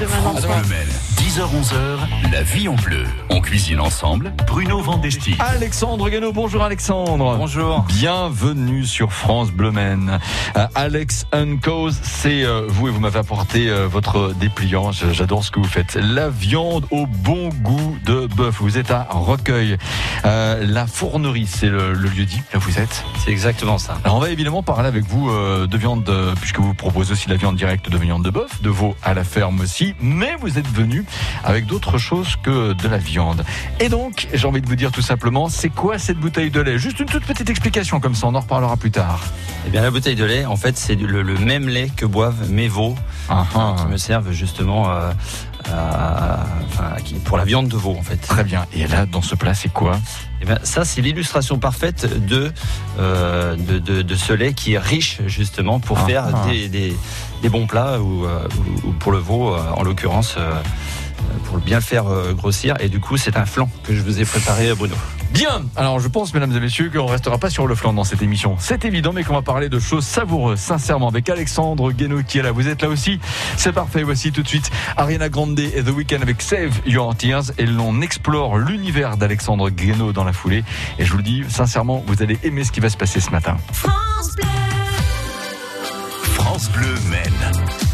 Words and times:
demain 0.00 0.22
dans 0.22 0.36
France 0.36 0.66
Bleu 0.66 0.76
10h-11h, 1.16 2.30
la 2.32 2.42
vie 2.42 2.68
en 2.68 2.74
bleu. 2.74 3.04
On 3.30 3.40
cuisine 3.40 3.80
ensemble. 3.80 4.32
Bruno 4.46 4.80
Vandesti. 4.80 5.34
Alexandre 5.38 6.08
Guénaud, 6.08 6.32
bonjour 6.32 6.62
Alexandre. 6.62 7.36
Bonjour. 7.36 7.84
Bienvenue 7.88 8.84
sur 8.84 9.12
France 9.12 9.50
Bleu 9.50 9.70
Men. 9.70 10.18
Euh, 10.56 10.66
Alex 10.74 11.26
Uncause, 11.32 11.98
c'est 12.02 12.44
euh, 12.44 12.66
vous 12.68 12.88
et 12.88 12.90
vous 12.90 13.00
m'avez 13.00 13.18
apporté 13.18 13.68
euh, 13.68 13.86
votre 13.86 14.34
dépliant. 14.34 14.92
J'adore 14.92 15.44
ce 15.44 15.50
que 15.50 15.58
vous 15.58 15.66
faites. 15.66 15.94
La 15.94 16.28
viande 16.28 16.86
au 16.90 17.06
bon 17.06 17.48
goût 17.48 17.96
de 18.04 18.26
bœuf. 18.26 18.56
Vous 18.60 18.78
êtes 18.78 18.90
à 18.90 19.06
Recueil. 19.10 19.76
la 20.24 20.86
fournerie, 20.86 21.46
c'est 21.46 21.68
le, 21.68 21.92
lieu 21.92 22.24
dit. 22.24 22.40
Là, 22.52 22.58
vous 22.58 22.78
êtes. 22.78 23.04
C'est 23.24 23.30
exactement 23.30 23.78
ça. 23.78 23.98
Alors, 24.04 24.16
on 24.16 24.20
va 24.20 24.30
évidemment 24.30 24.62
parler 24.62 24.88
avec 24.88 25.04
vous 25.04 25.30
de 25.30 25.76
viande, 25.76 26.10
puisque 26.40 26.60
vous 26.60 26.74
proposez 26.74 27.12
aussi 27.12 27.28
la 27.28 27.36
viande 27.36 27.56
directe 27.56 27.90
de 27.90 27.98
viande 27.98 28.24
de 28.24 28.30
bœuf, 28.30 28.62
de 28.62 28.70
veau 28.70 28.94
à 29.02 29.14
la 29.14 29.24
ferme 29.24 29.60
aussi. 29.60 29.85
Mais 30.00 30.36
vous 30.40 30.58
êtes 30.58 30.68
venu 30.68 31.04
avec 31.44 31.66
d'autres 31.66 31.98
choses 31.98 32.36
que 32.42 32.72
de 32.72 32.88
la 32.88 32.98
viande. 32.98 33.44
Et 33.80 33.88
donc, 33.88 34.28
j'ai 34.32 34.46
envie 34.46 34.60
de 34.60 34.66
vous 34.66 34.76
dire 34.76 34.92
tout 34.92 35.02
simplement, 35.02 35.48
c'est 35.48 35.68
quoi 35.68 35.98
cette 35.98 36.18
bouteille 36.18 36.50
de 36.50 36.60
lait? 36.60 36.78
Juste 36.78 37.00
une 37.00 37.06
toute 37.06 37.24
petite 37.24 37.50
explication 37.50 38.00
comme 38.00 38.14
ça, 38.14 38.26
on 38.26 38.34
en 38.34 38.40
reparlera 38.40 38.76
plus 38.76 38.90
tard. 38.90 39.22
Eh 39.66 39.70
bien, 39.70 39.82
la 39.82 39.90
bouteille 39.90 40.16
de 40.16 40.24
lait, 40.24 40.44
en 40.44 40.56
fait, 40.56 40.76
c'est 40.76 40.94
le, 40.94 41.22
même 41.38 41.68
lait 41.68 41.90
que 41.94 42.06
boivent 42.06 42.50
mes 42.50 42.68
veaux, 42.68 42.94
ah, 43.28 43.44
ah. 43.54 43.74
qui 43.78 43.86
me 43.86 43.96
servent 43.96 44.30
justement 44.32 44.90
euh, 44.90 45.12
pour 47.24 47.36
la 47.36 47.44
viande 47.44 47.68
de 47.68 47.76
veau, 47.76 47.96
en 47.98 48.02
fait. 48.02 48.16
Très 48.16 48.44
bien. 48.44 48.66
Et 48.72 48.86
là, 48.86 49.06
dans 49.06 49.22
ce 49.22 49.34
plat, 49.34 49.54
c'est 49.54 49.72
quoi? 49.72 49.98
Eh 50.40 50.44
bien, 50.44 50.58
ça, 50.62 50.84
c'est 50.84 51.00
l'illustration 51.00 51.58
parfaite 51.58 52.26
de, 52.26 52.52
euh, 52.98 53.56
de, 53.56 54.14
ce 54.14 54.32
lait 54.32 54.52
qui 54.52 54.74
est 54.74 54.78
riche, 54.78 55.20
justement, 55.26 55.80
pour 55.80 55.98
ah, 55.98 56.06
faire 56.06 56.24
des, 56.46 56.96
bons 57.48 57.66
plats, 57.66 58.00
ou, 58.00 58.24
euh, 58.24 58.48
ou, 58.84 58.92
pour 58.92 59.12
le 59.12 59.18
veau, 59.18 59.54
en 59.54 59.82
l'occurrence 59.82 60.36
pour 61.44 61.58
bien 61.58 61.76
le 61.76 61.82
faire 61.82 62.06
euh, 62.08 62.32
grossir. 62.32 62.74
Et 62.80 62.88
du 62.88 63.00
coup, 63.00 63.16
c'est 63.16 63.36
un 63.36 63.46
flan 63.46 63.68
que 63.84 63.94
je 63.94 64.02
vous 64.02 64.20
ai 64.20 64.24
préparé, 64.24 64.74
Bruno. 64.74 64.94
Bien, 65.30 65.64
alors 65.74 65.98
je 66.00 66.08
pense, 66.08 66.32
mesdames 66.32 66.54
et 66.56 66.60
messieurs, 66.60 66.90
qu'on 66.90 67.06
restera 67.06 67.36
pas 67.38 67.50
sur 67.50 67.66
le 67.66 67.74
flanc 67.74 67.92
dans 67.92 68.04
cette 68.04 68.22
émission. 68.22 68.56
C'est 68.58 68.84
évident, 68.84 69.12
mais 69.12 69.24
qu'on 69.24 69.34
va 69.34 69.42
parler 69.42 69.68
de 69.68 69.78
choses 69.78 70.04
savoureuses, 70.04 70.58
sincèrement, 70.58 71.08
avec 71.08 71.28
Alexandre 71.28 71.92
Guénaud 71.92 72.22
qui 72.26 72.38
est 72.38 72.42
là. 72.42 72.52
Vous 72.52 72.68
êtes 72.68 72.82
là 72.82 72.88
aussi 72.88 73.20
C'est 73.56 73.72
parfait. 73.72 74.02
Voici 74.02 74.32
tout 74.32 74.42
de 74.42 74.48
suite 74.48 74.70
Ariana 74.96 75.28
Grande 75.28 75.58
et 75.58 75.82
The 75.82 75.90
Weeknd 75.90 76.22
avec 76.22 76.40
Save 76.40 76.80
Your 76.86 77.14
Tears. 77.16 77.52
Et 77.58 77.66
l'on 77.66 78.00
explore 78.00 78.58
l'univers 78.58 79.16
d'Alexandre 79.16 79.68
Guénaud 79.70 80.12
dans 80.12 80.24
la 80.24 80.32
foulée. 80.32 80.64
Et 80.98 81.04
je 81.04 81.10
vous 81.10 81.18
le 81.18 81.22
dis, 81.22 81.44
sincèrement, 81.48 82.02
vous 82.06 82.22
allez 82.22 82.38
aimer 82.42 82.64
ce 82.64 82.72
qui 82.72 82.80
va 82.80 82.88
se 82.88 82.96
passer 82.96 83.20
ce 83.20 83.30
matin. 83.30 83.56
France 83.72 84.34
Bleu, 84.36 84.44
France 86.56 86.70
Bleu 86.70 86.94
mène. 87.10 87.85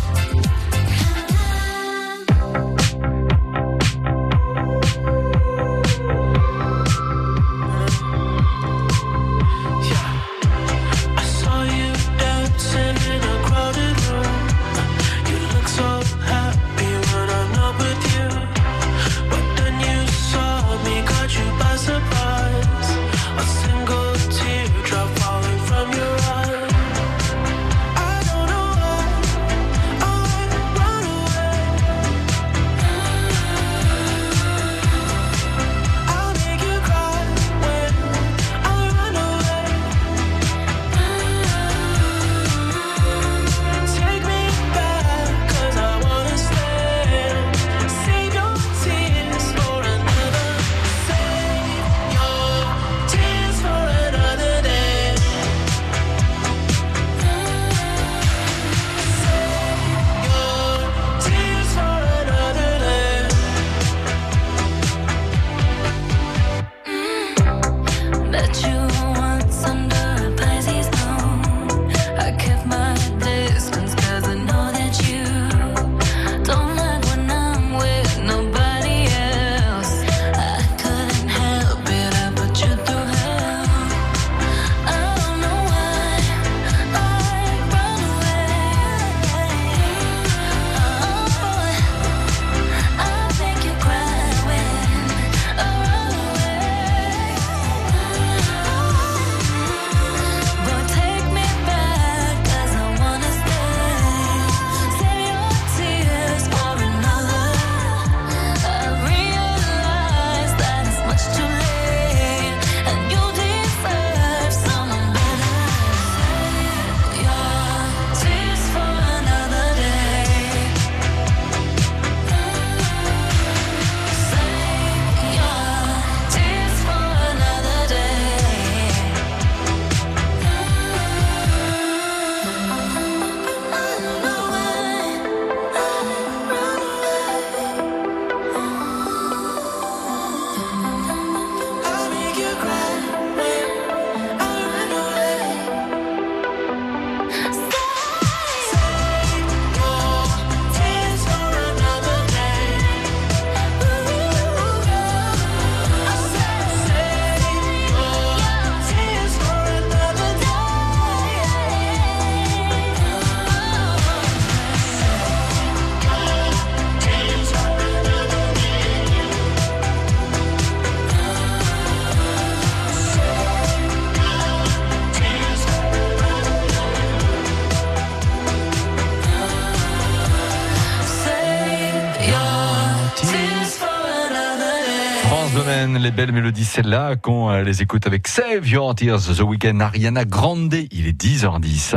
Les 186.03 186.11
belles 186.11 186.33
mélodies, 186.33 186.65
celles-là, 186.65 187.15
qu'on 187.15 187.53
les 187.63 187.81
écoute 187.81 188.09
avec 188.09 188.27
Save 188.27 188.67
Your 188.67 188.95
Tears, 188.95 189.21
The 189.21 189.41
Weekend, 189.41 189.81
Ariana 189.81 190.25
Grande. 190.25 190.75
Il 190.91 191.07
est 191.07 191.19
10h10. 191.19 191.95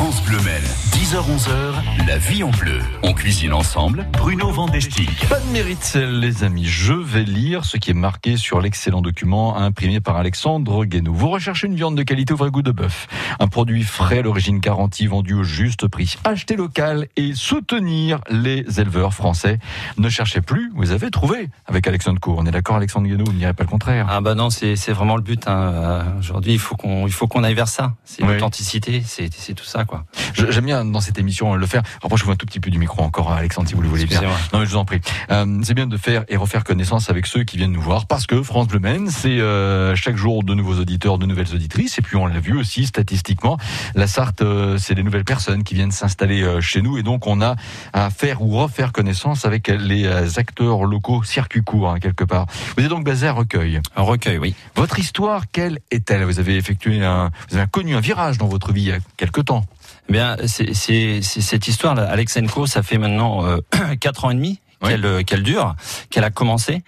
France 0.00 0.24
Bleu 0.24 0.38
Mel, 0.40 0.62
10h-11h, 0.92 2.06
la 2.06 2.16
vie 2.16 2.42
en 2.42 2.48
bleu. 2.48 2.78
On 3.02 3.12
cuisine 3.12 3.52
ensemble, 3.52 4.06
Bruno 4.12 4.50
Vandestick. 4.50 5.28
Pas 5.28 5.38
de 5.38 5.52
mérite, 5.52 5.94
les 5.94 6.42
amis. 6.42 6.64
Je 6.64 6.94
vais 6.94 7.22
lire 7.22 7.66
ce 7.66 7.76
qui 7.76 7.90
est 7.90 7.94
marqué 7.94 8.38
sur 8.38 8.62
l'excellent 8.62 9.02
document 9.02 9.58
imprimé 9.58 10.00
par 10.00 10.16
Alexandre 10.16 10.86
Guénou. 10.86 11.12
Vous 11.12 11.28
recherchez 11.28 11.66
une 11.66 11.74
viande 11.74 11.96
de 11.96 12.02
qualité 12.02 12.32
au 12.32 12.38
vrai 12.38 12.50
goût 12.50 12.62
de 12.62 12.70
bœuf. 12.70 13.08
Un 13.40 13.46
produit 13.46 13.82
frais, 13.82 14.22
l'origine 14.22 14.58
garantie, 14.58 15.06
vendu 15.06 15.34
au 15.34 15.42
juste 15.42 15.86
prix. 15.86 16.14
Acheter 16.24 16.56
local 16.56 17.06
et 17.16 17.34
soutenir 17.34 18.22
les 18.30 18.80
éleveurs 18.80 19.12
français. 19.12 19.58
Ne 19.98 20.08
cherchez 20.08 20.40
plus, 20.40 20.72
vous 20.74 20.92
avez 20.92 21.10
trouvé 21.10 21.50
avec 21.66 21.86
Alexandre 21.86 22.20
Cour. 22.20 22.36
On 22.38 22.46
est 22.46 22.52
d'accord, 22.52 22.76
Alexandre 22.76 23.06
Guénou, 23.06 23.26
vous 23.26 23.32
ne 23.34 23.38
direz 23.38 23.52
pas 23.52 23.64
le 23.64 23.70
contraire. 23.70 24.06
Ah 24.08 24.22
bah 24.22 24.34
non, 24.34 24.48
c'est 24.48 24.92
vraiment 24.92 25.16
le 25.16 25.22
but. 25.22 25.46
Hein. 25.46 25.72
Euh, 25.74 26.18
aujourd'hui, 26.20 26.54
il 26.54 26.58
faut 26.58 26.76
qu'on 26.76 27.06
il 27.06 27.12
faut 27.12 27.28
qu'on 27.28 27.44
aille 27.44 27.52
vers 27.52 27.68
ça. 27.68 27.92
C'est 28.06 28.22
l'authenticité, 28.22 29.02
c'est 29.04 29.28
tout 29.54 29.64
ça. 29.64 29.84
Quoi. 29.90 30.04
J'aime 30.34 30.64
bien 30.64 30.84
dans 30.84 31.00
cette 31.00 31.18
émission 31.18 31.54
le 31.54 31.66
faire. 31.66 31.82
je 32.14 32.24
vous 32.24 32.30
un 32.30 32.36
tout 32.36 32.46
petit 32.46 32.60
peu 32.60 32.70
du 32.70 32.78
micro 32.78 33.02
encore, 33.02 33.32
Alexandre, 33.32 33.68
si 33.68 33.74
vous 33.74 33.82
le 33.82 33.88
voulez 33.88 34.06
bien. 34.06 34.22
Non, 34.52 34.60
mais 34.60 34.66
je 34.66 34.70
vous 34.70 34.76
en 34.76 34.84
prie. 34.84 35.00
Euh, 35.30 35.60
c'est 35.64 35.74
bien 35.74 35.86
de 35.86 35.96
faire 35.96 36.24
et 36.28 36.36
refaire 36.36 36.62
connaissance 36.64 37.10
avec 37.10 37.26
ceux 37.26 37.42
qui 37.42 37.56
viennent 37.56 37.72
nous 37.72 37.80
voir, 37.80 38.06
parce 38.06 38.26
que 38.26 38.40
France 38.42 38.68
Bleu 38.68 38.78
Maine, 38.78 39.10
c'est 39.10 39.40
euh, 39.40 39.96
chaque 39.96 40.16
jour 40.16 40.44
de 40.44 40.54
nouveaux 40.54 40.74
auditeurs, 40.74 41.18
de 41.18 41.26
nouvelles 41.26 41.52
auditrices, 41.54 41.98
et 41.98 42.02
puis 42.02 42.16
on 42.16 42.26
l'a 42.26 42.38
vu 42.38 42.56
aussi 42.56 42.86
statistiquement, 42.86 43.58
la 43.94 44.06
Sarthe, 44.06 44.42
euh, 44.42 44.78
c'est 44.78 44.94
des 44.94 45.02
nouvelles 45.02 45.24
personnes 45.24 45.64
qui 45.64 45.74
viennent 45.74 45.90
s'installer 45.90 46.60
chez 46.60 46.82
nous, 46.82 46.96
et 46.96 47.02
donc 47.02 47.26
on 47.26 47.42
a 47.42 47.56
à 47.92 48.10
faire 48.10 48.42
ou 48.42 48.56
refaire 48.56 48.92
connaissance 48.92 49.44
avec 49.44 49.68
les 49.68 50.38
acteurs 50.38 50.84
locaux 50.84 51.24
circuit 51.24 51.62
court, 51.62 51.90
hein, 51.90 51.98
quelque 51.98 52.24
part. 52.24 52.46
Vous 52.76 52.84
êtes 52.84 52.90
donc 52.90 53.04
basé 53.04 53.26
à 53.26 53.32
Recueil. 53.32 53.80
Un 53.96 54.02
Recueil, 54.02 54.38
oui. 54.38 54.54
Votre 54.76 54.98
histoire, 54.98 55.44
quelle 55.50 55.80
est-elle? 55.90 56.24
Vous 56.24 56.38
avez 56.38 56.56
effectué 56.56 57.04
un, 57.04 57.30
vous 57.50 57.56
avez 57.56 57.66
connu 57.66 57.96
un 57.96 58.00
virage 58.00 58.38
dans 58.38 58.46
votre 58.46 58.72
vie 58.72 58.82
il 58.82 58.88
y 58.88 58.92
a 58.92 58.98
quelque 59.16 59.40
temps. 59.40 59.64
Eh 60.10 60.12
bien, 60.12 60.36
c'est 60.46 61.22
cette 61.22 61.68
histoire. 61.68 61.94
Là. 61.94 62.10
Alexenko, 62.10 62.66
ça 62.66 62.82
fait 62.82 62.98
maintenant 62.98 63.46
euh, 63.46 63.58
quatre 64.00 64.24
ans 64.24 64.30
et 64.30 64.34
demi 64.34 64.58
qu'elle 64.82 65.24
qu'elle 65.24 65.42
dure, 65.44 65.76
qu'elle 66.10 66.24
a 66.24 66.30
commencé. 66.30 66.82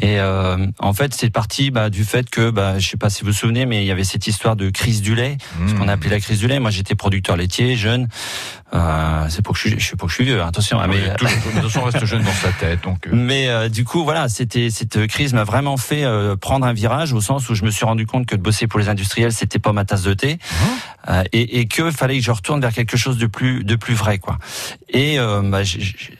Et 0.00 0.18
euh, 0.18 0.66
en 0.80 0.92
fait, 0.92 1.14
c'est 1.14 1.30
parti 1.30 1.70
bah, 1.70 1.88
du 1.88 2.04
fait 2.04 2.28
que, 2.30 2.50
bah, 2.50 2.80
je 2.80 2.88
sais 2.88 2.96
pas 2.96 3.10
si 3.10 3.20
vous 3.20 3.28
vous 3.28 3.32
souvenez, 3.32 3.64
mais 3.64 3.84
il 3.84 3.86
y 3.86 3.92
avait 3.92 4.02
cette 4.02 4.26
histoire 4.26 4.56
de 4.56 4.70
crise 4.70 5.02
du 5.02 5.14
lait, 5.14 5.36
ce 5.68 5.74
qu'on 5.74 5.82
a 5.82 5.86
mmh. 5.86 5.88
appelé 5.90 6.10
la 6.10 6.20
crise 6.20 6.40
du 6.40 6.48
lait. 6.48 6.58
Moi, 6.58 6.72
j'étais 6.72 6.96
producteur 6.96 7.36
laitier, 7.36 7.76
jeune. 7.76 8.08
Euh, 8.74 9.26
c'est 9.28 9.42
pour 9.42 9.54
que 9.54 9.60
je 9.60 9.78
je 9.78 9.84
suis 9.84 9.96
pour 9.96 10.06
que 10.06 10.10
je 10.10 10.16
suis 10.16 10.24
vieux. 10.24 10.42
Attention, 10.42 10.80
ah, 10.80 10.88
mais 10.88 11.14
toujours, 11.60 11.84
on 11.84 11.86
reste 11.86 12.04
jeune 12.04 12.22
dans 12.22 12.32
sa 12.32 12.50
tête. 12.50 12.82
Donc. 12.82 13.06
Euh. 13.06 13.10
Mais 13.14 13.48
euh, 13.48 13.68
du 13.68 13.84
coup, 13.84 14.02
voilà, 14.02 14.28
c'était 14.28 14.70
cette 14.70 15.06
crise 15.06 15.32
m'a 15.32 15.44
vraiment 15.44 15.76
fait 15.76 16.04
euh, 16.04 16.34
prendre 16.34 16.66
un 16.66 16.72
virage 16.72 17.12
au 17.12 17.20
sens 17.20 17.48
où 17.48 17.54
je 17.54 17.64
me 17.64 17.70
suis 17.70 17.84
rendu 17.84 18.06
compte 18.06 18.26
que 18.26 18.34
de 18.34 18.40
bosser 18.40 18.66
pour 18.66 18.80
les 18.80 18.88
industriels, 18.88 19.32
c'était 19.32 19.60
pas 19.60 19.72
ma 19.72 19.84
tasse 19.84 20.02
de 20.02 20.14
thé, 20.14 20.34
mmh. 20.34 20.64
Et, 21.32 21.60
et 21.60 21.66
que 21.66 21.90
fallait 21.90 22.18
que 22.18 22.24
je 22.24 22.30
retourne 22.30 22.60
vers 22.60 22.72
quelque 22.72 22.96
chose 22.96 23.18
de 23.18 23.26
plus 23.26 23.64
de 23.64 23.76
plus 23.76 23.94
vrai, 23.94 24.18
quoi. 24.18 24.38
Et 24.88 25.18
bah, 25.18 25.60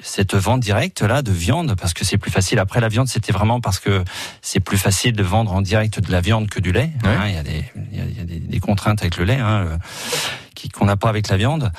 cette 0.01 0.35
vente 0.35 0.61
directe 0.61 1.03
là 1.03 1.23
de 1.23 1.33
viande, 1.33 1.75
parce 1.81 1.95
que 1.95 2.05
c'est 2.05 2.19
plus 2.19 2.31
facile. 2.31 2.59
Après 2.59 2.81
la 2.81 2.89
viande, 2.89 3.09
c'était 3.09 3.33
vraiment 3.33 3.61
parce 3.61 3.79
que 3.79 4.05
c'est 4.43 4.61
plus 4.61 4.79
facile 4.79 5.13
de 5.13 5.23
vendre 5.23 5.53
en 5.53 5.63
direct 5.63 6.01
de 6.01 6.13
la 6.13 6.21
viande 6.21 6.49
que 6.49 6.61
du 6.61 6.73
lait. 6.73 6.91
Hein, 7.05 7.29
il 7.29 7.35
y 7.35 7.39
a 7.39 7.43
des 7.43 7.65
il 7.93 7.99
y 7.99 8.21
a, 8.21 8.25
des, 8.25 8.41
des, 8.41 8.61
contraintes 8.61 9.01
avec 9.03 9.17
le 9.17 9.25
lait. 9.25 9.39
Hein, 9.39 9.79
qu'on 10.73 10.87
n'a 10.87 10.97
pas 10.97 11.09
avec 11.09 11.29
la 11.29 11.37
viande. 11.37 11.71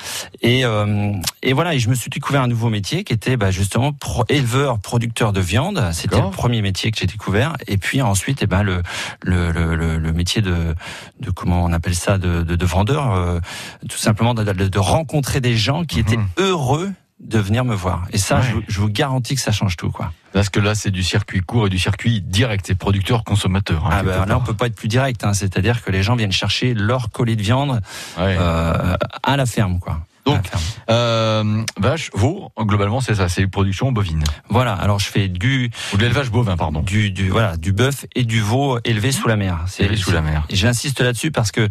Et, 0.42 0.64
euh, 0.64 1.12
et 1.42 1.52
voilà, 1.52 1.74
et 1.74 1.78
je 1.78 1.88
me 1.88 1.94
suis 1.94 2.10
découvert 2.10 2.42
un 2.42 2.48
nouveau 2.48 2.68
métier 2.68 3.04
qui 3.04 3.12
était 3.12 3.36
bah, 3.36 3.50
justement 3.50 3.92
éleveur, 4.28 4.78
producteur 4.78 5.32
de 5.32 5.40
viande. 5.40 5.82
C'était 5.92 6.20
le 6.20 6.30
premier 6.30 6.62
métier 6.62 6.90
que 6.90 6.98
j'ai 6.98 7.06
découvert. 7.06 7.54
Et 7.66 7.76
puis 7.76 8.02
ensuite, 8.02 8.42
et 8.42 8.44
eh 8.44 8.46
ben 8.46 8.62
le, 8.62 8.82
le, 9.22 9.50
le, 9.50 9.98
le, 9.98 10.12
métier 10.12 10.42
de, 10.42 10.74
de 11.20 11.30
comment 11.30 11.64
on 11.64 11.72
appelle 11.72 11.94
ça, 11.94 12.18
de, 12.18 12.42
de, 12.42 12.56
de 12.56 12.66
vendeur, 12.66 13.12
euh, 13.12 13.40
tout 13.88 13.98
simplement 13.98 14.34
de, 14.34 14.44
de, 14.44 14.78
rencontrer 14.78 15.40
des 15.40 15.56
gens 15.56 15.84
qui 15.84 16.00
étaient 16.00 16.16
mhm. 16.16 16.28
heureux 16.38 16.92
de 17.20 17.38
venir 17.38 17.64
me 17.64 17.74
voir. 17.74 18.06
Et 18.12 18.18
ça, 18.18 18.40
je, 18.40 18.56
je, 18.68 18.80
vous 18.80 18.88
garantis 18.88 19.34
que 19.34 19.40
ça 19.40 19.52
change 19.52 19.76
tout, 19.76 19.90
quoi. 19.90 20.12
Parce 20.36 20.50
que 20.50 20.60
là, 20.60 20.74
c'est 20.74 20.90
du 20.90 21.02
circuit 21.02 21.40
court 21.40 21.68
et 21.68 21.70
du 21.70 21.78
circuit 21.78 22.20
direct, 22.20 22.66
c'est 22.66 22.74
producteur-consommateur. 22.74 23.86
Hein, 23.86 23.90
ah 23.90 24.02
ben, 24.02 24.26
là, 24.26 24.36
on 24.36 24.42
peut 24.42 24.52
pas 24.52 24.66
être 24.66 24.74
plus 24.74 24.86
direct. 24.86 25.24
Hein, 25.24 25.32
C'est-à-dire 25.32 25.82
que 25.82 25.90
les 25.90 26.02
gens 26.02 26.14
viennent 26.14 26.30
chercher 26.30 26.74
leur 26.74 27.08
colis 27.08 27.36
de 27.36 27.42
viande 27.42 27.80
euh, 28.18 28.96
à 29.22 29.36
la 29.38 29.46
ferme, 29.46 29.78
quoi. 29.78 30.00
Donc, 30.26 30.44
euh, 30.90 31.62
vache, 31.80 32.10
veau, 32.12 32.52
globalement, 32.60 33.00
c'est 33.00 33.14
ça, 33.14 33.30
c'est 33.30 33.40
une 33.40 33.48
production 33.48 33.92
bovine. 33.92 34.24
Voilà. 34.50 34.74
Alors, 34.74 34.98
je 34.98 35.06
fais 35.06 35.28
du 35.28 35.70
ou 35.94 35.96
de 35.96 36.02
l'élevage 36.02 36.30
bovin, 36.30 36.58
pardon. 36.58 36.82
Du, 36.82 37.10
du 37.10 37.30
voilà, 37.30 37.56
du 37.56 37.72
bœuf 37.72 38.04
et 38.14 38.24
du 38.24 38.42
veau 38.42 38.78
élevé 38.84 39.12
sous 39.12 39.28
la 39.28 39.36
mer. 39.36 39.64
Élevé 39.78 39.96
sous 39.96 40.10
la 40.10 40.20
mer. 40.20 40.44
J'insiste 40.50 41.00
là-dessus 41.00 41.30
parce 41.30 41.50
que, 41.50 41.66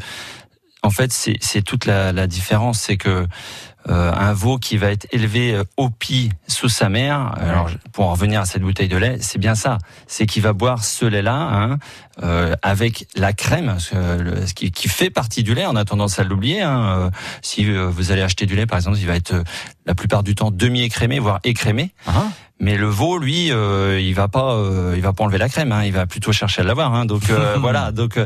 en 0.81 0.89
fait, 0.89 1.11
c'est 1.11 1.61
toute 1.61 1.85
la, 1.85 2.11
la 2.11 2.25
différence, 2.25 2.79
c'est 2.79 2.97
que 2.97 3.27
euh, 3.87 4.11
un 4.11 4.33
veau 4.33 4.57
qui 4.57 4.77
va 4.77 4.91
être 4.91 5.05
élevé 5.11 5.53
euh, 5.53 5.63
au 5.77 5.89
pied 5.89 6.31
sous 6.47 6.69
sa 6.69 6.89
mère. 6.89 7.33
Alors, 7.37 7.69
pour 7.91 8.05
en 8.05 8.11
revenir 8.11 8.41
à 8.41 8.45
cette 8.45 8.63
bouteille 8.63 8.87
de 8.87 8.97
lait, 8.97 9.17
c'est 9.21 9.37
bien 9.37 9.53
ça. 9.53 9.77
C'est 10.07 10.25
qu'il 10.25 10.41
va 10.41 10.53
boire 10.53 10.83
ce 10.83 11.05
lait-là 11.05 11.35
hein, 11.35 11.77
euh, 12.23 12.55
avec 12.63 13.07
la 13.15 13.33
crème, 13.33 13.77
ce, 13.79 14.53
qui, 14.53 14.71
qui, 14.71 14.87
fait 14.87 15.09
partie 15.09 15.43
du 15.43 15.53
lait. 15.53 15.65
On 15.67 15.75
a 15.75 15.85
tendance 15.85 16.17
à 16.17 16.23
l'oublier. 16.23 16.61
Hein. 16.61 17.11
Si 17.41 17.65
vous 17.65 18.11
allez 18.11 18.21
acheter 18.21 18.45
du 18.45 18.55
lait, 18.55 18.65
par 18.65 18.77
exemple, 18.77 18.97
il 18.97 19.05
va 19.05 19.15
être 19.15 19.35
la 19.85 19.93
plupart 19.93 20.23
du 20.23 20.33
temps 20.33 20.51
demi-écrémé, 20.51 21.19
voire 21.19 21.39
écrémé. 21.43 21.93
Ah. 22.07 22.29
Mais 22.59 22.77
le 22.77 22.87
veau, 22.87 23.17
lui, 23.17 23.51
euh, 23.51 23.99
il 23.99 24.13
va 24.13 24.27
pas, 24.27 24.53
euh, 24.53 24.93
il 24.95 25.01
va 25.01 25.11
pas 25.11 25.23
enlever 25.23 25.37
la 25.37 25.49
crème. 25.49 25.71
Hein, 25.71 25.83
il 25.83 25.91
va 25.91 26.05
plutôt 26.05 26.31
chercher 26.31 26.61
à 26.61 26.63
l'avoir. 26.63 26.93
Hein, 26.93 27.05
donc 27.05 27.29
euh, 27.29 27.57
voilà, 27.59 27.91
donc 27.91 28.17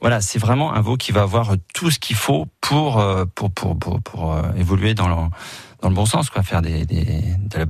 voilà, 0.00 0.20
c'est 0.20 0.38
vraiment 0.38 0.74
un 0.74 0.80
veau 0.80 0.96
qui 0.96 1.12
va 1.12 1.22
avoir 1.22 1.54
tout 1.72 1.90
ce 1.90 1.98
qu'il 1.98 2.16
faut 2.16 2.46
pour 2.60 3.02
pour 3.34 3.52
pour 3.52 3.78
pour, 3.78 4.00
pour 4.02 4.36
évoluer 4.58 4.94
dans 4.94 5.08
le 5.08 5.14
dans 5.80 5.88
le 5.88 5.94
bon 5.94 6.06
sens, 6.06 6.28
quoi, 6.28 6.42
faire 6.42 6.62
des, 6.62 6.84
des 6.84 7.04
de 7.04 7.58
la 7.58 7.64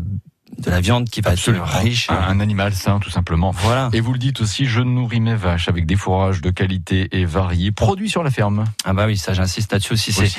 de 0.59 0.71
la 0.71 0.81
viande 0.81 1.09
qui 1.09 1.21
va 1.21 1.33
être 1.33 1.51
riche. 1.81 2.09
Un, 2.11 2.41
animal 2.41 2.75
sain, 2.75 2.99
tout 2.99 3.11
simplement. 3.11 3.51
Voilà. 3.51 3.89
Et 3.93 4.01
vous 4.01 4.13
le 4.13 4.19
dites 4.19 4.41
aussi, 4.41 4.67
je 4.67 4.81
nourris 4.81 5.21
mes 5.21 5.35
vaches 5.35 5.69
avec 5.69 5.87
des 5.87 5.97
fourrages 5.97 6.41
de 6.41 6.51
qualité 6.51 7.09
et 7.13 7.25
variés, 7.25 7.73
produits 7.73 8.11
sur 8.11 8.23
la 8.23 8.31
ferme. 8.31 8.65
Ah 8.85 8.93
bah 8.93 9.07
oui, 9.07 9.17
ça 9.17 9.33
j'insiste 9.33 9.73
là-dessus 9.73 9.95
aussi. 9.95 10.13
C'est 10.13 10.31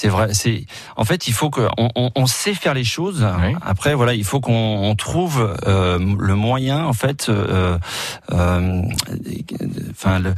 c'est 0.00 0.08
vrai. 0.08 0.28
C'est 0.32 0.64
en 0.96 1.04
fait, 1.04 1.26
il 1.26 1.32
faut 1.32 1.50
que 1.50 1.68
on, 1.76 2.10
on, 2.14 2.26
sait 2.26 2.54
faire 2.54 2.72
les 2.72 2.84
choses. 2.84 3.26
Après, 3.62 3.94
voilà, 3.94 4.14
il 4.14 4.22
faut 4.22 4.38
qu'on 4.38 4.94
trouve 4.96 5.56
euh, 5.66 5.98
le 5.98 6.34
moyen, 6.36 6.84
en 6.84 6.92
fait. 6.92 7.28
Euh, 7.28 7.76
euh, 8.32 8.82
enfin, 9.90 10.20
le 10.20 10.34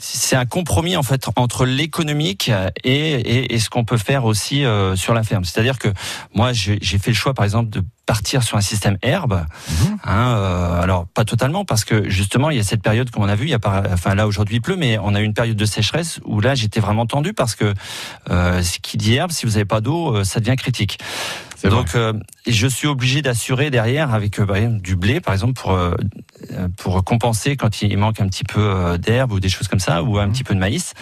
c'est 0.00 0.36
un 0.36 0.46
compromis 0.46 0.96
en 0.96 1.02
fait 1.02 1.28
entre 1.36 1.66
l'économique 1.66 2.50
et, 2.84 3.12
et, 3.14 3.54
et, 3.54 3.58
ce 3.58 3.70
qu'on 3.70 3.84
peut 3.84 3.96
faire 3.96 4.24
aussi 4.24 4.64
euh, 4.64 4.96
sur 4.96 5.14
la 5.14 5.22
ferme. 5.22 5.44
C'est-à-dire 5.44 5.78
que 5.78 5.88
moi 6.34 6.52
j'ai 6.52 6.98
fait 6.98 7.10
le 7.10 7.16
choix 7.16 7.34
par 7.34 7.44
exemple 7.44 7.70
de 7.70 7.82
partir 8.08 8.42
sur 8.42 8.56
un 8.56 8.62
système 8.62 8.96
herbe. 9.02 9.44
Mhm. 9.68 9.98
Hein, 10.04 10.34
euh, 10.36 10.80
alors 10.82 11.06
pas 11.06 11.24
totalement 11.24 11.64
parce 11.64 11.84
que 11.84 12.08
justement 12.08 12.50
il 12.50 12.56
y 12.56 12.60
a 12.60 12.64
cette 12.64 12.82
période 12.82 13.10
comme 13.10 13.22
on 13.22 13.28
a 13.28 13.34
vu, 13.34 13.44
il 13.44 13.50
y 13.50 13.54
a 13.54 13.58
pas, 13.58 13.82
enfin 13.92 14.14
là 14.14 14.26
aujourd'hui 14.26 14.56
il 14.56 14.62
pleut, 14.62 14.76
mais 14.76 14.98
on 14.98 15.14
a 15.14 15.20
eu 15.20 15.24
une 15.24 15.34
période 15.34 15.56
de 15.56 15.66
sécheresse 15.66 16.18
où 16.24 16.40
là 16.40 16.54
j'étais 16.54 16.80
vraiment 16.80 17.06
tendu 17.06 17.34
parce 17.34 17.54
que 17.54 17.74
euh, 18.30 18.62
ce 18.62 18.78
qui 18.78 18.96
dit 18.96 19.14
herbe, 19.14 19.30
si 19.30 19.44
vous 19.44 19.52
n'avez 19.52 19.66
pas 19.66 19.80
d'eau, 19.80 20.16
euh, 20.16 20.24
ça 20.24 20.40
devient 20.40 20.56
critique. 20.56 20.98
Donc 21.64 21.94
euh, 21.94 22.12
je 22.46 22.66
suis 22.66 22.86
obligé 22.86 23.22
d'assurer 23.22 23.70
derrière 23.70 24.14
avec 24.14 24.38
euh, 24.38 24.68
du 24.78 24.96
blé 24.96 25.20
par 25.20 25.34
exemple 25.34 25.54
pour 25.54 25.78
pour 26.76 27.04
compenser 27.04 27.56
quand 27.56 27.82
il 27.82 27.96
manque 27.98 28.20
un 28.20 28.28
petit 28.28 28.44
peu 28.44 28.96
d'herbe 28.98 29.32
ou 29.32 29.40
des 29.40 29.48
choses 29.48 29.68
comme 29.68 29.80
ça 29.80 30.02
ou 30.02 30.18
un 30.18 30.26
mhm. 30.26 30.32
petit 30.32 30.44
peu 30.44 30.54
de 30.54 30.60
maïs. 30.60 30.94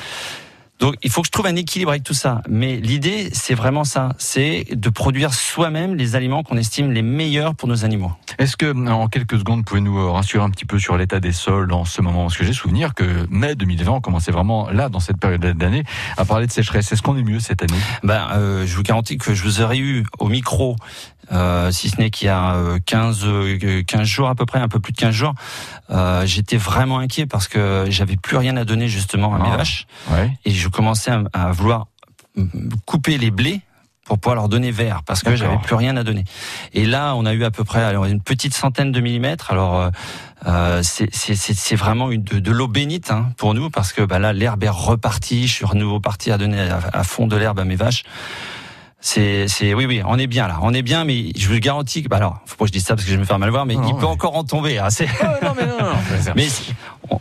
Donc 0.78 0.94
il 1.02 1.10
faut 1.10 1.22
que 1.22 1.26
je 1.26 1.32
trouve 1.32 1.46
un 1.46 1.56
équilibre 1.56 1.90
avec 1.90 2.02
tout 2.02 2.14
ça. 2.14 2.42
Mais 2.48 2.76
l'idée, 2.76 3.30
c'est 3.32 3.54
vraiment 3.54 3.84
ça, 3.84 4.10
c'est 4.18 4.66
de 4.70 4.88
produire 4.90 5.32
soi-même 5.32 5.94
les 5.94 6.16
aliments 6.16 6.42
qu'on 6.42 6.56
estime 6.56 6.92
les 6.92 7.02
meilleurs 7.02 7.54
pour 7.54 7.68
nos 7.68 7.84
animaux. 7.84 8.12
Est-ce 8.38 8.56
que, 8.56 8.74
en 8.88 9.08
quelques 9.08 9.38
secondes, 9.38 9.64
pouvez-nous 9.64 9.98
euh, 9.98 10.10
rassurer 10.10 10.44
un 10.44 10.50
petit 10.50 10.66
peu 10.66 10.78
sur 10.78 10.96
l'état 10.96 11.20
des 11.20 11.32
sols 11.32 11.72
en 11.72 11.84
ce 11.84 12.02
moment? 12.02 12.24
Parce 12.24 12.36
que 12.36 12.44
j'ai 12.44 12.52
souvenir 12.52 12.94
que 12.94 13.26
mai 13.30 13.54
2020, 13.54 13.92
on 13.92 14.00
commençait 14.00 14.32
vraiment 14.32 14.70
là, 14.70 14.88
dans 14.88 15.00
cette 15.00 15.18
période 15.18 15.40
d'année, 15.40 15.84
à 16.16 16.24
parler 16.24 16.46
de 16.46 16.52
sécheresse. 16.52 16.92
Est-ce 16.92 17.02
qu'on 17.02 17.16
est 17.16 17.22
mieux 17.22 17.40
cette 17.40 17.62
année? 17.62 17.78
Ben, 18.02 18.28
euh, 18.32 18.66
je 18.66 18.76
vous 18.76 18.82
garantis 18.82 19.16
que 19.16 19.34
je 19.34 19.42
vous 19.42 19.62
aurais 19.62 19.78
eu 19.78 20.04
au 20.18 20.28
micro 20.28 20.76
euh, 21.32 21.70
si 21.70 21.90
ce 21.90 21.96
n'est 21.96 22.10
qu'il 22.10 22.26
y 22.26 22.30
a 22.30 22.56
15, 22.86 23.20
euh, 23.24 23.82
15 23.82 24.00
euh, 24.00 24.04
jours 24.04 24.28
à 24.28 24.34
peu 24.34 24.46
près, 24.46 24.58
un 24.58 24.68
peu 24.68 24.80
plus 24.80 24.92
de 24.92 24.98
15 24.98 25.14
jours, 25.14 25.34
euh, 25.90 26.24
j'étais 26.26 26.56
vraiment 26.56 26.98
inquiet 26.98 27.26
parce 27.26 27.48
que 27.48 27.86
j'avais 27.88 28.16
plus 28.16 28.36
rien 28.36 28.56
à 28.56 28.64
donner 28.64 28.88
justement 28.88 29.34
à 29.34 29.38
mes 29.38 29.50
ah, 29.52 29.56
vaches. 29.56 29.86
Et 30.44 30.50
je 30.50 30.68
commençais 30.68 31.10
à, 31.10 31.22
à, 31.32 31.52
vouloir 31.52 31.86
couper 32.84 33.18
les 33.18 33.30
blés 33.30 33.62
pour 34.04 34.18
pouvoir 34.18 34.36
leur 34.36 34.48
donner 34.48 34.70
vert 34.70 35.02
parce 35.04 35.22
que 35.22 35.34
j'avais 35.34 35.58
plus 35.58 35.74
rien 35.74 35.96
à 35.96 36.04
donner. 36.04 36.24
Et 36.74 36.86
là, 36.86 37.14
on 37.16 37.26
a 37.26 37.32
eu 37.32 37.42
à 37.42 37.50
peu 37.50 37.64
près 37.64 37.82
alors, 37.82 38.04
une 38.04 38.20
petite 38.20 38.54
centaine 38.54 38.92
de 38.92 39.00
millimètres. 39.00 39.50
Alors 39.50 39.90
euh, 40.46 40.82
c'est 40.82 41.76
vraiment 41.76 42.10
une, 42.10 42.22
de, 42.22 42.38
de 42.38 42.52
l'eau 42.52 42.68
bénite 42.68 43.10
hein, 43.10 43.30
pour 43.36 43.54
nous 43.54 43.70
parce 43.70 43.92
que 43.92 44.02
bah, 44.02 44.18
là, 44.18 44.32
l'herbe 44.32 44.62
est 44.64 44.68
repartie. 44.68 45.46
Je 45.48 45.54
suis 45.54 45.66
à 45.66 45.74
nouveau 45.74 45.98
parti 45.98 46.30
à 46.30 46.38
donner 46.38 46.60
à, 46.60 46.78
à 46.92 47.02
fond 47.04 47.26
de 47.26 47.36
l'herbe 47.36 47.58
à 47.58 47.64
mes 47.64 47.76
vaches. 47.76 48.04
C'est, 49.08 49.46
c'est, 49.46 49.72
oui, 49.72 49.86
oui, 49.86 50.02
on 50.04 50.18
est 50.18 50.26
bien 50.26 50.48
là, 50.48 50.58
on 50.62 50.74
est 50.74 50.82
bien, 50.82 51.04
mais 51.04 51.26
je 51.36 51.48
vous 51.48 51.60
garantis 51.60 52.02
que, 52.02 52.08
bah 52.08 52.16
alors, 52.16 52.40
faut 52.44 52.56
pas 52.56 52.64
que 52.64 52.70
je 52.70 52.72
dise 52.72 52.84
ça 52.84 52.96
parce 52.96 53.04
que 53.04 53.10
je 53.10 53.14
vais 53.14 53.20
me 53.20 53.24
faire 53.24 53.38
mal 53.38 53.50
voir, 53.50 53.64
mais 53.64 53.74
il 53.74 53.94
peut 53.94 54.04
encore 54.04 54.34
en 54.34 54.42
tomber. 54.42 54.78
Hein, 54.78 54.88
non, 55.42 55.52
mais 55.56 55.64
non, 55.64 55.78
non, 55.78 56.32
mais 56.34 56.48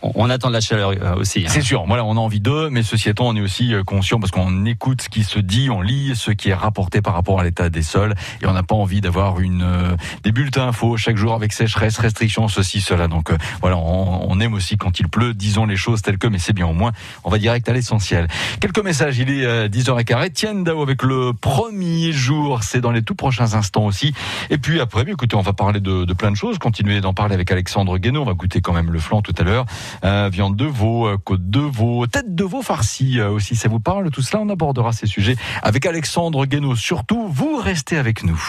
on, 0.01 0.29
attend 0.29 0.49
de 0.49 0.53
la 0.53 0.61
chaleur 0.61 0.91
euh, 0.91 1.15
aussi. 1.15 1.43
Hein. 1.45 1.49
C'est 1.49 1.61
sûr. 1.61 1.85
Voilà, 1.87 2.03
on 2.05 2.17
a 2.17 2.19
envie 2.19 2.39
d'eux, 2.39 2.69
mais 2.69 2.83
ceci 2.83 3.09
étant, 3.09 3.27
on 3.27 3.35
est 3.35 3.41
aussi 3.41 3.73
euh, 3.73 3.83
conscient 3.83 4.19
parce 4.19 4.31
qu'on 4.31 4.65
écoute 4.65 5.01
ce 5.01 5.09
qui 5.09 5.23
se 5.23 5.39
dit, 5.39 5.69
on 5.69 5.81
lit 5.81 6.13
ce 6.15 6.31
qui 6.31 6.49
est 6.49 6.53
rapporté 6.53 7.01
par 7.01 7.13
rapport 7.13 7.39
à 7.39 7.43
l'état 7.43 7.69
des 7.69 7.81
sols, 7.81 8.15
et 8.41 8.47
on 8.47 8.53
n'a 8.53 8.63
pas 8.63 8.75
envie 8.75 9.01
d'avoir 9.01 9.39
une 9.39 9.63
euh, 9.63 9.95
des 10.23 10.31
bulletins 10.31 10.67
infos 10.67 10.97
chaque 10.97 11.17
jour 11.17 11.33
avec 11.33 11.53
sécheresse, 11.53 11.97
restrictions, 11.97 12.47
ceci, 12.47 12.81
cela. 12.81 13.07
Donc 13.07 13.31
voilà, 13.61 13.77
on, 13.77 14.31
on, 14.31 14.39
aime 14.39 14.53
aussi 14.53 14.77
quand 14.77 14.99
il 14.99 15.07
pleut, 15.07 15.33
disons 15.33 15.65
les 15.65 15.77
choses 15.77 16.01
telles 16.01 16.17
que, 16.17 16.27
mais 16.27 16.39
c'est 16.39 16.53
bien 16.53 16.67
au 16.67 16.73
moins. 16.73 16.91
On 17.23 17.29
va 17.29 17.37
direct 17.37 17.67
à 17.69 17.73
l'essentiel. 17.73 18.27
Quelques 18.59 18.83
messages. 18.83 19.17
Il 19.17 19.29
est 19.29 19.67
10h15. 19.69 20.25
Etienne 20.25 20.63
Dao 20.63 20.81
avec 20.81 21.03
le 21.03 21.33
premier 21.33 22.11
jour. 22.11 22.63
C'est 22.63 22.81
dans 22.81 22.91
les 22.91 23.01
tout 23.01 23.15
prochains 23.15 23.53
instants 23.53 23.85
aussi. 23.85 24.13
Et 24.49 24.57
puis 24.57 24.79
après, 24.79 25.03
écoutez, 25.07 25.35
on 25.35 25.41
va 25.41 25.53
parler 25.53 25.79
de, 25.79 26.03
de 26.03 26.13
plein 26.13 26.31
de 26.31 26.35
choses. 26.35 26.57
Continuer 26.57 27.01
d'en 27.01 27.13
parler 27.13 27.33
avec 27.35 27.51
Alexandre 27.51 27.97
Guénaud. 27.97 28.21
On 28.21 28.25
va 28.25 28.33
goûter 28.33 28.61
quand 28.61 28.73
même 28.73 28.91
le 28.91 28.99
flan 28.99 29.21
tout 29.21 29.35
à 29.37 29.43
l'heure. 29.43 29.65
Euh, 30.03 30.29
viande 30.31 30.55
de 30.55 30.65
veau, 30.65 31.07
euh, 31.07 31.17
côte 31.17 31.49
de 31.49 31.59
veau, 31.59 32.07
tête 32.07 32.35
de 32.35 32.43
veau 32.43 32.61
farcie 32.61 33.19
euh, 33.19 33.29
aussi. 33.29 33.55
Ça 33.55 33.67
vous 33.67 33.79
parle 33.79 34.09
Tout 34.11 34.21
cela, 34.21 34.41
on 34.41 34.49
abordera 34.49 34.91
ces 34.91 35.07
sujets 35.07 35.35
avec 35.63 35.85
Alexandre 35.85 36.45
Guénaud. 36.45 36.75
Surtout, 36.75 37.27
vous 37.29 37.57
restez 37.57 37.97
avec 37.97 38.23
nous. 38.23 38.39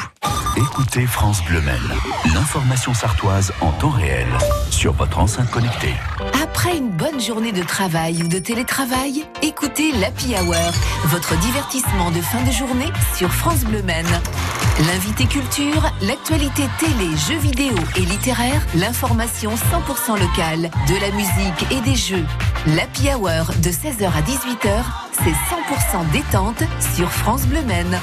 Écoutez 0.56 1.06
France 1.06 1.44
Bleu 1.44 1.60
l'information 2.32 2.94
sartoise 2.94 3.52
en 3.60 3.72
temps 3.72 3.90
réel 3.90 4.26
sur 4.70 4.92
votre 4.92 5.18
enceinte 5.18 5.50
connectée. 5.50 5.94
Après 6.42 6.76
une 6.76 6.90
bonne 6.90 7.20
journée 7.20 7.52
de 7.52 7.62
travail 7.62 8.22
ou 8.22 8.28
de 8.28 8.38
télétravail, 8.38 9.24
écoutez 9.42 9.92
l'Happy 9.92 10.34
Hour, 10.34 10.72
votre 11.06 11.38
divertissement 11.40 12.10
de 12.10 12.20
fin 12.20 12.42
de 12.44 12.50
journée 12.50 12.92
sur 13.16 13.30
France 13.32 13.64
Bleu 13.64 13.82
L'invité 14.80 15.24
culture, 15.24 15.90
l'actualité 16.02 16.64
télé, 16.78 17.16
jeux 17.16 17.38
vidéo 17.38 17.74
et 17.96 18.00
littéraire, 18.00 18.60
l'information 18.74 19.54
100% 19.54 20.20
locale, 20.20 20.70
de 20.86 21.00
la 21.00 21.10
musique 21.12 21.72
et 21.72 21.80
des 21.80 21.96
jeux. 21.96 22.26
L'Happy 22.66 23.08
Hour 23.08 23.54
de 23.62 23.70
16h 23.70 24.04
à 24.04 24.20
18h, 24.20 24.84
c'est 25.12 25.30
100% 25.30 26.10
détente 26.12 26.62
sur 26.94 27.10
France 27.10 27.46
Bleu 27.46 27.62
Men. 27.62 27.98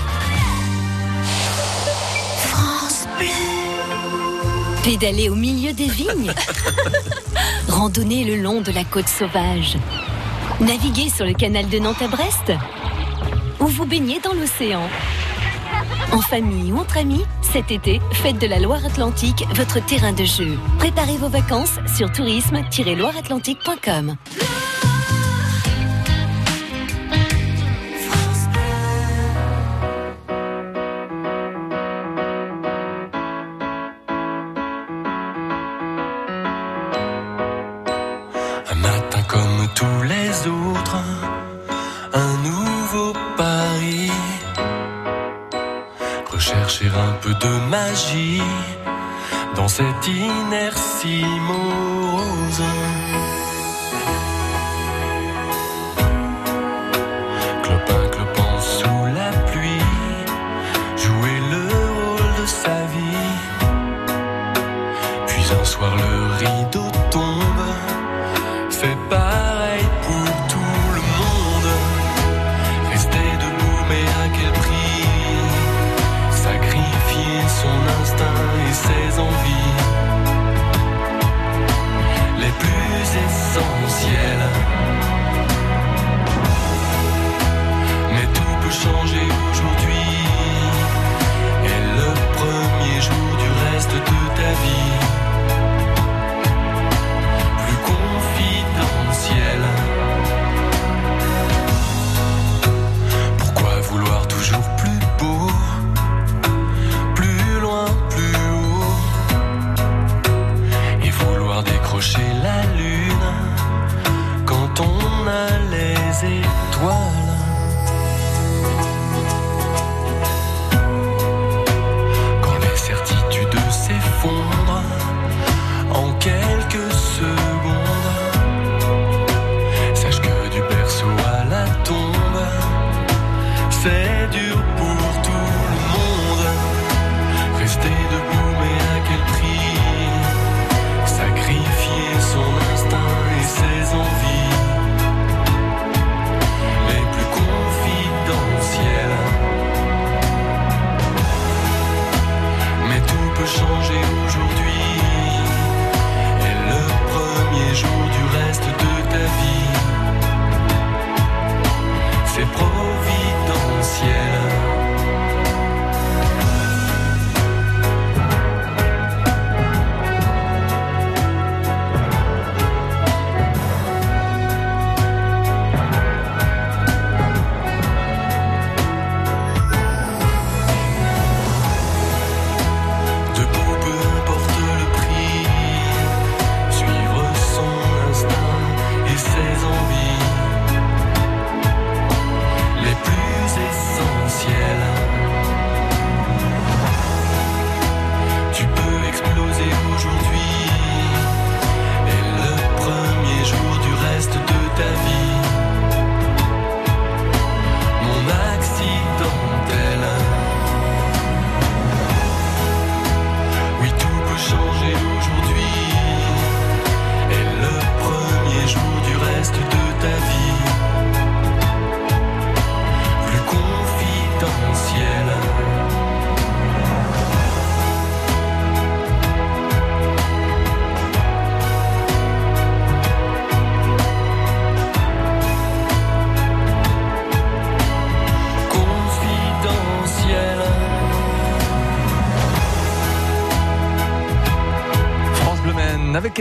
France 2.37 3.05
Bleu. 3.19 3.27
Pédaler 4.83 5.29
au 5.29 5.35
milieu 5.35 5.73
des 5.73 5.89
vignes. 5.89 6.33
Randonner 7.69 8.23
le 8.23 8.41
long 8.41 8.61
de 8.61 8.71
la 8.71 8.83
côte 8.83 9.09
sauvage. 9.09 9.77
Naviguer 10.59 11.09
sur 11.09 11.27
le 11.27 11.33
canal 11.33 11.69
de 11.69 11.77
Nantes 11.77 12.01
à 12.01 12.07
Brest. 12.07 12.51
Ou 13.59 13.67
vous 13.67 13.85
baigner 13.85 14.19
dans 14.21 14.33
l'océan. 14.33 14.89
En 16.11 16.21
famille 16.21 16.71
ou 16.71 16.77
entre 16.77 16.97
amis, 16.97 17.25
cet 17.41 17.71
été, 17.71 17.99
faites 18.11 18.39
de 18.39 18.45
la 18.47 18.59
Loire-Atlantique 18.59 19.45
votre 19.55 19.83
terrain 19.85 20.13
de 20.13 20.23
jeu. 20.23 20.57
Préparez 20.79 21.17
vos 21.17 21.29
vacances 21.29 21.77
sur 21.95 22.11
tourisme-loireatlantique.com. 22.11 24.15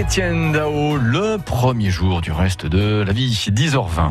Étienne 0.02 0.50
Dao, 0.50 0.96
le 0.96 1.38
premier 1.38 1.90
jour 1.90 2.20
du 2.20 2.32
reste 2.32 2.66
de 2.66 3.04
la 3.06 3.12
vie, 3.12 3.46
10h20. 3.48 4.10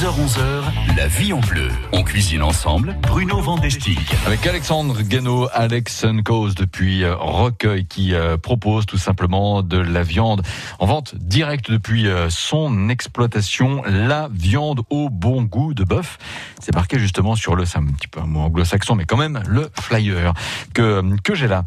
France 0.00 0.38
Bleu 0.38 0.40
10h-11h, 0.40 0.96
la 0.96 1.06
vie 1.08 1.32
en 1.34 1.40
bleu. 1.40 1.68
On 1.92 2.02
cuisine 2.02 2.42
ensemble, 2.42 2.96
Bruno 3.02 3.40
Vandestick. 3.40 4.14
Avec 4.26 4.46
Alexandre 4.46 5.02
Guénaud, 5.02 5.48
Alex 5.52 6.06
Cause 6.24 6.54
depuis 6.54 7.04
euh, 7.04 7.14
Recueil 7.16 7.84
qui 7.84 8.14
euh, 8.14 8.38
propose 8.38 8.86
tout 8.86 8.96
simplement 8.96 9.62
de 9.62 9.76
la 9.76 10.02
viande 10.02 10.42
en 10.78 10.86
vente 10.86 11.14
directe 11.16 11.70
depuis 11.70 12.06
euh, 12.06 12.30
son 12.30 12.88
exploitation, 12.88 13.82
la 13.84 14.30
viande 14.32 14.80
au 14.88 15.10
bon 15.10 15.42
goût 15.42 15.74
de 15.74 15.84
bœuf. 15.84 16.16
C'est 16.60 16.74
marqué 16.74 16.98
justement 16.98 17.34
sur 17.34 17.54
le, 17.54 17.66
c'est 17.66 17.78
un 17.78 17.84
petit 17.84 18.08
peu 18.08 18.20
un 18.20 18.26
mot 18.26 18.40
anglo-saxon, 18.40 18.94
mais 18.94 19.04
quand 19.04 19.18
même 19.18 19.42
le 19.48 19.68
flyer 19.80 20.32
que, 20.72 21.02
que 21.22 21.34
j'ai 21.34 21.48
là. 21.48 21.64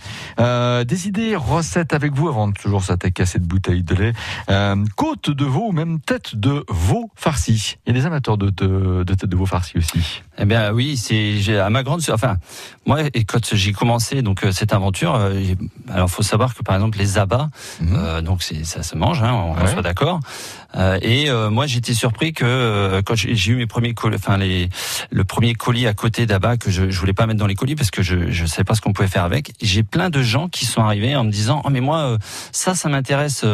Des 0.83 1.07
idées, 1.07 1.35
recettes 1.35 1.93
avec 1.93 2.13
vous 2.13 2.29
avant 2.29 2.47
de 2.47 2.53
toujours 2.53 2.83
s'attaquer 2.83 3.23
à 3.23 3.25
cette 3.25 3.43
bouteille 3.43 3.83
de 3.83 3.95
lait. 3.95 4.13
Côte 4.95 5.29
de 5.29 5.45
veau 5.45 5.67
ou 5.69 5.71
même 5.71 5.99
tête 5.99 6.35
de 6.35 6.63
veau 6.69 7.09
farcie. 7.15 7.77
Il 7.85 7.93
y 7.93 7.97
a 7.97 7.99
des 7.99 8.05
amateurs 8.05 8.22
de, 8.31 8.49
de, 8.49 9.03
de 9.03 9.13
tête 9.13 9.29
de 9.29 9.35
veau 9.35 9.45
farcie 9.45 9.77
aussi. 9.77 10.21
Eh 10.37 10.45
bien 10.45 10.71
oui, 10.71 10.97
c'est 10.97 11.57
à 11.57 11.69
ma 11.69 11.83
grande 11.83 12.01
enfin 12.11 12.37
moi 12.85 13.01
et 13.13 13.23
quand 13.23 13.53
j'ai 13.53 13.71
commencé 13.71 14.21
donc 14.21 14.43
euh, 14.43 14.51
cette 14.51 14.73
aventure, 14.73 15.15
euh, 15.15 15.41
alors 15.91 16.09
faut 16.09 16.23
savoir 16.23 16.55
que 16.55 16.63
par 16.63 16.75
exemple 16.75 16.97
les 16.97 17.17
abats, 17.17 17.49
mhm. 17.79 17.95
euh, 17.95 18.21
donc 18.21 18.41
ça 18.43 18.83
se 18.83 18.97
mange, 18.97 19.21
hein, 19.21 19.33
on, 19.33 19.67
soit 19.67 19.81
d'accord. 19.81 20.19
Euh, 20.75 20.97
et 21.01 21.29
euh, 21.29 21.49
moi 21.49 21.67
j'étais 21.67 21.93
surpris 21.93 22.33
que 22.33 23.01
quand 23.05 23.15
j'ai 23.15 23.51
eu 23.51 23.55
mes 23.55 23.67
premiers 23.67 23.93
colis, 23.93 24.15
enfin 24.15 24.37
les 24.37 24.69
le 25.11 25.23
premier 25.23 25.53
colis 25.53 25.87
à 25.87 25.93
côté 25.93 26.25
d'abats 26.25 26.57
que 26.57 26.71
je, 26.71 26.89
je 26.89 26.99
voulais 26.99 27.13
pas 27.13 27.25
mettre 27.25 27.39
dans 27.39 27.47
les 27.47 27.55
colis 27.55 27.75
parce 27.75 27.91
que 27.91 28.01
je 28.01 28.31
je 28.31 28.45
savais 28.45 28.63
pas 28.63 28.75
ce 28.75 28.81
qu'on 28.81 28.93
pouvait 28.93 29.07
faire 29.07 29.23
avec. 29.23 29.53
J'ai 29.61 29.83
plein 29.83 30.09
de 30.09 30.21
gens 30.21 30.49
qui 30.49 30.65
sont 30.65 30.81
arrivés 30.81 31.15
en 31.15 31.23
me 31.23 31.31
disant 31.31 31.61
oh 31.65 31.69
mais 31.69 31.81
moi 31.81 32.17
ça 32.51 32.75
ça 32.75 32.89
m'intéresse 32.89 33.45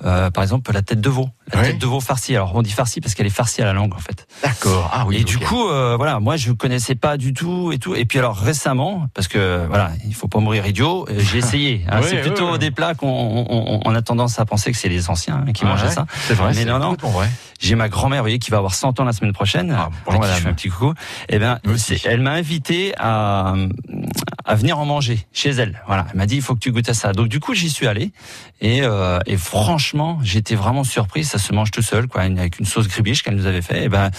par 0.00 0.42
exemple 0.42 0.72
la 0.72 0.82
tête 0.82 1.00
de 1.00 1.10
veau, 1.10 1.28
la 1.52 1.62
tête 1.62 1.78
de 1.78 1.86
veau 1.86 2.00
farcie. 2.00 2.34
Alors 2.34 2.54
on 2.54 2.62
dit 2.62 2.72
farcie 2.72 3.00
parce 3.00 3.14
qu'elle 3.14 3.26
est 3.26 3.30
farcie 3.30 3.62
à 3.62 3.64
la 3.64 3.72
langue 3.72 3.94
en 3.94 4.00
fait. 4.00 4.26
D'accord. 4.42 4.90
Ah 4.92 5.04
oui. 5.06 5.16
Et 5.16 5.24
du 5.24 5.38
coup 5.38 5.66
voilà 5.66 6.20
moi 6.20 6.36
je 6.36 6.52
connaissais 6.52 6.94
pas 6.94 7.16
du 7.16 7.32
tout 7.34 7.72
et 7.72 7.78
tout. 7.78 7.94
Et 7.94 8.04
puis 8.04 8.18
alors 8.18 8.36
récemment, 8.36 9.08
parce 9.14 9.28
que 9.28 9.66
voilà, 9.66 9.92
il 10.06 10.14
faut 10.14 10.28
pas 10.28 10.38
mourir 10.38 10.66
idiot, 10.66 11.06
euh, 11.08 11.18
j'ai 11.18 11.38
essayé. 11.44 11.84
Hein, 11.88 12.00
c'est 12.02 12.20
plutôt 12.20 12.58
des 12.58 12.70
plats 12.70 12.94
qu'on 12.94 13.80
on, 13.84 13.94
a 13.94 14.02
tendance 14.02 14.38
à 14.38 14.44
penser 14.44 14.72
que 14.72 14.78
c'est 14.78 14.88
les 14.88 15.10
anciens 15.10 15.44
qui 15.54 15.64
mangeaient 15.64 15.90
ça. 15.90 16.06
C'est 16.26 16.34
vrai. 16.34 16.51
Mais 16.54 16.64
non, 16.64 16.78
non. 16.78 16.96
J'ai 17.60 17.74
ma 17.76 17.88
grand-mère, 17.88 18.20
vous 18.20 18.24
voyez, 18.24 18.38
qui 18.38 18.50
va 18.50 18.56
avoir 18.56 18.74
100 18.74 18.98
ans 19.00 19.04
la 19.04 19.12
semaine 19.12 19.32
prochaine. 19.32 19.74
Ah, 19.76 19.90
bonjour, 20.04 20.24
Je 20.24 20.28
fais 20.40 20.48
un 20.48 20.52
petit 20.52 20.68
coucou. 20.68 20.94
Eh 21.28 21.38
ben, 21.38 21.60
elle 22.04 22.20
m'a 22.20 22.32
invité 22.32 22.92
à, 22.98 23.54
à 24.44 24.54
venir 24.54 24.78
en 24.78 24.84
manger 24.84 25.26
chez 25.32 25.50
elle. 25.50 25.80
Voilà, 25.86 26.06
elle 26.10 26.18
m'a 26.18 26.26
dit 26.26 26.36
il 26.36 26.42
faut 26.42 26.54
que 26.54 26.60
tu 26.60 26.72
goûtes 26.72 26.88
à 26.88 26.94
ça. 26.94 27.12
Donc 27.12 27.28
du 27.28 27.40
coup, 27.40 27.54
j'y 27.54 27.70
suis 27.70 27.86
allé 27.86 28.10
et, 28.60 28.80
euh, 28.82 29.20
et 29.26 29.36
franchement, 29.36 30.18
j'étais 30.22 30.54
vraiment 30.54 30.84
surpris. 30.84 31.24
Ça 31.24 31.38
se 31.38 31.52
mange 31.52 31.70
tout 31.70 31.82
seul, 31.82 32.08
quoi, 32.08 32.22
avec 32.22 32.58
une 32.58 32.66
sauce 32.66 32.88
gribiche 32.88 33.22
qu'elle 33.22 33.36
nous 33.36 33.46
avait 33.46 33.62
fait. 33.62 33.82
Et 33.82 33.84
eh 33.84 33.88
ben 33.88 34.10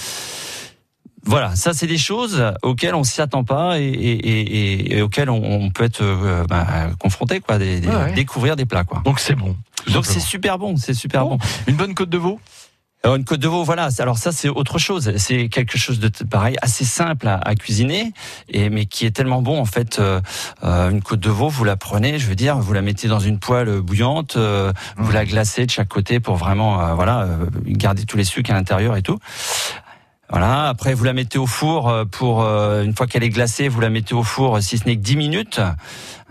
voilà, 1.25 1.55
ça 1.55 1.73
c'est 1.73 1.87
des 1.87 1.97
choses 1.97 2.43
auxquelles 2.63 2.95
on 2.95 3.03
s'y 3.03 3.21
attend 3.21 3.43
pas 3.43 3.79
et, 3.79 3.83
et, 3.83 4.97
et, 4.97 5.01
auxquelles 5.01 5.29
on, 5.29 5.69
peut 5.69 5.85
être 5.85 6.01
euh, 6.01 6.43
bah, 6.47 6.65
confronté, 6.99 7.39
quoi, 7.39 7.57
des, 7.57 7.81
découvrir 8.13 8.55
des 8.55 8.65
plats, 8.65 8.83
quoi. 8.83 9.01
Donc 9.05 9.19
c'est 9.19 9.35
bon. 9.35 9.55
Donc 9.91 10.05
c'est 10.05 10.19
super 10.19 10.57
bon, 10.57 10.75
c'est 10.75 10.93
super 10.93 11.25
bon. 11.25 11.37
Une 11.67 11.75
bonne 11.75 11.93
côte 11.93 12.09
de 12.09 12.17
veau? 12.17 12.39
Alors 13.05 13.17
une 13.17 13.25
côte 13.25 13.41
de 13.41 13.49
veau, 13.49 13.63
voilà. 13.63 13.89
Alors 13.99 14.17
ça, 14.17 14.31
c'est 14.31 14.47
autre 14.47 14.79
chose. 14.79 15.13
C'est 15.17 15.49
quelque 15.49 15.77
chose 15.77 15.99
de 15.99 16.09
pareil, 16.25 16.55
assez 16.61 16.85
simple 16.85 17.27
à, 17.27 17.55
cuisiner, 17.55 18.13
et 18.47 18.69
mais 18.69 18.85
qui 18.85 19.05
est 19.05 19.11
tellement 19.11 19.41
bon 19.41 19.59
en 19.59 19.65
fait. 19.65 19.99
Euh, 19.99 20.21
euh, 20.63 20.89
une 20.89 21.01
côte 21.01 21.19
de 21.19 21.29
veau, 21.29 21.49
vous 21.49 21.65
la 21.65 21.75
prenez, 21.75 22.19
je 22.19 22.27
veux 22.27 22.35
dire, 22.35 22.57
vous 22.57 22.71
la 22.73 22.81
mettez 22.81 23.07
dans 23.07 23.19
une 23.19 23.39
poêle 23.39 23.79
bouillante, 23.81 24.37
vous 24.37 25.11
la 25.11 25.25
glacez 25.25 25.65
de 25.65 25.71
chaque 25.71 25.89
côté 25.89 26.19
pour 26.19 26.35
vraiment, 26.35 26.95
voilà, 26.95 27.27
garder 27.65 28.05
tous 28.05 28.17
les 28.17 28.25
sucres 28.25 28.51
à 28.51 28.53
l'intérieur 28.53 28.95
et 28.95 29.01
tout. 29.01 29.19
Voilà. 30.33 30.67
Après, 30.67 30.95
vous 30.95 31.03
la 31.03 31.13
mettez 31.13 31.37
au 31.37 31.45
four 31.45 31.89
euh, 31.89 32.05
pour 32.05 32.41
euh, 32.41 32.81
une 32.83 32.95
fois 32.95 33.05
qu'elle 33.05 33.23
est 33.23 33.29
glacée, 33.29 33.67
vous 33.67 33.79
la 33.79 33.91
mettez 33.91 34.15
au 34.15 34.23
four, 34.23 34.63
si 34.63 34.79
ce 34.79 34.85
n'est 34.85 34.95
que 34.95 35.01
10 35.01 35.15
minutes. 35.15 35.61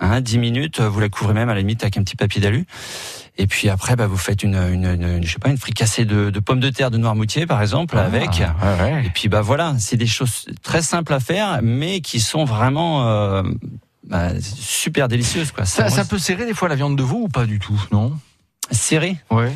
Hein, 0.00 0.20
10 0.20 0.38
minutes. 0.38 0.80
Vous 0.80 0.98
la 0.98 1.08
couvrez 1.08 1.34
même 1.34 1.48
à 1.48 1.54
la 1.54 1.60
limite 1.60 1.84
avec 1.84 1.96
un 1.96 2.02
petit 2.02 2.16
papier 2.16 2.40
d'alu. 2.40 2.66
Et 3.38 3.46
puis 3.46 3.68
après, 3.68 3.94
bah, 3.94 4.08
vous 4.08 4.16
faites 4.16 4.42
une, 4.42 4.56
une, 4.56 4.86
une, 4.86 5.24
je 5.24 5.32
sais 5.32 5.38
pas, 5.38 5.50
une 5.50 5.56
fricassée 5.56 6.04
de, 6.04 6.30
de 6.30 6.40
pommes 6.40 6.58
de 6.58 6.70
terre 6.70 6.90
de 6.90 6.98
noirmoutier, 6.98 7.46
par 7.46 7.62
exemple, 7.62 7.94
ah, 7.96 8.04
avec. 8.04 8.42
Et 9.06 9.10
puis 9.10 9.28
bah 9.28 9.40
voilà, 9.40 9.76
c'est 9.78 9.96
des 9.96 10.08
choses 10.08 10.46
très 10.64 10.82
simples 10.82 11.14
à 11.14 11.20
faire, 11.20 11.60
mais 11.62 12.00
qui 12.00 12.18
sont 12.18 12.44
vraiment 12.44 13.06
euh, 13.06 13.44
bah, 14.04 14.30
super 14.40 15.06
délicieuses. 15.06 15.52
Quoi. 15.52 15.64
Ça, 15.64 15.88
ça, 15.88 16.04
peut 16.04 16.18
serrer 16.18 16.44
des 16.44 16.54
fois 16.54 16.68
la 16.68 16.74
viande 16.74 16.98
de 16.98 17.02
veau 17.04 17.22
ou 17.22 17.28
pas 17.28 17.46
du 17.46 17.60
tout, 17.60 17.80
non? 17.92 18.12
Serrer 18.72 19.16
Ouais. 19.30 19.52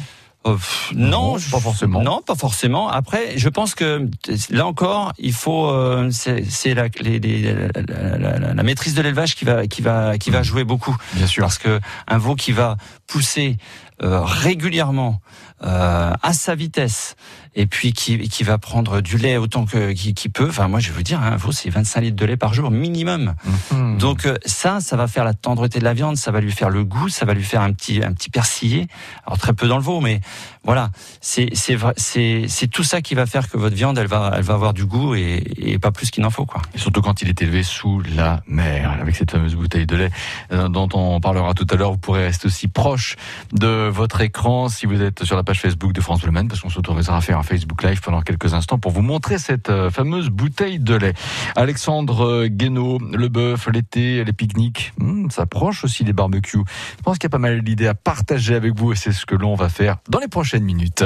Euh, 0.46 0.56
non, 0.94 1.36
pas 1.50 1.60
forcément. 1.60 2.02
Non, 2.02 2.22
pas 2.22 2.34
forcément. 2.34 2.88
Après, 2.88 3.36
je 3.36 3.48
pense 3.48 3.74
que 3.74 4.08
là 4.50 4.66
encore, 4.66 5.12
il 5.18 5.32
faut, 5.32 5.70
euh, 5.70 6.10
c'est 6.10 6.74
la, 6.74 6.88
la, 7.00 8.54
la, 8.54 8.62
maîtrise 8.62 8.94
de 8.94 9.02
l'élevage 9.02 9.34
qui 9.34 9.44
va, 9.44 9.66
qui 9.66 9.82
va, 9.82 10.18
qui 10.18 10.30
va 10.30 10.40
mmh. 10.40 10.44
jouer 10.44 10.64
beaucoup. 10.64 10.96
Bien 11.14 11.26
sûr. 11.26 11.42
Parce 11.42 11.58
que 11.58 11.80
un 12.06 12.18
veau 12.18 12.34
qui 12.34 12.52
va 12.52 12.76
pousser 13.06 13.58
euh, 14.02 14.20
régulièrement 14.22 15.20
euh, 15.62 16.12
à 16.22 16.32
sa 16.32 16.54
vitesse 16.54 17.16
et 17.54 17.66
puis 17.66 17.94
qui, 17.94 18.18
qui 18.28 18.44
va 18.44 18.58
prendre 18.58 19.00
du 19.00 19.16
lait 19.16 19.38
autant 19.38 19.64
que 19.64 19.92
qui, 19.92 20.12
qui 20.12 20.28
peut. 20.28 20.48
Enfin, 20.48 20.68
moi, 20.68 20.78
je 20.78 20.92
veux 20.92 21.02
dire, 21.02 21.22
un 21.22 21.36
veau, 21.36 21.52
c'est 21.52 21.70
25 21.70 22.00
litres 22.02 22.16
de 22.16 22.26
lait 22.26 22.36
par 22.36 22.52
jour 22.52 22.70
minimum. 22.70 23.34
Mhm. 23.72 23.96
Donc 23.96 24.26
euh, 24.26 24.36
ça, 24.44 24.80
ça 24.80 24.96
va 24.96 25.08
faire 25.08 25.24
la 25.24 25.32
tendreté 25.32 25.78
de 25.78 25.84
la 25.84 25.94
viande, 25.94 26.18
ça 26.18 26.30
va 26.30 26.40
lui 26.40 26.52
faire 26.52 26.68
le 26.68 26.84
goût, 26.84 27.08
ça 27.08 27.24
va 27.24 27.32
lui 27.32 27.42
faire 27.42 27.62
un 27.62 27.72
petit 27.72 28.02
un 28.04 28.12
petit 28.12 28.28
persillé. 28.28 28.86
Alors 29.26 29.38
très 29.38 29.54
peu 29.54 29.66
dans 29.66 29.78
le 29.78 29.82
veau, 29.82 30.00
mais 30.00 30.20
voilà, 30.64 30.90
c'est 31.22 31.48
c'est 31.54 31.78
c'est 31.96 32.44
c'est 32.48 32.66
tout 32.66 32.84
ça 32.84 33.00
qui 33.00 33.14
va 33.14 33.24
faire 33.24 33.48
que 33.48 33.56
votre 33.56 33.74
viande, 33.74 33.96
elle 33.96 34.06
va 34.06 34.32
elle 34.36 34.42
va 34.42 34.54
avoir 34.54 34.74
du 34.74 34.84
goût 34.84 35.14
et, 35.14 35.42
et 35.56 35.78
pas 35.78 35.92
plus 35.92 36.10
qu'il 36.10 36.22
n'en 36.22 36.30
faut 36.30 36.44
quoi. 36.44 36.60
Et 36.74 36.78
surtout 36.78 37.00
quand 37.00 37.22
il 37.22 37.28
est 37.30 37.40
élevé 37.40 37.62
sous 37.62 38.02
la 38.14 38.42
mer, 38.46 38.98
avec 39.00 39.16
cette 39.16 39.30
fameuse 39.30 39.54
bouteille 39.54 39.86
de 39.86 39.96
lait 39.96 40.10
euh, 40.52 40.68
dont 40.68 40.88
on 40.92 41.20
parlera 41.20 41.54
tout 41.54 41.66
à 41.70 41.76
l'heure. 41.76 41.92
Vous 41.92 41.98
pourrez 41.98 42.24
rester 42.24 42.46
aussi 42.46 42.68
proche 42.68 43.16
de 43.52 43.88
votre 43.88 44.20
écran 44.20 44.68
si 44.68 44.84
vous 44.84 45.00
êtes 45.00 45.24
sur 45.24 45.36
la 45.36 45.42
page 45.46 45.60
Facebook 45.60 45.92
de 45.92 46.00
France 46.02 46.20
Bleu 46.20 46.32
parce 46.46 46.60
qu'on 46.60 46.68
s'autorisera 46.68 47.16
à 47.16 47.20
faire 47.22 47.38
un 47.38 47.42
Facebook 47.42 47.82
Live 47.82 48.00
pendant 48.02 48.20
quelques 48.20 48.52
instants 48.52 48.78
pour 48.78 48.90
vous 48.90 49.00
montrer 49.00 49.38
cette 49.38 49.70
euh, 49.70 49.90
fameuse 49.90 50.28
bouteille 50.28 50.78
de 50.78 50.94
lait. 50.94 51.14
Alexandre 51.54 52.26
euh, 52.26 52.48
Guénaud, 52.48 52.98
le 52.98 53.28
bœuf, 53.28 53.68
l'été, 53.72 54.24
les 54.24 54.32
pique-niques, 54.32 54.92
hmm, 54.98 55.30
ça 55.30 55.42
approche 55.42 55.84
aussi 55.84 56.04
les 56.04 56.12
barbecues. 56.12 56.64
Je 56.98 57.02
pense 57.02 57.16
qu'il 57.16 57.24
y 57.24 57.26
a 57.26 57.30
pas 57.30 57.38
mal 57.38 57.62
d'idées 57.62 57.86
à 57.86 57.94
partager 57.94 58.54
avec 58.54 58.76
vous 58.76 58.92
et 58.92 58.96
c'est 58.96 59.12
ce 59.12 59.24
que 59.24 59.36
l'on 59.36 59.54
va 59.54 59.68
faire 59.68 59.96
dans 60.10 60.18
les 60.18 60.28
prochaines 60.28 60.64
minutes. 60.64 61.04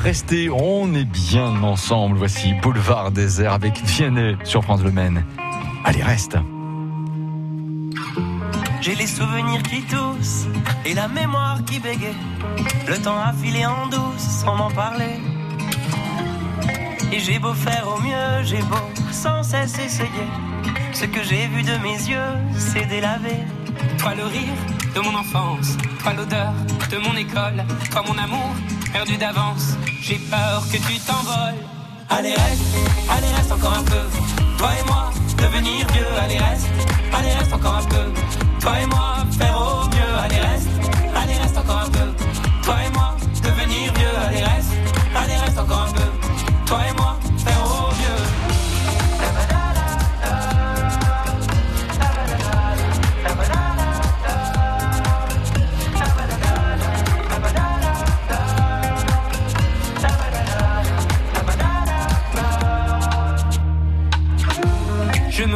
Restez, 0.00 0.48
on 0.50 0.92
est 0.94 1.04
bien 1.04 1.62
ensemble. 1.62 2.16
Voici 2.16 2.54
Boulevard 2.62 3.10
Désert 3.10 3.52
avec 3.52 3.80
Vianney 3.84 4.36
sur 4.44 4.62
France 4.62 4.82
Le 4.82 4.90
Maine. 4.90 5.24
Allez, 5.84 6.02
reste. 6.02 6.36
J'ai 8.80 8.94
les 8.94 9.06
souvenirs 9.06 9.62
qui 9.62 9.82
toussent 9.82 10.46
et 10.86 10.94
la 10.94 11.06
mémoire 11.06 11.62
qui 11.64 11.78
bégaye. 11.78 12.14
Le 12.88 12.96
temps 12.96 13.18
a 13.18 13.32
filé 13.32 13.66
en 13.66 13.88
douce 13.88 14.42
sans 14.42 14.56
m'en 14.56 14.70
parler. 14.70 15.20
Et 17.12 17.18
j'ai 17.18 17.38
beau 17.38 17.52
faire 17.52 17.86
au 17.94 18.00
mieux, 18.00 18.44
j'ai 18.44 18.62
beau 18.62 18.86
sans 19.10 19.42
cesse 19.42 19.78
essayer. 19.78 20.28
Ce 20.92 21.04
que 21.04 21.22
j'ai 21.22 21.46
vu 21.48 21.62
de 21.62 21.76
mes 21.82 21.98
yeux, 22.08 22.32
c'est 22.56 22.86
délavé. 22.86 23.36
Toi 23.98 24.14
le 24.14 24.24
rire 24.24 24.60
de 24.94 25.00
mon 25.00 25.14
enfance, 25.14 25.76
toi 26.02 26.14
l'odeur 26.14 26.52
de 26.90 26.96
mon 26.98 27.16
école, 27.16 27.64
toi 27.90 28.02
mon 28.06 28.16
amour 28.16 28.54
perdu 28.92 29.16
d'avance. 29.16 29.76
J'ai 30.02 30.18
peur 30.30 30.62
que 30.70 30.76
tu 30.76 30.98
t'envoles. 31.00 31.60
Allez 32.08 32.34
reste, 32.34 32.62
allez 33.08 33.32
reste 33.36 33.52
encore 33.52 33.74
un 33.74 33.84
peu. 33.84 34.04
Toi 34.58 34.70
et 34.80 34.86
moi, 34.86 35.10
devenir 35.38 35.86
vieux. 35.92 36.06
Allez 36.22 36.38
reste, 36.38 36.66
allez 37.12 37.32
reste 37.32 37.52
encore 37.52 37.76
un 37.76 37.84
peu. 37.84 38.12
Toi 38.60 38.72
et 38.82 38.86
moi, 38.86 39.16
faire 39.38 39.56
au 39.56 39.86
mieux. 39.88 40.14
Allez 40.24 40.40
reste, 40.40 40.68
allez 41.14 41.34
reste 41.34 41.56
encore 41.56 41.82
un 41.86 41.90
peu. 41.90 42.08
Toi 42.64 42.76
et 42.86 42.90
moi, 42.92 43.16
devenir 43.42 43.92
vieux. 43.94 44.16
Allez 44.28 44.44
reste, 44.44 44.72
allez 45.14 45.36
reste 45.36 45.58
encore 45.58 45.86
un 45.88 45.92
peu. 45.92 46.10
Toi 46.66 46.80
et 46.88 46.94
moi, 46.96 47.09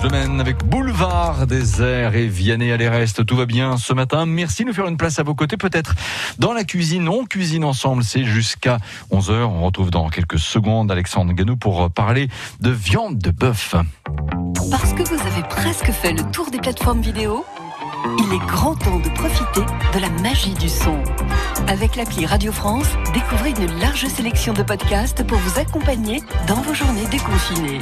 France 0.00 0.40
avec 0.40 0.64
Boulevard 0.64 1.46
Désert 1.46 2.14
et 2.14 2.26
Vianney 2.26 2.72
à 2.72 2.78
l'Erest. 2.78 3.26
Tout 3.26 3.36
va 3.36 3.44
bien 3.44 3.76
ce 3.76 3.92
matin. 3.92 4.24
Merci 4.24 4.62
de 4.62 4.68
nous 4.68 4.74
faire 4.74 4.86
une 4.86 4.96
place 4.96 5.18
à 5.18 5.22
vos 5.22 5.34
côtés. 5.34 5.58
Peut-être 5.58 5.94
dans 6.38 6.54
la 6.54 6.64
cuisine. 6.64 7.06
On 7.06 7.26
cuisine 7.26 7.64
ensemble. 7.64 8.02
C'est 8.02 8.24
jusqu'à 8.24 8.78
11h. 9.12 9.32
On 9.42 9.62
retrouve 9.62 9.90
dans 9.90 10.08
quelques 10.08 10.38
secondes 10.38 10.90
Alexandre 10.90 11.34
Ganou 11.34 11.56
pour 11.56 11.90
parler 11.90 12.28
de 12.60 12.70
viande 12.70 13.18
de 13.18 13.30
bœuf. 13.30 13.74
Parce 14.70 14.94
que 14.94 15.02
vous 15.02 15.20
avez 15.20 15.42
presque 15.42 15.90
fait 15.90 16.12
le 16.12 16.22
tour 16.30 16.50
des 16.50 16.58
plateformes 16.58 17.02
vidéo, 17.02 17.44
il 18.18 18.34
est 18.34 18.46
grand 18.46 18.74
temps 18.74 18.98
de 18.98 19.08
profiter 19.10 19.62
de 19.94 19.98
la 19.98 20.08
magie 20.22 20.54
du 20.54 20.68
son. 20.68 21.02
Avec 21.68 21.96
l'appli 21.96 22.26
Radio 22.26 22.52
France, 22.52 22.86
découvrez 23.12 23.50
une 23.50 23.78
large 23.78 24.06
sélection 24.06 24.52
de 24.52 24.62
podcasts 24.62 25.24
pour 25.26 25.38
vous 25.38 25.58
accompagner 25.58 26.22
dans 26.46 26.60
vos 26.62 26.74
journées 26.74 27.06
déconfinées. 27.10 27.80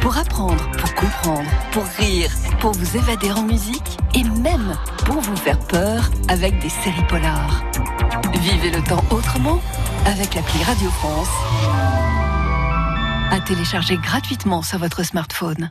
Pour 0.00 0.16
apprendre, 0.16 0.70
pour 0.72 0.94
comprendre, 0.94 1.50
pour 1.72 1.84
rire, 1.98 2.30
pour 2.60 2.72
vous 2.72 2.96
évader 2.96 3.30
en 3.32 3.42
musique 3.42 3.98
et 4.14 4.24
même 4.24 4.76
pour 5.04 5.20
vous 5.20 5.36
faire 5.36 5.58
peur 5.58 6.10
avec 6.28 6.58
des 6.60 6.68
séries 6.68 7.06
polars. 7.08 7.62
Vivez 8.40 8.70
le 8.70 8.82
temps 8.82 9.04
autrement 9.10 9.60
avec 10.06 10.34
l'appli 10.34 10.62
Radio 10.64 10.90
France. 10.90 11.28
À 13.30 13.40
télécharger 13.40 13.98
gratuitement 13.98 14.62
sur 14.62 14.78
votre 14.78 15.02
smartphone. 15.04 15.70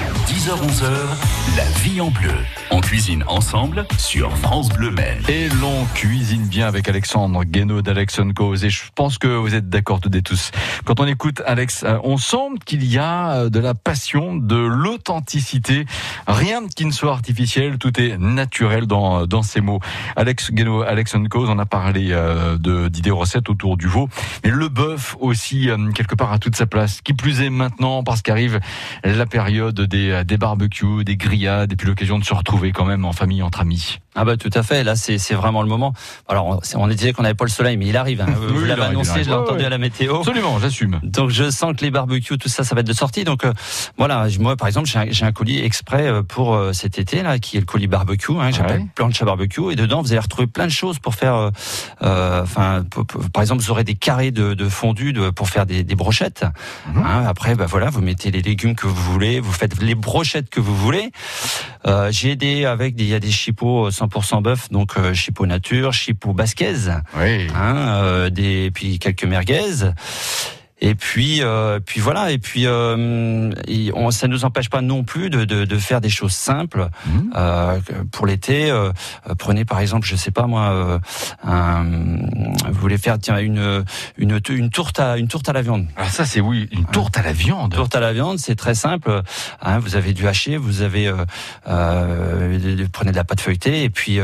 10h-11h, 0.31 1.57
la 1.57 1.65
vie 1.81 1.99
en 1.99 2.09
bleu. 2.09 2.31
On 2.73 2.79
cuisine 2.79 3.21
ensemble 3.27 3.85
sur 3.97 4.35
France 4.37 4.69
Bleu 4.69 4.89
Maine. 4.89 5.21
Et 5.27 5.49
l'on 5.49 5.83
cuisine 5.93 6.47
bien 6.47 6.67
avec 6.67 6.87
Alexandre 6.87 7.43
Guénaud 7.43 7.81
d'Alex 7.81 8.21
Cause. 8.33 8.63
Et 8.63 8.69
je 8.69 8.83
pense 8.95 9.17
que 9.17 9.27
vous 9.27 9.55
êtes 9.55 9.67
d'accord 9.67 9.99
toutes 9.99 10.15
et 10.15 10.21
tous. 10.21 10.51
Quand 10.85 11.01
on 11.01 11.05
écoute 11.05 11.41
Alex, 11.45 11.83
euh, 11.83 11.97
on 12.05 12.15
sent 12.15 12.55
qu'il 12.65 12.85
y 12.85 12.97
a 12.97 13.31
euh, 13.31 13.49
de 13.49 13.59
la 13.59 13.73
passion, 13.73 14.37
de 14.37 14.55
l'authenticité. 14.55 15.85
Rien 16.27 16.61
qui 16.73 16.85
ne 16.85 16.91
soit 16.91 17.11
artificiel, 17.11 17.77
tout 17.77 17.99
est 17.99 18.17
naturel 18.17 18.87
dans, 18.87 19.27
dans 19.27 19.43
ces 19.43 19.59
mots. 19.59 19.81
Alex 20.15 20.51
Guénaud, 20.51 20.83
Alex 20.83 21.13
Cause, 21.29 21.49
on 21.49 21.59
a 21.59 21.65
parlé 21.65 22.11
euh, 22.11 22.57
d'idées 22.87 23.11
recettes 23.11 23.49
autour 23.49 23.75
du 23.75 23.87
veau. 23.87 24.07
Mais 24.45 24.49
le 24.49 24.69
bœuf 24.69 25.17
aussi, 25.19 25.69
euh, 25.69 25.91
quelque 25.91 26.15
part, 26.15 26.31
a 26.31 26.39
toute 26.39 26.55
sa 26.55 26.67
place. 26.67 27.01
Qui 27.01 27.13
plus 27.13 27.41
est 27.41 27.49
maintenant, 27.49 28.01
parce 28.03 28.21
qu'arrive 28.21 28.61
la 29.03 29.25
période 29.25 29.81
des, 29.81 30.20
des 30.23 30.37
barbecues, 30.37 31.03
des 31.03 31.17
grillades, 31.17 31.73
et 31.73 31.75
puis 31.75 31.87
l'occasion 31.87 32.19
de 32.19 32.23
se 32.23 32.33
retrouver 32.33 32.71
quand 32.71 32.85
même 32.85 33.05
en 33.05 33.13
famille, 33.13 33.41
entre 33.41 33.61
amis. 33.61 33.99
Ah 34.13 34.25
bah 34.25 34.35
tout 34.35 34.49
à 34.53 34.61
fait, 34.63 34.83
là 34.83 34.95
c'est 34.97 35.17
c'est 35.17 35.33
vraiment 35.35 35.61
le 35.61 35.69
moment. 35.69 35.93
Alors 36.27 36.45
on, 36.47 36.59
on 36.81 36.87
disait 36.87 37.13
qu'on 37.13 37.23
n'avait 37.23 37.33
pas 37.35 37.45
le 37.45 37.49
soleil, 37.49 37.77
mais 37.77 37.87
il 37.87 37.95
arrive. 37.95 38.21
hein. 38.21 38.25
Vous 38.35 38.61
Oui, 38.61 38.67
l'avez 38.67 38.81
annoncé, 38.83 39.23
je 39.23 39.29
l'ai 39.29 39.35
entendu 39.35 39.59
ouais. 39.59 39.65
à 39.65 39.69
la 39.69 39.77
météo. 39.77 40.17
Absolument, 40.17 40.59
j'assume. 40.59 40.99
Donc 41.03 41.29
je 41.29 41.49
sens 41.49 41.73
que 41.75 41.81
les 41.85 41.91
barbecues, 41.91 42.37
tout 42.37 42.49
ça, 42.49 42.63
ça 42.65 42.75
va 42.75 42.81
être 42.81 42.87
de 42.87 42.93
sortie. 42.93 43.23
Donc 43.23 43.45
euh, 43.45 43.53
voilà, 43.97 44.27
moi 44.39 44.57
par 44.57 44.67
exemple, 44.67 44.89
j'ai 44.89 44.99
un, 44.99 45.05
j'ai 45.09 45.25
un 45.25 45.31
colis 45.31 45.59
exprès 45.63 46.07
euh, 46.07 46.23
pour 46.23 46.55
euh, 46.55 46.73
cet 46.73 46.99
été 46.99 47.23
là, 47.23 47.39
qui 47.39 47.55
est 47.55 47.61
le 47.61 47.65
colis 47.65 47.87
barbecue. 47.87 48.33
Hein, 48.39 48.51
J'appelle 48.51 48.81
Ouais. 48.81 48.87
plancha 48.95 49.23
barbecue, 49.25 49.71
et 49.71 49.75
dedans 49.75 50.01
vous 50.01 50.11
allez 50.11 50.19
retrouver 50.19 50.47
plein 50.47 50.65
de 50.65 50.71
choses 50.71 50.99
pour 50.99 51.15
faire. 51.15 51.35
euh, 51.35 51.49
euh, 52.03 52.41
Enfin, 52.43 52.83
par 53.33 53.41
exemple, 53.43 53.61
vous 53.61 53.71
aurez 53.71 53.83
des 53.85 53.95
carrés 53.95 54.31
de, 54.31 54.53
de 54.53 54.67
fondu 54.69 55.13
de, 55.13 55.29
pour 55.29 55.47
faire 55.49 55.65
des, 55.65 55.83
des 55.83 55.95
brochettes. 55.95 56.43
Mhm. 56.87 57.03
Hein, 57.05 57.23
après, 57.27 57.55
bah 57.55 57.65
voilà, 57.67 57.89
vous 57.89 58.01
mettez 58.01 58.29
les 58.31 58.41
légumes 58.41 58.75
que 58.75 58.87
vous 58.87 59.11
voulez, 59.13 59.39
vous 59.39 59.51
faites 59.53 59.81
les 59.81 59.95
brochettes 59.95 60.49
que 60.49 60.59
vous 60.59 60.75
voulez. 60.75 61.11
Euh, 61.87 62.09
j'ai 62.11 62.35
des 62.35 62.65
avec 62.65 62.95
des, 62.95 63.03
il 63.05 63.09
y 63.09 63.13
a 63.15 63.19
des 63.19 63.31
chipots 63.31 63.89
100% 64.01 64.41
bœuf, 64.41 64.69
donc 64.71 64.97
euh, 64.97 65.13
chipot 65.13 65.45
nature, 65.45 65.93
chipot 65.93 66.33
basquez 66.33 66.73
Oui. 67.17 67.47
hein, 67.55 67.75
euh, 68.03 68.29
des 68.29 68.71
puis 68.71 68.99
quelques 68.99 69.23
merguez. 69.25 69.91
Et 70.83 70.95
puis, 70.95 71.43
euh, 71.43 71.79
puis 71.79 71.99
voilà. 72.01 72.31
Et 72.31 72.39
puis, 72.39 72.63
euh, 72.65 73.51
et 73.67 73.91
on, 73.95 74.09
ça 74.11 74.27
nous 74.27 74.45
empêche 74.45 74.69
pas 74.69 74.81
non 74.81 75.03
plus 75.03 75.29
de, 75.29 75.45
de, 75.45 75.63
de 75.65 75.77
faire 75.77 76.01
des 76.01 76.09
choses 76.09 76.33
simples 76.33 76.89
Mhm. 77.05 77.31
euh, 77.35 77.79
pour 78.11 78.25
l'été. 78.25 78.71
euh, 78.71 78.91
euh, 79.29 79.35
prenez 79.37 79.63
par 79.63 79.79
exemple, 79.79 80.07
je 80.07 80.15
sais 80.15 80.31
pas 80.31 80.47
moi, 80.47 80.69
euh, 80.71 80.99
un, 81.43 81.83
vous 82.71 82.79
voulez 82.81 82.97
faire 82.97 83.17
tiens 83.19 83.37
une 83.37 83.83
une 84.17 84.39
une 84.49 84.69
tourte 84.71 84.99
à 84.99 85.17
une 85.17 85.27
tourte 85.27 85.47
à 85.49 85.53
la 85.53 85.61
viande. 85.61 85.85
Ah 85.97 86.09
ça 86.09 86.25
c'est 86.25 86.41
oui, 86.41 86.67
une 86.71 86.85
tourte 86.85 87.15
à 87.17 87.21
la 87.21 87.33
viande. 87.33 87.73
Tourte 87.75 87.95
à 87.95 87.99
la 87.99 88.11
viande, 88.13 88.39
c'est 88.39 88.55
très 88.55 88.73
simple. 88.75 89.21
Hein, 89.61 89.79
vous 89.79 89.95
avez 89.95 90.13
du 90.13 90.27
haché, 90.27 90.57
vous 90.57 90.81
avez 90.81 91.07
euh, 91.07 91.25
euh, 91.67 92.85
prenez 92.91 93.11
de 93.11 93.15
la 93.15 93.23
pâte 93.23 93.41
feuilletée 93.41 93.83
et 93.83 93.89
puis 93.89 94.19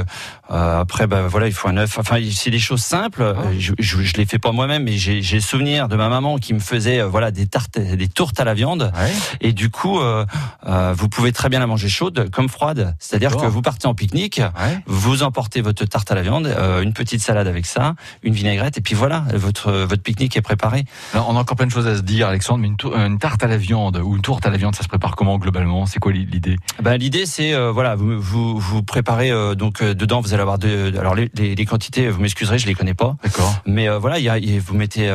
après 0.50 1.08
bah 1.08 1.28
voilà 1.28 1.48
il 1.48 1.54
faut 1.54 1.67
un 1.67 1.78
œuf. 1.78 1.98
Enfin 2.00 2.17
c'est 2.32 2.52
des 2.52 2.60
choses 2.60 2.82
simples. 2.82 3.22
Euh, 3.22 3.36
Je, 3.60 3.74
je, 3.80 4.02
je 4.02 4.13
les 4.17 4.26
fais 4.26 4.39
pas 4.39 4.52
moi-même, 4.52 4.84
mais 4.84 4.98
j'ai 4.98 5.39
souvenir 5.39 5.88
de 5.88 5.96
ma 5.96 6.10
maman 6.10 6.38
qui 6.38 6.46
qui 6.47 6.53
me 6.53 6.60
faisait 6.60 7.01
euh, 7.01 7.07
voilà 7.07 7.31
des 7.31 7.45
tartes, 7.45 7.77
des 7.77 8.07
tourtes 8.07 8.39
à 8.39 8.45
la 8.45 8.53
viande. 8.53 8.93
Et 9.41 9.51
du 9.51 9.69
coup, 9.69 9.99
euh, 9.99 10.25
euh, 10.65 10.93
vous 10.95 11.10
pouvez 11.10 11.33
très 11.33 11.49
bien 11.49 11.60
la 11.60 11.67
manger 11.67 11.89
chaude 11.89 12.29
comme 12.31 12.47
froide. 12.47 12.95
C'est-à-dire 12.99 13.36
que 13.36 13.45
vous 13.45 13.62
partez 13.62 13.86
en 13.86 13.93
pique-nique, 13.93 14.41
vous 14.86 15.23
emportez 15.23 15.62
votre 15.62 15.83
tarte 15.86 16.10
à 16.10 16.15
la 16.15 16.21
viande, 16.21 16.47
une 16.81 16.93
petite 16.93 17.21
salade 17.21 17.47
avec 17.47 17.65
ça, 17.65 17.95
une 18.23 18.33
vinaigrette, 18.33 18.77
et 18.77 18.81
puis 18.81 18.95
voilà, 18.95 19.25
votre 19.33 19.71
votre 19.71 20.01
pique-nique 20.01 20.38
est 20.38 20.41
préparé. 20.41 20.86
Alors, 21.13 21.27
on 21.29 21.36
a 21.36 21.39
encore 21.39 21.57
plein 21.57 21.65
de 21.65 21.71
choses 21.71 21.88
à 21.88 21.97
se 21.97 22.01
dire, 22.01 22.29
Alexandre, 22.29 22.62
mais 22.62 22.67
une, 22.67 23.19
tarte 23.19 23.43
à 23.43 23.47
la 23.47 23.57
viande 23.57 23.97
ou 23.97 24.15
une 24.15 24.21
tourte 24.21 24.45
à 24.45 24.49
la 24.49 24.57
viande, 24.57 24.75
ça 24.75 24.83
se 24.83 24.88
prépare 24.88 25.15
comment 25.15 25.38
globalement? 25.38 25.86
C'est 25.86 25.99
quoi 25.99 26.13
l'idée? 26.13 26.55
Ben, 26.81 26.97
l'idée 26.97 27.25
c'est 27.25 27.53
euh, 27.53 27.71
voilà 27.71 27.95
vous 27.95 28.19
vous, 28.19 28.60
vous 28.60 28.83
préparez 28.83 29.31
euh, 29.31 29.55
donc 29.55 29.81
euh, 29.81 29.93
dedans 29.93 30.21
vous 30.21 30.33
allez 30.33 30.41
avoir 30.41 30.60
de 30.60 30.93
alors 30.97 31.15
les, 31.15 31.29
les, 31.36 31.55
les 31.55 31.65
quantités 31.65 32.10
vous 32.10 32.21
m'excuserez 32.21 32.60
je 32.60 32.67
les 32.67 32.75
connais 32.75 32.93
pas. 32.93 33.17
D'accord. 33.23 33.53
Mais 33.65 33.89
voilà 33.97 34.19
il 34.19 34.25
y 34.25 34.29
a, 34.29 34.38
y 34.38 34.57
vous 34.60 34.75
mettez 34.75 35.13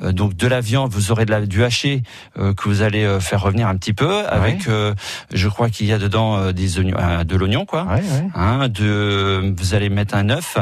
donc 0.00 0.34
de 0.34 0.46
la 0.46 0.60
viande 0.64 0.90
vous 0.92 1.12
aurez 1.12 1.24
de 1.26 1.30
la, 1.30 1.40
du 1.46 1.62
haché 1.62 2.02
euh, 2.38 2.54
que 2.54 2.68
vous 2.68 2.82
allez 2.82 3.04
euh, 3.04 3.20
faire 3.20 3.40
revenir 3.42 3.68
un 3.68 3.76
petit 3.76 3.92
peu 3.92 4.26
avec 4.26 4.68
euh, 4.68 4.94
je 5.32 5.48
crois 5.48 5.70
qu'il 5.70 5.86
y 5.86 5.92
a 5.92 5.98
dedans 5.98 6.52
des 6.52 6.78
oignons 6.78 6.96
de 7.24 7.36
l'oignon 7.36 7.64
quoi. 7.66 7.86
Hein, 8.34 8.68
de 8.68 9.54
vous 9.56 9.74
allez 9.74 9.88
mettre 9.90 10.14
un 10.14 10.28
œuf 10.30 10.58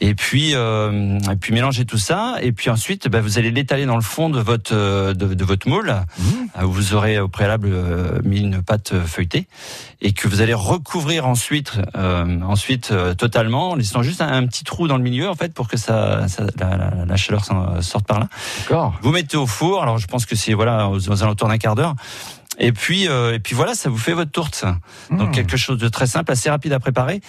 et 0.00 0.14
puis 0.14 0.52
et 0.52 1.36
puis 1.40 1.52
mélanger 1.52 1.84
tout 1.84 1.98
ça 1.98 2.36
et 2.42 2.52
puis 2.52 2.70
ensuite 2.70 3.08
ben, 3.08 3.20
vous 3.20 3.38
allez 3.38 3.50
l'étaler 3.50 3.86
dans 3.86 3.96
le 3.96 4.02
fond 4.02 4.30
de 4.30 4.40
votre 4.40 4.74
de, 5.12 5.34
de 5.34 5.44
votre 5.44 5.68
moule. 5.68 5.90
Euh, 6.58 6.62
vous 6.62 6.94
aurez 6.94 7.18
au 7.18 7.28
préalable 7.28 7.70
mis 8.24 8.40
une 8.40 8.62
pâte 8.62 8.92
feuilletée 9.06 9.46
et 10.00 10.12
que 10.12 10.28
vous 10.28 10.40
allez 10.42 10.54
recouvrir 10.54 11.26
ensuite 11.26 11.72
ensuite 11.94 12.92
totalement. 13.18 13.70
En 13.70 13.74
laissant 13.76 14.02
juste 14.02 14.20
un, 14.20 14.28
un 14.32 14.46
petit 14.46 14.64
trou 14.64 14.88
dans 14.88 14.96
le 14.96 15.02
milieu 15.02 15.28
en 15.28 15.34
fait 15.34 15.52
pour 15.54 15.68
que 15.68 15.76
ça, 15.76 16.28
ça- 16.28 16.44
la, 16.58 16.76
la- 16.76 17.04
la 17.06 17.16
chaleur 17.16 17.44
sorte 17.80 18.06
par 18.06 18.20
là. 18.20 18.28
D'accord. 18.60 18.94
Vous 19.02 19.10
mettez 19.14 19.36
au 19.36 19.46
four. 19.46 19.82
Alors 19.82 19.98
je 19.98 20.06
pense 20.06 20.26
que 20.26 20.36
c'est 20.36 20.54
voilà 20.54 20.88
aux, 20.88 21.22
alentours 21.22 21.48
d'un 21.48 21.58
quart 21.58 21.74
d'heure. 21.74 21.94
Et 22.58 22.72
puis 22.72 23.08
euh, 23.08 23.34
et 23.34 23.38
puis 23.40 23.54
voilà, 23.54 23.74
ça 23.74 23.88
vous 23.88 23.98
fait 23.98 24.12
votre 24.12 24.30
tourte. 24.30 24.64
Donc 25.10 25.32
quelque 25.32 25.56
chose 25.56 25.78
de 25.78 25.88
très 25.88 26.06
simple, 26.06 26.30
assez 26.30 26.50
rapide 26.50 26.72
à 26.72 26.78
préparer 26.78 27.20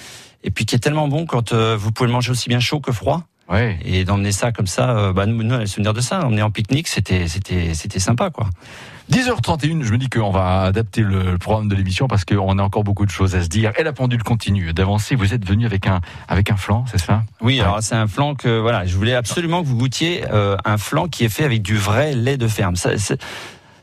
et 0.46 0.52
puis 0.52 0.66
qui 0.66 0.76
est 0.76 0.80
tellement 0.80 1.08
bon 1.08 1.26
quand 1.26 1.52
euh, 1.52 1.76
vous 1.76 1.92
pouvez 1.92 2.08
le 2.08 2.14
manger 2.14 2.32
aussi 2.32 2.48
bien 2.48 2.60
chaud 2.60 2.80
que 2.80 2.92
froid. 2.92 3.24
Ouais. 3.50 3.78
Et 3.84 4.06
d'emmener 4.06 4.32
ça 4.32 4.52
comme 4.52 4.68
ça, 4.68 4.92
euh, 4.92 5.14
bah, 5.14 5.26
nous, 5.26 5.44
nous, 5.44 5.54
on 5.54 5.58
a 5.58 5.62
le 5.62 5.66
souvenir 5.66 5.94
de 5.94 6.02
ça, 6.02 6.26
emmener 6.26 6.42
en 6.42 6.52
pique-nique, 6.52 6.88
c'était, 6.88 7.28
c'était, 7.28 7.74
c'était 7.74 8.00
sympa, 8.00 8.30
quoi. 8.30 8.50
10h31, 9.12 9.84
je 9.84 9.92
me 9.92 9.98
dis 9.98 10.10
qu'on 10.10 10.32
va 10.32 10.62
adapter 10.64 11.02
le 11.02 11.38
programme 11.38 11.68
de 11.68 11.76
l'émission 11.76 12.08
parce 12.08 12.26
qu'on 12.26 12.58
a 12.58 12.64
encore 12.64 12.84
beaucoup 12.84 13.06
de 13.06 13.12
choses 13.12 13.36
à 13.36 13.44
se 13.44 13.48
dire. 13.50 13.72
Et 13.78 13.84
la 13.84 13.94
pendule 13.94 14.24
continue 14.24 14.74
d'avancer. 14.74 15.16
Vous 15.16 15.34
êtes 15.34 15.46
venu 15.48 15.66
avec 15.66 15.86
un, 15.88 16.02
avec 16.28 16.50
un 16.52 16.58
flan, 16.58 16.86
c'est 16.92 16.98
ça? 17.00 17.24
Oui, 17.42 17.60
alors 17.62 17.82
c'est 17.82 17.96
un 17.96 18.08
flan 18.08 18.34
que 18.36 18.60
voilà, 18.60 18.86
je 18.86 18.96
voulais 18.96 19.14
absolument 19.14 19.62
que 19.62 19.68
vous 19.68 19.78
goûtiez 19.78 20.24
euh, 20.32 20.58
un 20.66 20.78
flan 20.78 21.08
qui 21.08 21.24
est 21.24 21.30
fait 21.30 21.44
avec 21.44 21.62
du 21.62 21.78
vrai 21.78 22.14
lait 22.16 22.38
de 22.38 22.48
ferme. 22.48 22.76
Ça, 22.76 22.98
c'est, 22.98 23.22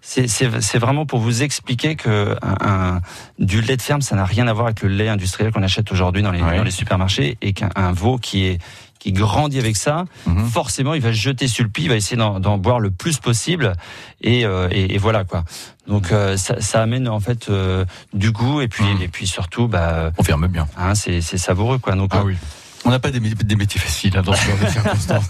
c'est, 0.00 0.26
c'est- 0.26 0.60
c'est 0.60 0.78
vraiment 0.78 1.06
pour 1.06 1.20
vous 1.20 1.44
expliquer 1.44 1.94
que 1.94 2.36
un, 2.42 2.56
un- 2.96 3.00
du 3.38 3.60
lait 3.60 3.76
de 3.76 3.82
ferme, 3.82 4.00
ça 4.02 4.16
n'a 4.16 4.24
rien 4.24 4.48
à 4.48 4.52
voir 4.52 4.66
avec 4.66 4.82
le 4.82 4.88
lait 4.88 5.08
industriel 5.08 5.52
qu'on 5.52 5.62
achète 5.62 5.92
aujourd'hui 5.92 6.22
dans 6.22 6.32
les, 6.32 6.40
dans 6.40 6.64
les 6.64 6.70
supermarchés 6.72 7.38
et 7.40 7.52
qu'un 7.52 7.70
un 7.76 7.92
veau 7.92 8.18
qui 8.18 8.44
est 8.46 8.58
qui 9.02 9.10
grandit 9.12 9.58
avec 9.58 9.76
ça, 9.76 10.04
forcément, 10.52 10.94
il 10.94 11.00
va 11.02 11.08
se 11.08 11.18
jeter 11.18 11.48
sur 11.48 11.64
le 11.64 11.70
pied, 11.70 11.86
il 11.86 11.88
va 11.88 11.96
essayer 11.96 12.16
d'en, 12.16 12.38
d'en 12.38 12.56
boire 12.56 12.78
le 12.78 12.92
plus 12.92 13.18
possible, 13.18 13.72
et, 14.20 14.44
euh, 14.46 14.68
et, 14.70 14.94
et 14.94 14.98
voilà 14.98 15.24
quoi. 15.24 15.42
Donc 15.88 16.12
euh, 16.12 16.36
ça, 16.36 16.60
ça 16.60 16.80
amène 16.82 17.08
en 17.08 17.18
fait 17.18 17.48
euh, 17.48 17.84
du 18.12 18.30
goût 18.30 18.60
et 18.60 18.68
puis 18.68 18.84
et 19.00 19.08
puis 19.08 19.26
surtout, 19.26 19.66
bah, 19.66 20.12
on 20.18 20.22
ferme 20.22 20.46
bien. 20.46 20.68
Hein, 20.76 20.94
c'est, 20.94 21.20
c'est 21.20 21.38
savoureux 21.38 21.78
quoi. 21.78 21.96
Donc 21.96 22.10
Ah 22.12 22.22
oui. 22.22 22.36
On 22.84 22.90
n'a 22.90 23.00
pas 23.00 23.10
des, 23.10 23.18
des 23.18 23.56
métiers 23.56 23.80
faciles 23.80 24.16
hein, 24.16 24.22
dans 24.22 24.34
ce 24.34 24.46
genre 24.46 24.58
de 24.58 24.66
circonstances. 24.70 25.28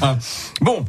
bon. 0.60 0.84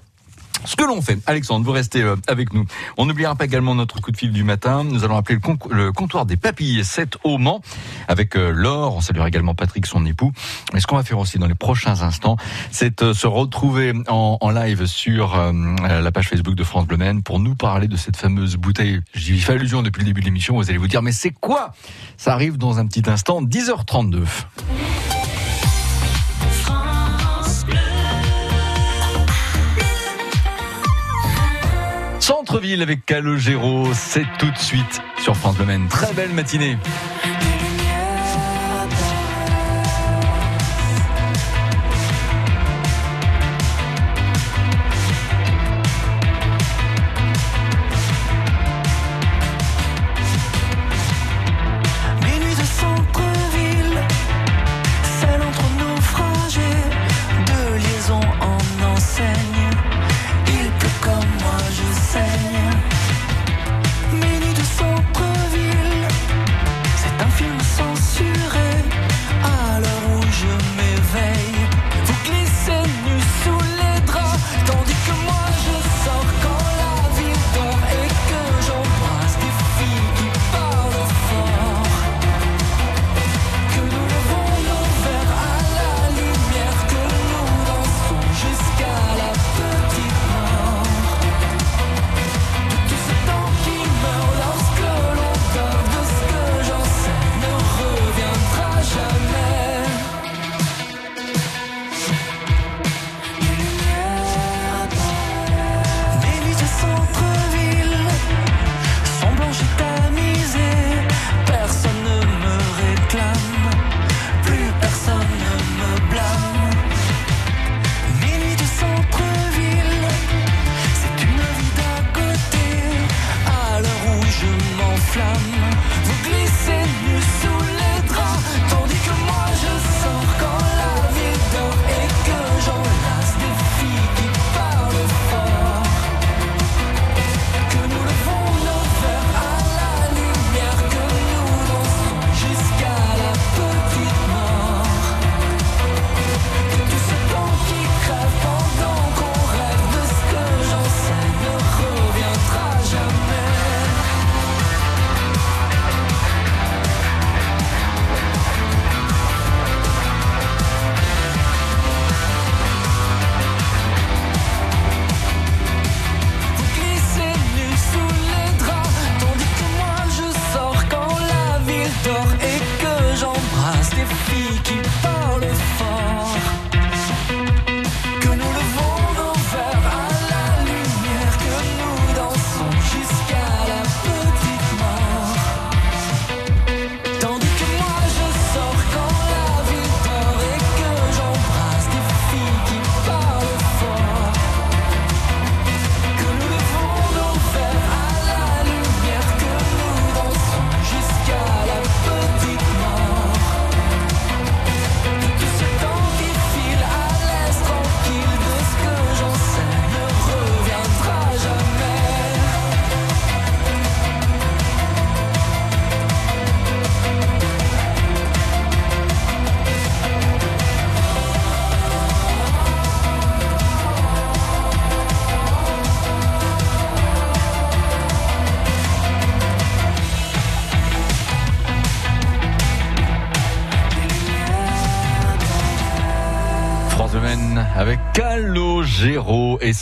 Ce 0.68 0.76
que 0.76 0.84
l'on 0.84 1.02
fait, 1.02 1.18
Alexandre, 1.28 1.66
vous 1.66 1.72
restez 1.72 2.02
euh, 2.02 2.18
avec 2.28 2.54
nous. 2.54 2.66
On 2.98 3.06
n'oubliera 3.06 3.36
pas 3.36 3.46
également 3.46 3.74
notre 3.74 4.02
coup 4.02 4.12
de 4.12 4.18
fil 4.18 4.34
du 4.34 4.44
matin. 4.44 4.84
Nous 4.84 5.06
allons 5.06 5.16
appeler 5.16 5.40
le, 5.42 5.74
le 5.74 5.92
comptoir 5.94 6.26
des 6.26 6.36
papilles 6.36 6.84
7 6.84 7.20
au 7.24 7.38
Mans 7.38 7.62
avec 8.10 8.36
euh, 8.36 8.52
Laure. 8.52 8.98
On 8.98 9.00
saluera 9.00 9.30
également 9.30 9.56
Patrick, 9.56 9.86
son 9.86 10.06
époux. 10.06 10.34
Et 10.76 10.82
ce 10.82 10.86
qu'on 10.86 10.98
va 10.98 11.04
faire 11.04 11.20
aussi 11.20 11.40
dans 11.40 11.48
les 11.48 11.56
prochains 11.56 12.02
instants, 12.02 12.36
c'est 12.70 13.02
euh, 13.02 13.14
se 13.14 13.28
retrouver 13.28 13.94
en, 14.10 14.38
en 14.42 14.50
live 14.50 14.88
sur 14.88 15.36
euh, 15.36 15.54
la 15.82 16.12
page 16.12 16.28
Facebook 16.28 16.56
de 16.56 16.66
France 16.66 16.86
Bleu 16.86 16.98
Maine 16.98 17.24
pour 17.24 17.40
nous 17.40 17.56
parler 17.56 17.88
de 17.88 17.96
cette 17.96 18.18
fameuse 18.18 18.58
bouteille. 18.58 19.00
J'y 19.14 19.40
fais 19.40 19.54
allusion 19.54 19.82
depuis 19.82 20.02
le 20.02 20.08
début 20.08 20.20
de 20.20 20.26
l'émission. 20.26 20.58
Vous 20.58 20.70
allez 20.70 20.80
vous 20.80 20.90
dire, 20.90 21.02
mais 21.02 21.14
c'est 21.14 21.32
quoi? 21.32 21.72
Ça 22.18 22.34
arrive 22.34 22.58
dans 22.58 22.78
un 22.78 22.86
petit 22.88 23.10
instant, 23.10 23.42
10h32. 23.42 24.26
Centre-ville 32.28 32.82
avec 32.82 33.06
Calogero, 33.06 33.88
c'est 33.94 34.26
tout 34.38 34.52
de 34.52 34.58
suite 34.58 35.02
sur 35.18 35.34
France 35.34 35.56
Bleu. 35.56 35.66
Très 35.90 36.14
belle 36.14 36.32
matinée. 36.32 36.78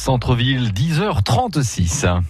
Centre-ville, 0.06 0.72
10h36. 0.72 2.22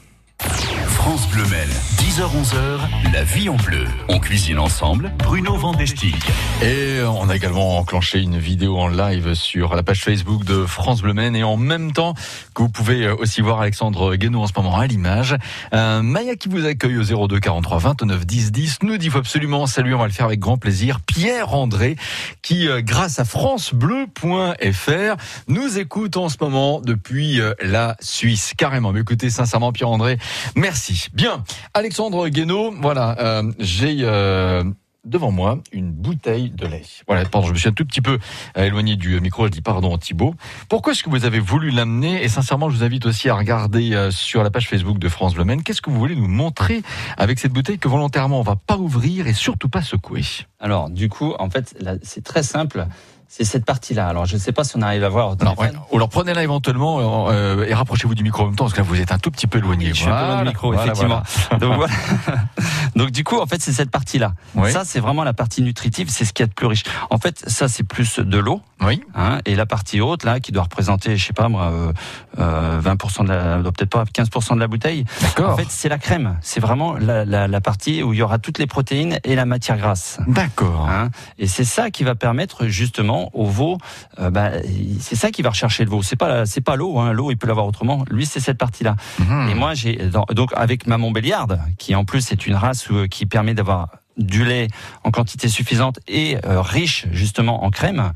France 1.06 1.30
Bleu 1.30 1.46
Maine, 1.52 1.70
10h-11h, 2.00 3.14
la 3.14 3.24
vie 3.24 3.48
en 3.48 3.58
bleu. 3.58 3.86
On 4.10 4.20
cuisine 4.20 4.58
ensemble, 4.58 5.12
Bruno 5.20 5.56
Vandestick. 5.56 6.16
Et 6.64 7.00
on 7.04 7.30
a 7.30 7.36
également 7.36 7.78
enclenché 7.78 8.20
une 8.22 8.40
vidéo 8.40 8.80
en 8.80 8.88
live 8.88 9.36
sur 9.36 9.76
la 9.76 9.84
page 9.84 10.02
Facebook 10.02 10.44
de 10.46 10.66
France 10.66 11.04
Bleu 11.04 11.14
Maine 11.14 11.36
et 11.36 11.44
en 11.44 11.58
même 11.58 11.92
temps 11.92 12.16
que 12.56 12.64
vous 12.64 12.70
pouvez 12.70 13.08
aussi 13.08 13.42
voir 13.42 13.62
Alexandre 13.62 14.16
Guénaud 14.16 14.42
en 14.42 14.48
ce 14.48 14.54
moment 14.58 14.78
à 14.80 14.88
l'image. 14.88 15.36
Euh, 15.76 16.02
Maya 16.02 16.36
qui 16.38 16.50
vous 16.50 16.66
accueille 16.66 16.98
au 16.98 17.28
02 17.28 17.40
43 17.40 17.78
29 17.78 18.26
10 18.26 18.52
10 18.52 18.78
nous 18.82 18.98
dit 18.98 19.12
faut 19.12 19.20
absolument 19.20 19.68
saluer, 19.68 19.94
on 19.94 20.00
va 20.00 20.08
le 20.08 20.12
faire 20.12 20.26
avec 20.26 20.40
grand 20.40 20.58
plaisir, 20.58 21.02
Pierre 21.02 21.54
André 21.54 21.98
qui 22.42 22.68
euh, 22.68 22.82
grâce 22.82 23.20
à 23.20 23.26
francebleu.fr 23.26 25.16
nous 25.50 25.78
écoute 25.78 26.18
en 26.18 26.30
ce 26.30 26.38
moment 26.42 26.82
depuis 26.82 27.40
euh, 27.40 27.54
la 27.62 27.96
Suisse. 28.00 28.54
Carrément, 28.58 28.92
mais 28.92 29.02
écoutez 29.02 29.30
sincèrement 29.30 29.72
Pierre 29.72 29.90
André, 29.90 30.18
merci. 30.56 30.95
Bien, 31.14 31.44
Alexandre 31.74 32.28
Guénaud, 32.30 32.74
voilà, 32.80 33.18
euh, 33.20 33.52
j'ai 33.60 33.98
euh, 34.02 34.64
devant 35.04 35.32
moi 35.32 35.60
une 35.72 35.92
bouteille 35.92 36.50
de 36.50 36.66
lait. 36.66 36.84
Voilà, 37.08 37.26
pardon, 37.26 37.48
je 37.48 37.54
me 37.54 37.58
suis 37.58 37.70
un 37.70 37.74
tout 37.74 37.86
petit 37.86 38.02
peu 38.02 38.18
euh, 38.58 38.64
éloigné 38.64 38.96
du 38.96 39.20
micro, 39.20 39.46
je 39.46 39.52
dis 39.52 39.62
pardon 39.62 39.98
Thibaut. 39.98 40.36
Pourquoi 40.70 40.94
est-ce 40.94 41.04
que 41.04 41.10
vous 41.10 41.26
avez 41.26 41.40
voulu 41.40 41.70
l'amener? 41.70 42.24
Et 42.24 42.30
sincèrement, 42.30 42.70
je 42.70 42.78
vous 42.78 42.84
invite 42.84 43.06
aussi 43.06 43.30
à 43.30 43.36
regarder 43.36 44.10
sur 44.12 44.44
la 44.44 44.50
page 44.50 44.68
Facebook 44.68 44.98
de 45.00 45.10
France 45.10 45.36
Bleu. 45.36 45.46
Qu'est-ce 45.64 45.82
que 45.82 45.90
vous 45.90 46.00
voulez 46.00 46.16
nous 46.16 46.28
montrer 46.28 46.82
avec 47.18 47.40
cette 47.40 47.54
bouteille 47.54 47.78
que 47.78 47.88
volontairement 47.88 48.40
on 48.40 48.44
va 48.44 48.56
pas 48.56 48.78
ouvrir 48.78 49.28
et 49.28 49.34
surtout 49.34 49.70
pas 49.70 49.82
secouer? 49.82 50.24
Alors, 50.60 50.90
du 50.90 51.10
coup, 51.10 51.34
en 51.38 51.50
fait, 51.50 51.78
c'est 52.02 52.24
très 52.24 52.44
simple. 52.44 52.88
C'est 53.28 53.44
cette 53.44 53.66
partie-là. 53.66 54.08
Alors, 54.08 54.26
je 54.26 54.36
ne 54.36 54.40
sais 54.40 54.52
pas 54.52 54.64
si 54.64 54.78
on 54.78 54.82
arrive 54.82 55.04
à 55.04 55.10
voir. 55.10 55.30
au 55.32 55.36
Alors, 55.42 55.60
ouais, 55.60 55.72
ou 55.92 55.96
alors 55.98 56.10
prenez-la 56.10 56.44
éventuellement 56.44 57.30
euh, 57.30 57.66
et 57.66 57.74
rapprochez-vous 57.74 58.16
du 58.16 58.24
micro 58.24 58.44
en 58.44 58.46
même 58.48 58.56
temps 58.56 58.66
parce 58.66 58.74
que 58.74 58.80
là 58.80 58.86
vous 58.88 59.00
êtes 59.02 59.12
un 59.12 59.18
tout 59.18 59.32
petit 59.32 59.48
peu 59.48 59.58
éloigné. 59.58 59.90
Je 59.90 59.94
suis 59.96 60.10
un 60.10 60.18
peu 60.18 60.26
loin 60.28 60.42
du 60.44 60.48
micro, 60.50 60.68
Voilà, 60.72 60.84
effectivement. 60.94 61.22
voilà. 61.50 61.60
Donc, 61.60 61.76
voilà. 61.76 61.94
Donc 62.96 63.12
du 63.12 63.24
coup, 63.24 63.40
en 63.40 63.46
fait, 63.46 63.62
c'est 63.62 63.74
cette 63.74 63.92
partie-là. 63.92 64.34
Oui. 64.56 64.72
Ça, 64.72 64.84
c'est 64.86 65.00
vraiment 65.00 65.24
la 65.24 65.34
partie 65.34 65.62
nutritive, 65.62 66.08
c'est 66.10 66.24
ce 66.24 66.32
qu'il 66.34 66.44
y 66.44 66.46
a 66.46 66.48
de 66.48 66.54
plus 66.54 66.68
riche. 66.68 66.84
En 67.10 67.18
fait, 67.18 67.44
ça, 67.50 67.68
c'est 67.68 67.84
plus 67.84 68.20
de 68.20 68.38
l'eau. 68.38 68.62
Oui. 68.82 69.02
Hein, 69.16 69.40
et 69.46 69.56
la 69.56 69.66
partie 69.66 70.00
haute, 70.02 70.24
là, 70.24 70.40
qui 70.40 70.52
doit 70.52 70.64
représenter, 70.64 71.18
je 71.18 71.26
sais 71.26 71.34
pas 71.34 71.50
moi, 71.50 71.72
euh, 71.72 71.94
euh, 72.40 72.80
20% 72.82 73.24
de 73.24 73.30
la, 73.30 73.58
peut-être 73.72 73.90
pas 73.90 74.04
15% 74.04 74.56
de 74.56 74.60
la 74.60 74.68
bouteille. 74.68 75.06
D'accord. 75.22 75.52
En 75.52 75.58
fait, 75.58 75.68
c'est 75.70 75.90
la 75.90 75.98
crème. 75.98 76.38
C'est 76.42 76.60
vraiment 76.60 76.94
la, 76.96 77.26
la, 77.26 77.48
la 77.48 77.62
partie 77.62 78.04
où 78.04 78.14
il 78.14 78.20
y 78.20 78.22
aura 78.22 78.38
toutes 78.38 78.60
les 78.60 78.68
protéines 78.68 79.20
et 79.24 79.36
la 79.36 79.46
matière 79.46 79.78
grasse. 79.78 80.20
D'accord. 80.28 80.88
Hein 80.90 81.10
et 81.38 81.48
c'est 81.48 81.64
ça 81.64 81.90
qui 81.90 82.04
va 82.04 82.16
permettre 82.16 82.68
justement 82.68 83.15
au 83.34 83.46
veau, 83.46 83.78
euh, 84.20 84.30
bah, 84.30 84.52
c'est 85.00 85.16
ça 85.16 85.32
qui 85.32 85.42
va 85.42 85.50
rechercher 85.50 85.84
le 85.84 85.90
veau. 85.90 86.02
C'est 86.04 86.16
pas 86.16 86.46
c'est 86.46 86.62
pas 86.62 86.76
l'eau, 86.76 87.00
hein. 87.00 87.14
l'eau 87.14 87.32
il 87.32 87.38
peut 87.38 87.48
l'avoir 87.48 87.68
autrement. 87.68 88.06
Lui 88.10 88.26
c'est 88.26 88.40
cette 88.40 88.58
partie-là. 88.58 88.96
Mhm. 89.20 89.50
Et 89.50 89.54
moi 89.56 89.74
j'ai 89.74 90.00
donc 90.32 90.52
avec 90.56 90.88
ma 90.88 90.98
Montbéliarde, 90.98 91.60
qui 91.78 91.96
en 91.96 92.06
plus 92.06 92.32
est 92.32 92.48
une 92.48 92.56
race 92.56 92.90
euh, 92.92 93.08
qui 93.08 93.26
permet 93.26 93.54
d'avoir 93.54 93.90
du 94.18 94.46
lait 94.46 94.68
en 95.04 95.12
quantité 95.12 95.50
suffisante 95.50 96.00
et 96.08 96.38
euh, 96.46 96.62
riche 96.62 97.06
justement 97.12 97.66
en 97.66 97.70
crème. 97.70 98.12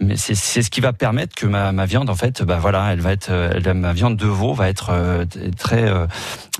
Mais 0.00 0.16
c'est 0.16 0.34
c'est 0.34 0.62
ce 0.62 0.70
qui 0.70 0.80
va 0.80 0.92
permettre 0.94 1.34
que 1.34 1.46
ma, 1.46 1.72
ma 1.72 1.84
viande, 1.84 2.08
en 2.08 2.14
fait, 2.14 2.42
bah 2.42 2.58
voilà, 2.60 2.92
elle 2.92 3.00
va 3.00 3.12
être, 3.12 3.28
euh, 3.30 3.52
elle- 3.54 3.74
ma 3.74 3.92
viande 3.92 4.16
de 4.16 4.26
veau 4.26 4.54
va 4.54 4.68
être 4.70 4.90
euh, 4.90 5.24
très, 5.58 5.82
euh, 5.88 6.06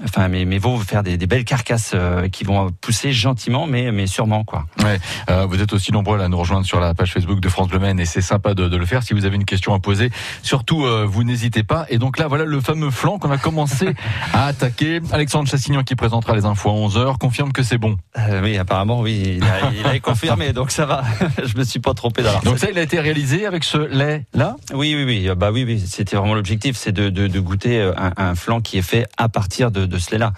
enfin, 0.05 0.29
mes, 0.29 0.45
mes 0.45 0.59
veaux 0.59 0.77
vont 0.77 0.85
faire 0.85 1.03
des, 1.03 1.17
des 1.17 1.27
belles 1.27 1.45
carcasses 1.47 1.93
euh, 1.95 2.29
qui 2.29 2.45
vont 2.45 2.71
pousser 2.83 3.13
gentiment, 3.13 3.67
mais 3.67 3.93
mais 3.93 4.07
sûrement 4.07 4.45
quoi. 4.45 4.67
Ouais, 4.85 5.01
vous 5.47 5.61
êtes 5.63 5.73
aussi 5.73 5.91
nombreux 5.91 6.21
à 6.21 6.29
nous 6.29 6.37
rejoindre 6.39 6.67
sur 6.67 6.81
la 6.81 6.93
page 6.93 7.13
Facebook 7.13 7.41
de 7.41 7.49
France 7.49 7.69
Bleu 7.69 7.79
Maine 7.79 7.99
et 7.99 8.05
c'est 8.05 8.21
sympa 8.21 8.53
de, 8.55 8.69
de 8.69 8.77
le 8.77 8.85
faire. 8.85 9.03
Si 9.03 9.15
vous 9.15 9.25
avez 9.25 9.37
une 9.37 9.45
question 9.47 9.73
à 9.75 9.81
poser, 9.81 10.11
surtout 10.43 10.85
vous 11.07 11.25
n'hésitez 11.25 11.63
pas. 11.63 11.87
Et 11.89 11.97
donc 11.99 12.19
là, 12.19 12.29
voilà 12.29 12.45
le 12.45 12.61
fameux 12.61 12.91
flanc 12.91 13.19
qu'on 13.19 13.31
a 13.31 13.39
commencé 13.39 13.95
à 14.35 14.47
attaquer. 14.47 15.01
Alexandre 15.13 15.49
Chassignan 15.49 15.83
qui 15.83 15.97
présentera 15.97 16.35
les 16.35 16.45
infos 16.45 16.69
à 16.71 16.73
11h 16.75 17.17
confirme 17.19 17.53
que 17.53 17.63
c'est 17.63 17.79
bon. 17.79 17.97
Oui, 18.43 18.59
apparemment, 18.59 19.01
oui, 19.01 19.39
il 19.39 19.45
a, 19.45 19.71
il 19.73 19.87
a 19.87 19.99
confirmé, 20.01 20.53
donc 20.53 20.71
ça 20.71 20.85
va. 20.85 21.03
Je 21.45 21.57
me 21.57 21.65
suis 21.65 21.81
pas 21.81 21.95
trompé 21.95 22.23
dans 22.23 22.39
Donc 22.41 22.59
ça, 22.59 22.69
il 22.71 22.79
a 22.79 22.83
été 22.83 23.01
réalisé 23.01 23.30
avec 23.47 23.65
ce 23.65 23.79
lait 23.79 24.27
là. 24.35 24.57
Oui, 24.73 24.95
oui, 24.97 25.05
oui. 25.05 25.31
Bah 25.37 25.51
oui, 25.53 25.65
oui. 25.67 25.83
C'était 25.87 26.17
vraiment 26.17 26.35
l'objectif, 26.35 26.77
c'est 26.77 26.93
de, 26.93 27.09
de, 27.09 27.27
de 27.27 27.41
goûter 27.41 27.81
un, 27.97 28.13
un 28.17 28.35
flan 28.35 28.61
qui 28.61 28.79
est 28.79 28.83
fait 28.83 29.07
à 29.17 29.29
partir 29.29 29.71
de, 29.71 29.87
de 29.87 29.99
ce 29.99 30.11
lait-là. 30.13 30.33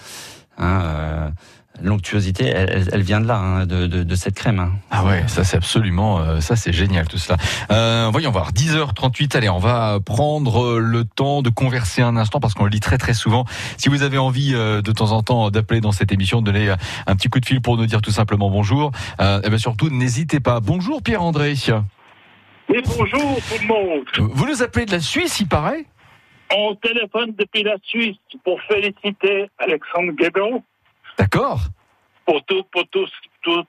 Hein, 0.58 0.80
euh, 0.84 1.28
L'onctuosité, 1.82 2.44
elle, 2.46 3.02
vient 3.02 3.18
de 3.20 3.26
là, 3.26 3.38
hein, 3.38 3.66
de, 3.66 3.86
de, 3.86 4.02
de 4.02 4.14
cette 4.14 4.34
crème. 4.34 4.60
hein. 4.60 4.72
Ah 4.90 5.04
ouais, 5.04 5.24
ça 5.26 5.42
c'est 5.42 5.56
absolument, 5.56 6.20
euh, 6.20 6.40
ça 6.40 6.54
c'est 6.54 6.72
génial 6.72 7.08
tout 7.08 7.16
cela. 7.16 7.38
Euh, 7.72 8.08
voyons 8.12 8.30
voir, 8.30 8.52
10h38, 8.52 9.36
allez, 9.36 9.48
on 9.48 9.58
va 9.58 9.98
prendre 10.04 10.62
euh, 10.62 10.78
le 10.78 11.04
temps 11.04 11.40
de 11.40 11.48
converser 11.48 12.02
un 12.02 12.16
instant 12.18 12.40
parce 12.40 12.52
qu'on 12.52 12.64
le 12.64 12.70
dit 12.70 12.78
très 12.80 12.98
très 12.98 13.14
souvent. 13.14 13.46
Si 13.78 13.88
vous 13.88 14.02
avez 14.02 14.18
envie 14.18 14.52
euh, 14.54 14.82
de 14.82 14.92
temps 14.92 15.12
en 15.12 15.22
temps 15.22 15.50
d'appeler 15.50 15.80
dans 15.80 15.92
cette 15.92 16.12
émission, 16.12 16.40
de 16.42 16.52
donner 16.52 16.68
euh, 16.68 16.76
un 17.06 17.16
petit 17.16 17.28
coup 17.28 17.40
de 17.40 17.46
fil 17.46 17.62
pour 17.62 17.78
nous 17.78 17.86
dire 17.86 18.02
tout 18.02 18.12
simplement 18.12 18.50
bonjour, 18.50 18.92
euh, 19.20 19.40
et 19.42 19.48
bien 19.48 19.58
surtout 19.58 19.88
n'hésitez 19.88 20.40
pas. 20.40 20.60
Bonjour 20.60 21.02
Pierre-André. 21.02 21.54
Oui, 22.68 22.78
bonjour 22.86 23.36
tout 23.48 23.60
le 23.60 23.66
monde. 23.66 24.04
Vous 24.18 24.46
nous 24.46 24.62
appelez 24.62 24.86
de 24.86 24.92
la 24.92 25.00
Suisse, 25.00 25.40
il 25.40 25.48
paraît 25.48 25.84
On 26.54 26.74
téléphone 26.76 27.34
depuis 27.38 27.62
la 27.62 27.76
Suisse 27.82 28.16
pour 28.44 28.60
féliciter 28.62 29.50
Alexandre 29.58 30.12
Guédon 30.12 30.62
D'accord. 31.18 31.60
pour 32.24 32.42
tout, 32.44 32.62
pour 32.72 32.84
tout, 32.88 33.06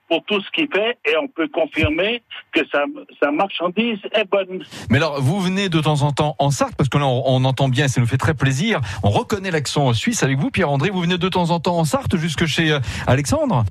pour 0.08 0.24
tout 0.24 0.40
ce 0.40 0.50
qu'il 0.52 0.68
fait 0.72 0.96
et 1.04 1.16
on 1.20 1.28
peut 1.28 1.48
confirmer 1.48 2.22
que 2.52 2.60
sa, 2.70 2.84
sa 3.20 3.30
marchandise 3.30 3.98
est 4.12 4.24
bonne. 4.30 4.64
Mais 4.88 4.98
alors, 4.98 5.20
vous 5.20 5.40
venez 5.40 5.68
de 5.68 5.80
temps 5.80 6.02
en 6.02 6.12
temps 6.12 6.36
en 6.38 6.50
Sarthe, 6.50 6.76
parce 6.76 6.88
que 6.88 6.96
là, 6.96 7.06
on, 7.06 7.22
on 7.26 7.44
entend 7.44 7.68
bien, 7.68 7.88
ça 7.88 8.00
nous 8.00 8.06
fait 8.06 8.16
très 8.16 8.34
plaisir. 8.34 8.80
On 9.02 9.10
reconnaît 9.10 9.50
l'accent 9.50 9.92
suisse 9.92 10.22
avec 10.22 10.38
vous, 10.38 10.50
Pierre-André. 10.50 10.90
Vous 10.90 11.00
venez 11.00 11.18
de 11.18 11.28
temps 11.28 11.50
en 11.50 11.60
temps 11.60 11.76
en 11.78 11.84
Sarthe, 11.84 12.16
jusque 12.16 12.46
chez 12.46 12.72
euh, 12.72 12.80
Alexandre? 13.06 13.64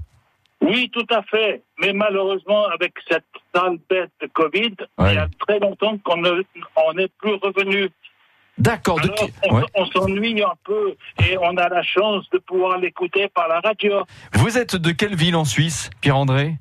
Oui, 0.64 0.90
tout 0.92 1.06
à 1.10 1.22
fait. 1.24 1.62
Mais 1.80 1.94
malheureusement, 1.94 2.66
avec 2.68 2.94
cette 3.10 3.26
sale 3.54 3.78
bête 3.90 4.12
de 4.22 4.28
Covid, 4.28 4.74
Ouais. 4.98 5.12
il 5.12 5.16
y 5.16 5.18
a 5.18 5.28
très 5.46 5.60
longtemps 5.60 5.98
qu'on 6.00 6.18
ne- 6.18 6.44
on 6.76 6.94
n'est 6.94 7.10
plus 7.20 7.36
revenu. 7.36 7.90
D'accord. 8.58 9.00
de 9.02 9.10
on, 9.50 9.56
Ouais. 9.56 9.64
on 9.74 9.86
s'ennuie 9.88 10.44
un 10.44 10.54
peu 10.64 10.96
et 11.28 11.38
on 11.40 11.58
a 11.58 11.68
la 11.70 11.82
chance 11.82 12.30
de 12.30 12.38
pouvoir 12.38 12.78
l'écouter 12.78 13.28
par 13.28 13.48
la 13.48 13.60
radio. 13.62 14.04
Vous 14.34 14.58
êtes 14.60 14.76
de 14.76 14.92
quelle 14.92 15.16
ville 15.16 15.36
en 15.36 15.44
Suisse, 15.46 15.90
Pierre-André? 16.02 16.54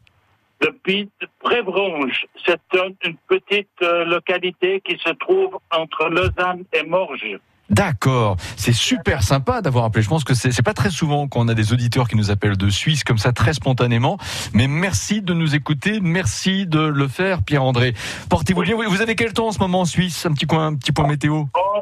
Depuis 0.62 1.10
Prévronge, 1.40 2.24
c'est 2.46 2.60
un- 2.78 2.92
une 3.04 3.16
petite 3.28 3.68
euh, 3.82 4.04
localité 4.06 4.80
qui 4.80 4.96
se 5.04 5.10
trouve 5.10 5.58
entre 5.70 6.08
Lausanne 6.08 6.64
et 6.72 6.82
Morges. 6.84 7.38
D'accord, 7.72 8.37
c'est 8.56 8.74
super 8.74 9.22
sympa 9.22 9.62
d'avoir 9.62 9.87
appelé. 9.87 10.02
Je 10.02 10.08
pense 10.11 10.24
que 10.24 10.35
c'est 10.35 10.62
pas 10.62 10.74
très 10.74 10.90
souvent 10.90 11.26
qu'on 11.26 11.48
a 11.48 11.54
des 11.54 11.72
auditeurs 11.72 12.06
qui 12.06 12.16
nous 12.16 12.30
appellent 12.30 12.58
de 12.58 12.68
Suisse 12.68 13.02
comme 13.02 13.16
ça 13.16 13.32
très 13.32 13.54
spontanément. 13.54 14.18
Mais 14.52 14.68
merci 14.68 15.22
de 15.22 15.32
nous 15.32 15.54
écouter, 15.54 15.98
merci 16.02 16.66
de 16.66 16.81
le 16.81 17.08
faire, 17.08 17.42
Pierre-André. 17.42 17.94
Portez-vous 18.29 18.60
bien. 18.62 18.77
Vous 18.77 19.00
avez 19.00 19.14
quel 19.14 19.33
temps 19.33 19.46
en 19.48 19.52
ce 19.52 19.58
moment 19.58 19.81
en 19.81 19.85
Suisse? 19.87 20.27
Un 20.27 20.35
petit 20.35 20.44
coin, 20.46 20.66
un 20.66 20.75
petit 20.77 20.92
point 20.92 21.08
météo. 21.08 21.44
Oh, 21.56 21.81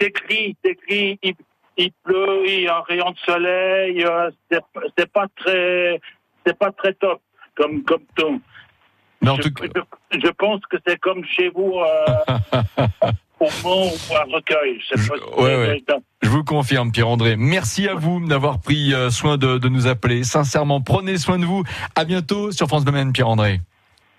c'est 0.00 0.10
gris, 0.14 0.56
c'est 0.64 0.78
gris, 0.86 1.18
il, 1.22 1.34
il 1.76 1.92
pleut, 2.04 2.42
il 2.46 2.60
y 2.62 2.68
a 2.68 2.78
un 2.78 2.82
rayon 2.82 3.10
de 3.10 3.18
soleil, 3.26 4.02
euh, 4.04 4.30
c'est 4.96 5.12
pas 5.12 5.26
très, 5.36 6.00
c'est 6.46 6.58
pas 6.58 6.72
très 6.72 6.94
top 6.94 7.20
comme 7.54 7.82
comme 7.84 8.02
ton. 8.16 8.40
Mais 9.20 9.28
en 9.30 9.36
je, 9.36 9.42
tout 9.42 9.52
cas, 9.52 9.64
je- 10.12 10.20
je 10.20 10.28
pense 10.30 10.60
que 10.70 10.78
c'est 10.86 10.98
comme 10.98 11.22
chez 11.26 11.50
vous 11.54 11.74
euh, 11.78 12.86
au 13.42 13.86
ou 13.86 14.16
à 14.16 14.24
Recueil. 14.24 14.78
Je 14.94 15.10
ouais, 15.40 15.56
ouais. 15.56 15.84
je 16.22 16.28
vous 16.28 16.44
confirme, 16.44 16.92
Pierre-André. 16.92 17.36
Merci 17.36 17.88
à 17.88 17.94
vous 17.94 18.24
d'avoir 18.26 18.60
pris 18.60 18.94
euh, 18.94 19.10
soin 19.10 19.36
de, 19.36 19.58
de 19.58 19.68
nous 19.68 19.86
appeler. 19.86 20.24
Sincèrement, 20.24 20.80
prenez 20.80 21.18
soin 21.18 21.38
de 21.38 21.44
vous. 21.44 21.64
À 21.94 22.04
bientôt 22.04 22.52
sur 22.52 22.68
France 22.68 22.84
Bleu 22.84 22.92
Maine, 22.92 23.12
Pierre-André. 23.12 23.60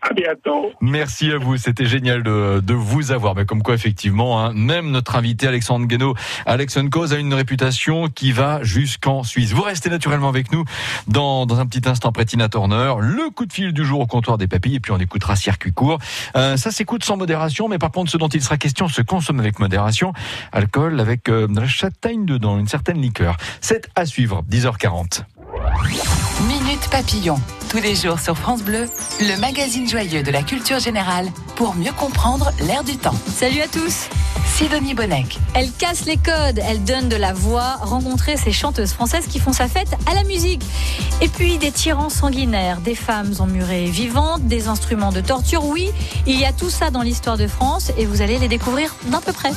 À 0.10 0.14
bientôt. 0.14 0.72
Merci 0.82 1.32
à 1.32 1.38
vous, 1.38 1.56
c'était 1.56 1.86
génial 1.86 2.24
de, 2.24 2.60
de 2.60 2.74
vous 2.74 3.12
avoir. 3.12 3.36
Mais 3.36 3.46
comme 3.46 3.64
quoi, 3.64 3.74
effectivement, 3.74 4.44
hein, 4.44 4.52
même 4.54 4.92
notre 4.92 5.16
invité 5.16 5.48
Alexandre 5.48 5.86
Guénaud, 5.86 6.14
Alex 6.46 6.78
Cause 6.92 7.14
a 7.14 7.18
une 7.18 7.34
réputation 7.34 8.10
qui 8.10 8.32
va 8.32 8.62
jusqu'en 8.64 9.24
Suisse. 9.24 9.54
Vous 9.54 9.62
restez 9.62 9.90
naturellement 9.90 10.28
avec 10.28 10.52
nous 10.52 10.66
dans, 11.08 11.46
dans 11.46 11.60
un 11.60 11.66
petit 11.66 11.88
instant 11.88 12.10
après 12.10 12.26
Tina 12.26 12.50
Turner, 12.50 12.96
le 13.00 13.30
coup 13.30 13.46
de 13.46 13.54
fil 13.54 13.72
du 13.72 13.86
jour 13.86 14.02
au 14.02 14.06
comptoir 14.06 14.38
des 14.38 14.48
papilles, 14.48 14.76
et 14.76 14.80
puis 14.80 14.92
on 14.92 15.00
écoutera 15.00 15.36
circuit 15.36 15.72
court. 15.72 16.00
Euh, 16.36 16.58
ça 16.58 16.72
s'écoute 16.72 17.04
sans 17.04 17.16
modération, 17.16 17.70
mais 17.70 17.78
par 17.78 17.92
contre, 17.92 18.12
ce 18.12 18.18
dont 18.18 18.28
il 18.28 18.42
sera 18.42 18.58
question 18.58 18.88
se 18.88 19.02
consomme 19.02 19.40
avec 19.40 19.60
modération. 19.60 20.14
Alcool 20.52 21.00
avec 21.00 21.30
euh, 21.30 21.48
de 21.48 21.60
la 21.60 21.68
châtaigne 21.68 22.26
dedans, 22.26 22.60
une 22.60 22.68
certaine 22.68 23.02
liqueur. 23.02 23.38
C'est 23.62 23.90
à 23.96 24.06
suivre, 24.06 24.44
10h40. 24.50 25.24
Minute 26.48 26.90
Papillon. 26.90 27.40
Tous 27.70 27.78
les 27.78 27.96
jours 27.96 28.20
sur 28.20 28.36
France 28.38 28.64
Bleu, 28.64 28.90
le 29.22 29.40
magazine 29.40 29.88
joyeux 29.88 30.24
de 30.24 30.32
la 30.32 30.42
culture 30.42 30.80
générale 30.80 31.28
pour 31.56 31.76
mieux 31.76 31.92
comprendre 31.92 32.52
l'air 32.62 32.84
du 32.84 32.98
temps. 32.98 33.14
Salut 33.36 33.62
à 33.62 33.68
tous 33.68 34.10
Sidonie 34.56 34.96
Bonnec. 34.96 35.40
Elle 35.54 35.72
casse 35.72 36.06
les 36.06 36.18
codes, 36.18 36.60
elle 36.68 36.84
donne 36.84 37.08
de 37.08 37.16
la 37.16 37.34
voix, 37.34 37.78
rencontrer 37.82 38.36
ces 38.36 38.52
chanteuses 38.52 38.94
françaises 38.94 39.28
qui 39.28 39.40
font 39.40 39.54
sa 39.54 39.68
fête 39.68 39.96
à 40.08 40.16
la 40.16 40.24
musique. 40.24 40.64
Et 41.22 41.28
puis 41.28 41.58
des 41.60 41.72
tyrans 41.72 42.10
sanguinaires, 42.10 42.82
des 42.82 42.96
femmes 42.96 43.34
emmurées 43.40 43.86
vivantes, 43.86 44.48
des 44.48 44.68
instruments 44.68 45.12
de 45.12 45.22
torture. 45.22 45.66
Oui, 45.66 45.92
il 46.26 46.40
y 46.40 46.46
a 46.46 46.54
tout 46.54 46.70
ça 46.72 46.90
dans 46.90 47.02
l'histoire 47.02 47.38
de 47.38 47.48
France 47.48 47.92
et 47.98 48.06
vous 48.06 48.22
allez 48.22 48.40
les 48.40 48.48
découvrir 48.48 48.96
d'un 49.06 49.22
peu 49.22 49.34
près. 49.34 49.52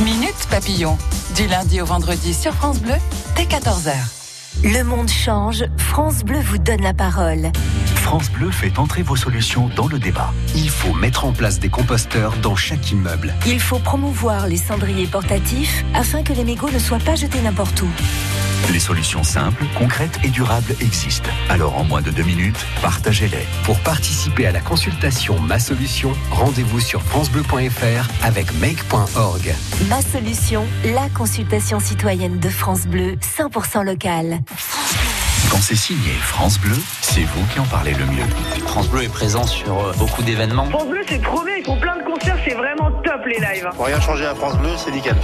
Minute 0.00 0.48
Papillon. 0.50 0.96
Du 1.36 1.46
lundi 1.46 1.80
au 1.80 1.84
vendredi 1.84 2.32
sur 2.32 2.54
France 2.54 2.78
Bleu, 2.78 2.94
dès 3.36 3.44
14h. 3.44 4.23
Le 4.62 4.82
monde 4.82 5.08
change, 5.08 5.64
France 5.76 6.24
Bleu 6.24 6.38
vous 6.40 6.58
donne 6.58 6.80
la 6.80 6.94
parole. 6.94 7.50
France 7.96 8.30
Bleu 8.30 8.50
fait 8.50 8.78
entrer 8.78 9.02
vos 9.02 9.16
solutions 9.16 9.68
dans 9.74 9.88
le 9.88 9.98
débat. 9.98 10.32
Il 10.54 10.70
faut 10.70 10.94
mettre 10.94 11.24
en 11.24 11.32
place 11.32 11.58
des 11.58 11.68
composteurs 11.68 12.34
dans 12.42 12.56
chaque 12.56 12.90
immeuble. 12.90 13.34
Il 13.46 13.60
faut 13.60 13.78
promouvoir 13.78 14.46
les 14.46 14.56
cendriers 14.56 15.06
portatifs 15.06 15.84
afin 15.94 16.22
que 16.22 16.32
les 16.32 16.44
mégots 16.44 16.70
ne 16.70 16.78
soient 16.78 16.98
pas 16.98 17.14
jetés 17.14 17.40
n'importe 17.40 17.82
où. 17.82 17.88
Les 18.72 18.78
solutions 18.80 19.22
simples, 19.22 19.64
concrètes 19.78 20.18
et 20.24 20.28
durables 20.28 20.74
existent. 20.80 21.28
Alors 21.50 21.76
en 21.76 21.84
moins 21.84 22.00
de 22.00 22.10
deux 22.10 22.22
minutes, 22.22 22.64
partagez-les. 22.80 23.46
Pour 23.64 23.78
participer 23.80 24.46
à 24.46 24.52
la 24.52 24.60
consultation 24.60 25.38
Ma 25.38 25.58
Solution, 25.58 26.12
rendez-vous 26.30 26.80
sur 26.80 27.02
francebleu.fr 27.02 28.08
avec 28.22 28.52
make.org. 28.60 29.54
Ma 29.88 30.00
solution, 30.00 30.64
la 30.94 31.10
consultation 31.10 31.78
citoyenne 31.78 32.38
de 32.38 32.48
France 32.48 32.86
Bleu, 32.86 33.16
100% 33.36 33.84
locale. 33.84 34.40
Quand 35.50 35.58
c'est 35.58 35.76
signé 35.76 36.12
France 36.20 36.58
Bleu, 36.58 36.76
c'est 37.00 37.22
vous 37.22 37.46
qui 37.52 37.60
en 37.60 37.64
parlez 37.64 37.92
le 37.94 38.06
mieux. 38.06 38.24
France 38.66 38.88
Bleu 38.88 39.02
est 39.04 39.08
présent 39.08 39.46
sur 39.46 39.78
euh, 39.80 39.92
beaucoup 39.98 40.22
d'événements. 40.22 40.66
France 40.66 40.88
Bleu, 40.88 41.00
c'est 41.08 41.22
trop 41.22 41.42
bien, 41.44 41.54
ils 41.58 41.64
font 41.64 41.78
plein 41.78 41.96
de 41.96 42.02
concerts, 42.02 42.38
c'est 42.44 42.54
vraiment 42.54 42.90
top 43.02 43.24
les 43.26 43.38
lives. 43.38 43.68
Pour 43.74 43.86
rien 43.86 44.00
changer 44.00 44.26
à 44.26 44.34
France 44.34 44.56
Bleu, 44.58 44.70
c'est 44.76 44.90
nickel. 44.90 45.16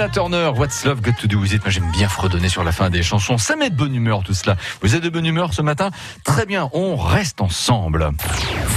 Tina 0.00 0.08
Turner, 0.08 0.50
What's 0.56 0.86
Love 0.86 1.02
Got 1.02 1.20
to 1.20 1.26
Do 1.26 1.40
With 1.40 1.52
It? 1.52 1.62
Moi, 1.62 1.70
j'aime 1.70 1.90
bien 1.90 2.08
fredonner 2.08 2.48
sur 2.48 2.64
la 2.64 2.72
fin 2.72 2.88
des 2.88 3.02
chansons. 3.02 3.36
Ça 3.36 3.54
met 3.54 3.68
de 3.68 3.74
bonne 3.74 3.94
humeur, 3.94 4.22
tout 4.22 4.32
cela. 4.32 4.56
Vous 4.80 4.94
êtes 4.94 5.02
de 5.02 5.10
bonne 5.10 5.26
humeur 5.26 5.52
ce 5.52 5.60
matin? 5.60 5.90
Très 6.24 6.46
bien. 6.46 6.70
On 6.72 6.96
reste 6.96 7.42
ensemble. 7.42 8.10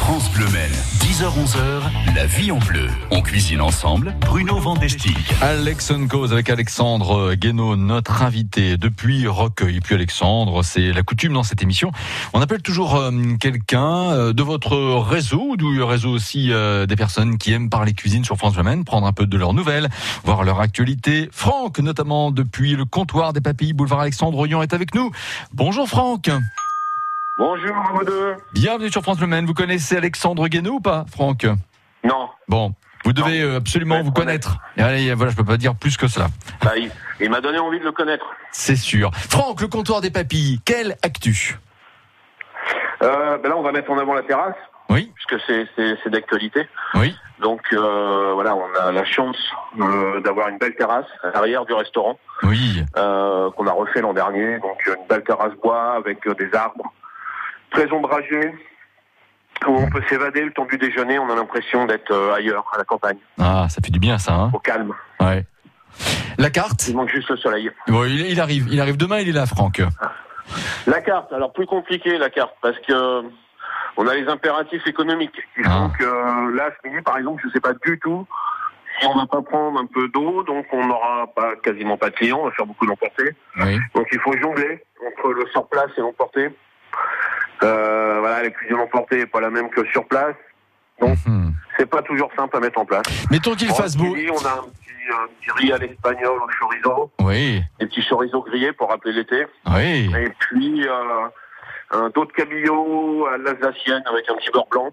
France 0.06 0.30
Bleu 0.32 0.49
Maine, 0.49 0.74
10h-11h, 0.99 2.14
la 2.14 2.26
vie 2.26 2.51
en 2.51 2.58
bleu. 2.58 2.89
On 3.10 3.22
cuisine 3.22 3.62
ensemble, 3.62 4.14
Bruno 4.20 4.60
Vandestick. 4.60 5.34
Alex 5.41 5.93
Cause 6.10 6.34
avec 6.34 6.49
Alexandre 6.49 7.36
Guénaud, 7.36 7.78
notre 7.78 8.22
invité 8.22 8.76
depuis. 8.76 9.26
Et 9.26 9.80
puis 9.80 9.95
Alexandre, 9.95 10.62
c'est 10.62 10.91
la 10.91 11.04
coutume 11.04 11.32
dans 11.32 11.43
cette 11.43 11.64
émission. 11.64 11.93
On 12.34 12.41
appelle 12.41 12.62
toujours 12.62 12.97
euh, 12.97 13.12
quelqu'un 13.39 14.12
euh, 14.12 14.34
de 14.34 14.43
votre 14.43 14.76
réseau, 14.76 15.51
ou 15.51 15.56
du 15.56 15.82
réseau 15.82 16.10
aussi 16.10 16.51
euh, 16.51 16.86
des 16.86 16.97
personnes 16.97 17.38
qui 17.38 17.54
aiment 17.54 17.70
parler 17.70 17.93
cuisine 17.93 18.26
sur 18.26 18.36
France 18.36 18.56
Bleu 18.56 18.84
prendre 18.84 19.08
un 19.08 19.14
peu 19.14 19.26
de 19.26 19.38
leurs 19.38 19.54
nouvelles, 19.54 19.88
voir 20.26 20.43
leur 20.43 20.60
actualité. 20.60 21.30
Franck, 21.32 21.80
notamment 21.80 22.30
depuis 22.32 22.76
le 22.76 22.84
comptoir 22.84 23.32
des 23.32 23.41
papilles, 23.41 23.72
boulevard 23.72 24.01
Alexandre 24.01 24.38
Oyon, 24.38 24.62
est 24.62 24.74
avec 24.74 24.95
nous. 24.95 25.12
Bonjour 25.54 25.88
Franck. 25.88 26.30
Bonjour 27.38 27.75
à 27.75 27.93
vous 27.93 28.05
deux. 28.05 28.36
Bienvenue 28.53 28.91
sur 28.91 29.01
France 29.01 29.17
Bleu 29.17 29.25
Maine. 29.25 29.47
Vous 29.47 29.55
connaissez 29.55 29.97
Alexandre 29.97 30.47
Guénaud 30.47 30.73
ou 30.73 30.79
pas, 30.79 31.05
Franck 31.11 31.47
Non. 32.03 32.29
Bon. 32.47 32.73
Vous 33.05 33.11
devez 33.11 33.41
euh, 33.41 33.57
absolument 33.57 34.01
vous 34.03 34.11
connaître. 34.11 34.57
Allez, 34.77 35.13
voilà, 35.15 35.31
je 35.31 35.36
peux 35.36 35.43
pas 35.43 35.57
dire 35.57 35.75
plus 35.75 35.97
que 35.97 36.07
cela. 36.07 36.27
Bah, 36.63 36.77
il 36.77 36.91
il 37.19 37.29
m'a 37.31 37.41
donné 37.41 37.57
envie 37.57 37.79
de 37.79 37.84
le 37.84 37.91
connaître. 37.91 38.25
C'est 38.51 38.75
sûr. 38.75 39.09
Franck, 39.15 39.61
le 39.61 39.67
comptoir 39.67 39.99
des 39.99 40.11
papilles, 40.11 40.59
quelle 40.63 40.95
actu 41.01 41.57
Euh, 43.01 43.38
ben 43.39 43.49
là, 43.49 43.57
on 43.57 43.63
va 43.63 43.71
mettre 43.71 43.89
en 43.89 43.97
avant 43.97 44.13
la 44.13 44.23
terrasse. 44.23 44.55
Oui. 44.89 45.11
Puisque 45.15 45.43
c'est, 45.47 46.09
d'actualité. 46.11 46.67
Oui. 46.93 47.15
Donc 47.39 47.61
euh, 47.73 48.31
voilà, 48.36 48.55
on 48.55 48.65
a 48.79 48.91
la 48.91 49.05
chance 49.05 49.38
euh, 49.79 50.21
d'avoir 50.21 50.49
une 50.49 50.59
belle 50.59 50.75
terrasse 50.75 51.07
à 51.23 51.31
l'arrière 51.31 51.65
du 51.65 51.73
restaurant. 51.73 52.19
Oui. 52.43 52.84
Qu'on 52.93 53.67
a 53.67 53.71
refait 53.71 54.01
l'an 54.01 54.13
dernier. 54.13 54.59
Donc 54.59 54.86
une 54.86 55.07
belle 55.09 55.23
terrasse 55.23 55.53
bois 55.63 55.93
avec 55.93 56.19
des 56.38 56.53
arbres 56.53 56.93
très 57.74 57.91
ombragés. 57.91 58.53
Où 59.67 59.71
on 59.78 59.89
peut 59.89 60.01
s'évader 60.09 60.41
le 60.41 60.51
temps 60.51 60.65
du 60.65 60.78
déjeuner, 60.78 61.19
on 61.19 61.30
a 61.30 61.36
l'impression 61.36 61.86
d'être 61.86 62.11
euh, 62.11 62.34
ailleurs, 62.34 62.65
à 62.74 62.80
la 62.80 62.84
campagne, 62.84 63.17
Ah, 63.39 63.67
ça 63.69 63.82
fait 63.86 63.91
du 63.91 63.99
bien 63.99 64.17
ça. 64.17 64.34
Hein 64.34 64.51
au 64.53 64.59
calme. 64.59 64.93
ouais. 65.21 65.45
La 66.39 66.49
carte? 66.49 66.88
Il 66.88 66.95
manque 66.95 67.09
juste 67.09 67.30
le 67.30 67.38
soleil. 67.38 67.69
Bon, 67.88 68.03
il, 68.03 68.21
il 68.26 68.41
arrive, 68.41 68.67
il 68.71 68.82
arrive 68.82 68.97
demain, 68.97 69.19
il 69.19 69.30
est 69.30 69.32
là, 69.32 69.45
Franck. 69.45 69.82
La 70.88 71.01
carte, 71.01 71.32
alors 71.32 71.53
plus 71.53 71.67
compliqué 71.67 72.17
la 72.17 72.30
carte, 72.32 72.55
parce 72.61 72.78
que 72.80 73.21
on 73.95 74.07
a 74.07 74.15
les 74.15 74.28
impératifs 74.28 74.86
économiques 74.88 75.39
qui 75.55 75.63
font 75.63 75.89
que 75.97 76.03
euh, 76.03 76.55
là, 76.55 76.71
ce 76.84 76.89
midi, 76.89 77.01
par 77.03 77.17
exemple, 77.19 77.41
je 77.45 77.51
sais 77.51 77.61
pas 77.61 77.74
du 77.86 77.99
tout 77.99 78.26
si 78.99 79.07
on 79.07 79.15
va 79.17 79.26
pas 79.28 79.41
prendre 79.43 79.80
un 79.80 79.86
peu 79.86 80.07
d'eau, 80.09 80.43
donc 80.43 80.65
on 80.74 80.86
n'aura 80.88 81.28
pas 81.36 81.55
quasiment 81.63 81.95
pas 81.97 82.09
de 82.09 82.15
clients, 82.15 82.39
on 82.41 82.45
va 82.45 82.51
faire 82.51 82.65
beaucoup 82.65 82.86
d'emporter. 82.86 83.36
Oui. 83.59 83.78
Donc 83.95 84.07
il 84.11 84.19
faut 84.19 84.36
jongler 84.41 84.84
entre 85.07 85.30
le 85.32 85.45
sur 85.51 85.67
place 85.69 85.89
et 85.97 86.01
l'emporter. 86.01 86.49
Euh, 87.64 88.18
voilà, 88.20 88.43
la 88.43 88.49
cuisine 88.49 88.78
emportée 88.78 89.22
est 89.22 89.26
pas 89.26 89.39
la 89.41 89.49
même 89.49 89.70
que 89.70 89.86
sur 89.91 90.05
place, 90.07 90.36
donc 90.99 91.18
c'est 91.78 91.86
pas 91.89 92.01
toujours 92.01 92.30
simple 92.36 92.55
à 92.57 92.59
mettre 92.59 92.80
en 92.80 92.86
place. 92.86 93.03
Mettons 93.32 93.55
qu'il 93.55 93.70
fasse 93.70 93.95
beau. 93.97 94.14
midi, 94.14 94.28
on 94.30 94.45
a 94.45 94.51
un 94.51 94.64
petit, 94.64 94.91
un 95.11 95.28
petit 95.39 95.51
riz 95.66 95.72
à 95.74 95.78
l'espagnol 95.78 96.39
au 96.41 96.47
chorizo, 96.59 97.11
Oui. 97.22 97.64
des 97.80 97.88
petits 97.88 98.05
chorizo 98.07 98.41
grillés 98.43 98.74
pour 98.74 98.89
rappeler 98.89 99.14
l'été. 99.14 99.45
Oui. 99.68 100.11
Et 100.18 100.30
puis 100.39 100.88
euh, 100.88 101.28
un 101.91 102.09
dos 102.09 102.26
de 102.26 102.32
cabillaud 102.34 103.26
à 103.28 103.38
l'alsacienne 103.38 104.03
avec 104.09 104.30
un 104.30 104.36
petit 104.36 104.51
beurre 104.51 104.68
blanc. 104.70 104.91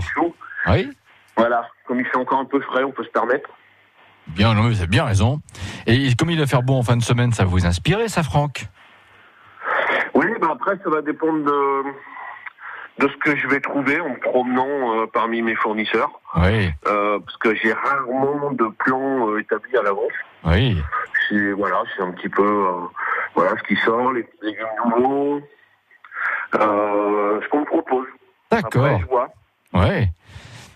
Chou. 0.00 0.34
Oui. 0.68 0.90
Voilà, 1.36 1.68
comme 1.86 2.00
il 2.00 2.06
fait 2.06 2.16
encore 2.16 2.40
un 2.40 2.44
peu 2.44 2.60
frais, 2.60 2.84
on 2.84 2.90
peut 2.90 3.04
se 3.04 3.10
permettre. 3.10 3.48
Bien, 4.28 4.54
non, 4.54 4.62
vous 4.62 4.78
avez 4.78 4.86
bien 4.86 5.04
raison. 5.04 5.40
Et 5.86 6.14
comme 6.14 6.30
il 6.30 6.38
va 6.38 6.46
faire 6.46 6.62
beau 6.62 6.74
en 6.74 6.82
fin 6.82 6.96
de 6.96 7.02
semaine, 7.02 7.32
ça 7.32 7.44
va 7.44 7.50
vous 7.50 7.66
inspirer, 7.66 8.08
ça, 8.08 8.22
Franck? 8.22 8.66
Oui, 10.22 10.30
bah 10.40 10.48
après 10.52 10.78
ça 10.84 10.90
va 10.90 11.02
dépendre 11.02 11.44
de, 11.44 11.82
de 12.98 13.08
ce 13.08 13.16
que 13.18 13.36
je 13.36 13.48
vais 13.48 13.60
trouver 13.60 14.00
en 14.00 14.10
me 14.10 14.20
promenant 14.20 15.00
euh, 15.00 15.06
parmi 15.12 15.42
mes 15.42 15.56
fournisseurs. 15.56 16.10
Oui. 16.36 16.70
Euh, 16.86 17.18
parce 17.18 17.36
que 17.38 17.54
j'ai 17.54 17.72
rarement 17.72 18.52
de 18.52 18.66
plans 18.78 19.28
euh, 19.30 19.40
établis 19.40 19.76
à 19.76 19.82
l'avance. 19.82 20.12
Oui. 20.44 20.80
C'est 21.28 21.52
voilà, 21.52 21.82
c'est 21.96 22.02
un 22.02 22.12
petit 22.12 22.28
peu 22.28 22.42
euh, 22.42 22.86
voilà 23.34 23.52
ce 23.58 23.62
qui 23.64 23.76
sort, 23.82 24.12
les 24.12 24.22
petits 24.22 24.46
légumes 24.46 24.66
nouveaux, 24.84 25.40
ce 26.52 27.48
qu'on 27.48 27.60
me 27.60 27.64
propose. 27.64 28.06
D'accord. 28.50 28.84
Après, 28.84 29.00
je 29.00 29.06
vois. 29.06 29.28
Ouais. 29.74 30.08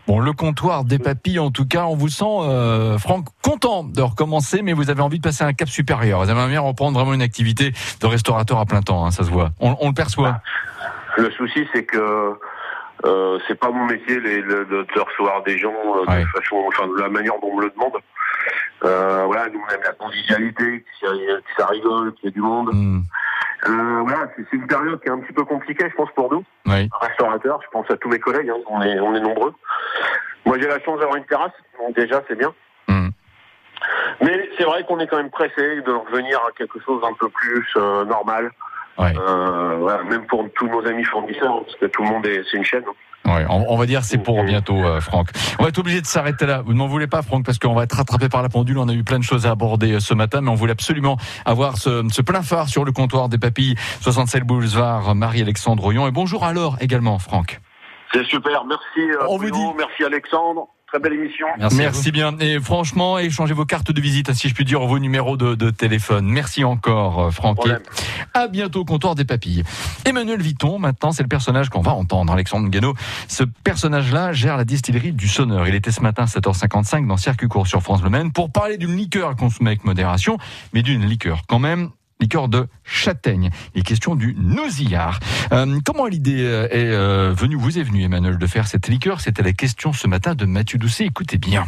Bon, 0.07 0.21
le 0.21 0.33
comptoir 0.33 0.85
des 0.85 0.99
papilles, 1.01 1.41
en 1.41 1.51
tout 1.51 1.67
cas, 1.67 1.85
on 1.87 1.97
vous 1.97 2.09
sent, 2.09 2.25
euh, 2.25 2.97
Franck, 2.99 3.27
content 3.43 3.83
de 3.83 4.03
recommencer, 4.03 4.63
mais 4.63 4.73
vous 4.73 4.89
avez 4.91 5.01
envie 5.03 5.19
de 5.19 5.23
passer 5.25 5.43
à 5.43 5.49
un 5.49 5.53
cap 5.53 5.69
supérieur. 5.69 6.23
Vous 6.23 6.31
avez 6.31 6.49
bien 6.49 6.61
reprendre 6.61 6.97
vraiment 6.99 7.13
une 7.15 7.23
activité 7.23 7.73
de 8.01 8.07
restaurateur 8.07 8.59
à 8.59 8.67
plein 8.67 8.83
temps, 8.83 9.05
hein, 9.05 9.11
ça 9.11 9.25
se 9.25 9.31
voit. 9.31 9.51
On, 9.59 9.77
on 9.81 9.89
le 9.89 9.95
perçoit. 9.95 10.41
Le 11.17 11.31
souci, 11.33 11.67
c'est 11.75 11.85
que 11.85 12.35
euh, 13.05 13.39
c'est 13.49 13.59
pas 13.59 13.71
mon 13.71 13.85
métier 13.87 14.21
les, 14.21 14.41
le- 14.43 14.65
de, 14.65 14.87
de 14.95 15.01
recevoir 15.01 15.43
des 15.43 15.59
gens 15.59 15.73
euh, 15.73 16.01
de 16.21 16.27
façon, 16.27 16.57
enfin 16.69 16.87
de 16.87 17.01
la 17.01 17.09
manière 17.09 17.33
dont 17.43 17.49
on 17.53 17.57
me 17.57 17.63
le 17.63 17.71
demande. 17.71 17.93
Euh, 18.85 19.25
voilà, 19.27 19.49
nous 19.49 19.61
on 19.67 19.75
aime 19.75 19.83
la 19.83 19.93
convivialité, 19.93 20.85
que 21.01 21.07
ça, 21.57 21.67
rigole, 21.67 22.15
qu'il 22.15 22.27
y 22.27 22.29
ait 22.29 22.33
du 22.33 22.41
monde. 22.41 22.71
Hmm. 22.73 23.01
Euh, 23.69 24.01
voilà, 24.03 24.29
c'est 24.37 24.53
une 24.53 24.67
période 24.67 25.01
qui 25.01 25.09
est 25.09 25.13
un 25.13 25.19
petit 25.19 25.33
peu 25.33 25.45
compliquée, 25.45 25.87
je 25.91 25.95
pense, 25.97 26.11
pour 26.15 26.31
nous, 26.33 26.45
Oui. 26.67 26.89
restaurateurs. 27.01 27.61
Je 27.65 27.69
pense 27.71 27.91
à 27.91 27.97
tous 27.97 28.09
mes 28.09 28.19
collègues, 28.19 28.51
hein, 28.51 28.59
on, 28.69 28.83
est, 28.83 29.01
on 29.01 29.15
est 29.15 29.21
nombreux. 29.21 29.55
Moi, 30.45 30.59
j'ai 30.61 30.69
la 30.69 30.81
chance 30.81 31.01
d'avoir 31.01 31.17
une 31.17 31.25
terrasse, 31.25 31.53
donc 31.79 31.97
déjà, 31.97 32.23
c'est 32.29 32.37
bien. 32.37 32.53
Hmm. 32.89 33.09
Mais 34.23 34.49
c'est 34.57 34.65
vrai 34.65 34.85
qu'on 34.85 35.01
est 35.01 35.07
quand 35.07 35.17
même 35.17 35.31
pressé 35.31 35.81
de 35.83 35.93
revenir 35.93 36.39
à 36.47 36.53
quelque 36.53 36.79
chose 36.81 37.01
d'un 37.03 37.15
peu 37.15 37.29
plus 37.29 37.67
euh, 37.77 38.05
normal. 38.05 38.51
Euh, 38.99 39.77
voilà, 39.79 40.03
même 40.05 40.27
pour 40.27 40.47
tous 40.55 40.69
nos 40.69 40.87
amis 40.87 41.05
fournisseurs, 41.05 41.63
parce 41.65 41.77
que 41.77 41.87
tout 41.87 42.03
le 42.03 42.09
monde 42.09 42.27
est, 42.27 42.43
c'est 42.51 42.57
une 42.57 42.65
chaîne. 42.65 42.85
Ouais, 43.27 43.45
on, 43.49 43.65
on 43.69 43.77
va 43.77 43.87
dire 43.87 44.05
c'est 44.05 44.19
pour 44.19 44.43
bientôt, 44.45 44.85
euh, 44.85 45.01
Franck. 45.01 45.31
On 45.59 45.65
va 45.65 45.69
être 45.69 45.79
obligé 45.79 46.01
de 46.01 46.07
s'arrêter 46.07 46.47
là. 46.47 46.63
Vous 46.65 46.73
ne 46.73 46.79
m'en 46.79 46.87
voulez 46.87 47.07
pas, 47.07 47.23
Franck, 47.23 47.45
parce 47.45 47.59
qu'on 47.59 47.75
va 47.75 47.83
être 47.85 47.97
rattrapé 47.97 48.29
par 48.29 48.43
la 48.43 48.49
pendule. 48.49 48.79
On 48.79 48.89
a 48.89 48.93
eu 48.93 49.05
plein 49.05 49.19
de 49.19 49.25
choses 49.25 49.47
à 49.47 49.51
aborder 49.51 49.95
euh, 49.95 50.01
ce 50.01 50.15
matin, 50.15 50.41
mais 50.41 50.51
on 50.51 50.55
voulait 50.55 50.73
absolument 50.73 51.17
avoir 51.45 51.77
ce, 51.77 52.05
ce 52.11 52.23
plein 52.23 52.43
phare 52.43 52.69
sur 52.69 52.85
le 52.85 52.93
comptoir 52.93 53.29
des 53.29 53.39
papilles, 53.39 53.75
67 54.01 54.45
boulevard 54.45 55.15
Marie-Alexandre 55.15 55.85
Oyon. 55.85 56.07
Et 56.07 56.13
bonjour 56.13 56.45
alors 56.45 56.77
également, 56.81 57.19
Franck. 57.19 57.61
C'est 58.13 58.25
super, 58.27 58.65
merci 58.65 59.11
euh, 59.11 59.37
Bruno, 59.37 59.75
merci 59.77 60.05
Alexandre, 60.05 60.69
très 60.99 61.11
belle 61.11 61.19
émission. 61.19 61.47
Merci, 61.77 62.11
bien. 62.11 62.37
Et 62.41 62.59
franchement, 62.61 63.19
échangez 63.19 63.55
vos 63.55 63.65
cartes 63.65 63.93
de 63.93 64.01
visite, 64.01 64.33
si 64.33 64.49
je 64.49 64.55
puis 64.55 64.65
dire, 64.65 64.81
vos 64.81 64.99
numéros 64.99 65.37
de, 65.37 65.55
de 65.55 65.71
téléphone. 65.71 66.27
Merci 66.27 66.65
encore, 66.65 67.27
euh, 67.27 67.31
Franck. 67.31 67.67
Et 67.67 67.73
à 68.35 68.49
bientôt 68.49 68.81
au 68.81 68.85
comptoir 68.85 69.15
des 69.15 69.25
papilles. 69.25 69.63
Emmanuel 70.05 70.41
Vuitton, 70.41 70.79
maintenant, 70.79 71.13
c'est 71.13 71.23
le 71.23 71.29
personnage 71.29 71.69
qu'on 71.69 71.81
va 71.81 71.93
entendre, 71.93 72.33
Alexandre 72.33 72.69
Guénaud. 72.69 72.95
Ce 73.29 73.45
personnage-là 73.45 74.33
gère 74.33 74.57
la 74.57 74.65
distillerie 74.65 75.13
du 75.13 75.29
Sonneur. 75.29 75.69
Il 75.69 75.75
était 75.75 75.91
ce 75.91 76.01
matin 76.01 76.25
à 76.25 76.27
7h55 76.27 77.07
dans 77.07 77.17
Circuit 77.17 77.49
Court 77.49 77.67
sur 77.67 77.83
France 77.83 78.01
Bleu 78.01 78.11
Maine 78.11 78.33
pour 78.33 78.51
parler 78.51 78.79
d'une 78.79 78.97
liqueur 78.97 79.31
à 79.31 79.35
consommer 79.35 79.71
avec 79.71 79.85
modération, 79.85 80.39
mais 80.73 80.83
d'une 80.83 81.05
liqueur 81.05 81.43
quand 81.47 81.59
même 81.59 81.91
liqueur 82.21 82.49
de 82.49 82.67
châtaigne. 82.85 83.51
Il 83.75 83.81
est 83.81 83.85
question 83.85 84.15
du 84.15 84.35
nausillard. 84.39 85.21
Euh, 85.53 85.79
comment 85.85 86.07
l'idée 86.07 86.45
euh, 86.45 86.69
est 86.71 86.93
euh, 86.93 87.33
venue, 87.37 87.57
vous 87.57 87.79
est 87.79 87.83
venue, 87.83 88.03
Emmanuel, 88.03 88.39
de 88.39 88.47
faire 88.47 88.67
cette 88.67 88.89
liqueur? 88.89 89.21
C'était 89.21 89.43
la 89.43 89.53
question 89.53 89.93
ce 89.93 90.07
matin 90.07 90.35
de 90.35 90.45
Mathieu 90.45 90.79
Doucet. 90.79 91.05
Écoutez 91.05 91.39
bien. 91.39 91.65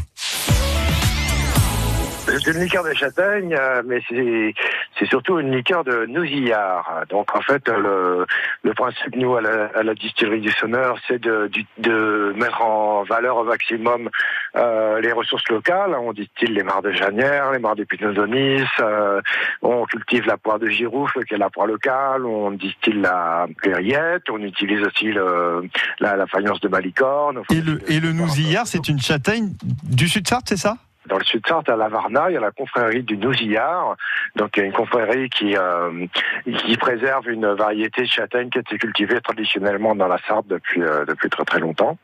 C'est 2.29 2.53
une 2.53 2.61
liqueur 2.61 2.85
de 2.85 2.93
châtaigne, 2.93 3.55
euh, 3.59 3.83
mais 3.87 4.01
c'est 4.09 4.55
c'est 4.99 5.07
surtout 5.07 5.39
une 5.39 5.55
liqueur 5.55 5.85
de 5.85 6.07
nousillard. 6.07 7.05
Donc 7.09 7.35
en 7.35 7.41
fait, 7.41 7.69
le, 7.69 8.27
le 8.63 8.75
principe, 8.75 9.15
nous, 9.17 9.37
à 9.37 9.41
la, 9.41 9.67
à 9.75 9.83
la 9.83 9.95
distillerie 9.95 10.41
du 10.41 10.51
Sonneur, 10.51 10.97
c'est 11.07 11.21
de, 11.21 11.51
de 11.79 12.33
mettre 12.37 12.63
en 12.63 13.05
valeur 13.05 13.37
au 13.37 13.45
maximum 13.45 14.11
euh, 14.57 15.01
les 15.01 15.13
ressources 15.13 15.49
locales. 15.49 15.95
On 15.95 16.13
distille 16.13 16.49
les 16.49 16.63
mares 16.63 16.83
de 16.83 16.93
Janière, 16.93 17.53
les 17.53 17.59
mares 17.59 17.77
d'Épineux 17.77 18.13
d'Onis, 18.13 18.65
euh, 18.81 19.21
on 19.63 19.85
cultive 19.85 20.27
la 20.27 20.37
poire 20.37 20.59
de 20.59 20.69
Giroufle, 20.69 21.25
qui 21.25 21.35
est 21.35 21.39
la 21.39 21.51
poire 21.51 21.67
locale, 21.67 22.25
on 22.27 22.51
distille 22.51 23.01
la 23.01 23.47
clairiette, 23.59 24.25
on 24.31 24.41
utilise 24.43 24.83
aussi 24.83 25.13
le, 25.13 25.63
la, 26.01 26.17
la 26.17 26.27
faïence 26.27 26.61
de 26.61 26.69
Malicorne. 26.69 27.43
Et 27.51 27.61
le, 27.61 27.81
et 27.91 28.01
le 28.01 28.13
nousillard, 28.13 28.67
c'est 28.67 28.89
une 28.89 29.01
châtaigne 29.01 29.53
du 29.85 30.09
Sud-Sarthe, 30.09 30.49
c'est 30.49 30.57
ça? 30.57 30.77
Dans 31.09 31.19
le 31.19 31.25
Sud-Sarthe, 31.25 31.69
à 31.69 31.77
la 31.77 31.89
Varna, 31.89 32.31
il 32.31 32.35
y 32.35 32.37
a 32.37 32.41
la 32.41 32.51
confrérie 32.51 33.03
du 33.03 33.17
Nousillard. 33.17 33.97
Donc, 34.37 34.57
il 34.57 34.61
y 34.61 34.63
a 34.63 34.67
une 34.67 34.73
confrérie 34.73 35.31
qui, 35.31 35.57
euh, 35.57 36.07
qui 36.45 36.77
préserve 36.77 37.29
une 37.29 37.49
variété 37.55 38.03
de 38.03 38.09
châtaigne 38.09 38.51
qui 38.51 38.59
a 38.59 38.61
été 38.61 38.79
cultivée 38.79 39.21
traditionnellement 39.21 39.95
dans 39.95 40.07
la 40.07 40.19
Sarthe 40.27 40.47
depuis, 40.49 40.83
euh, 40.83 41.05
depuis 41.07 41.29
très 41.31 41.45
très 41.45 41.61
longtemps. 41.61 41.99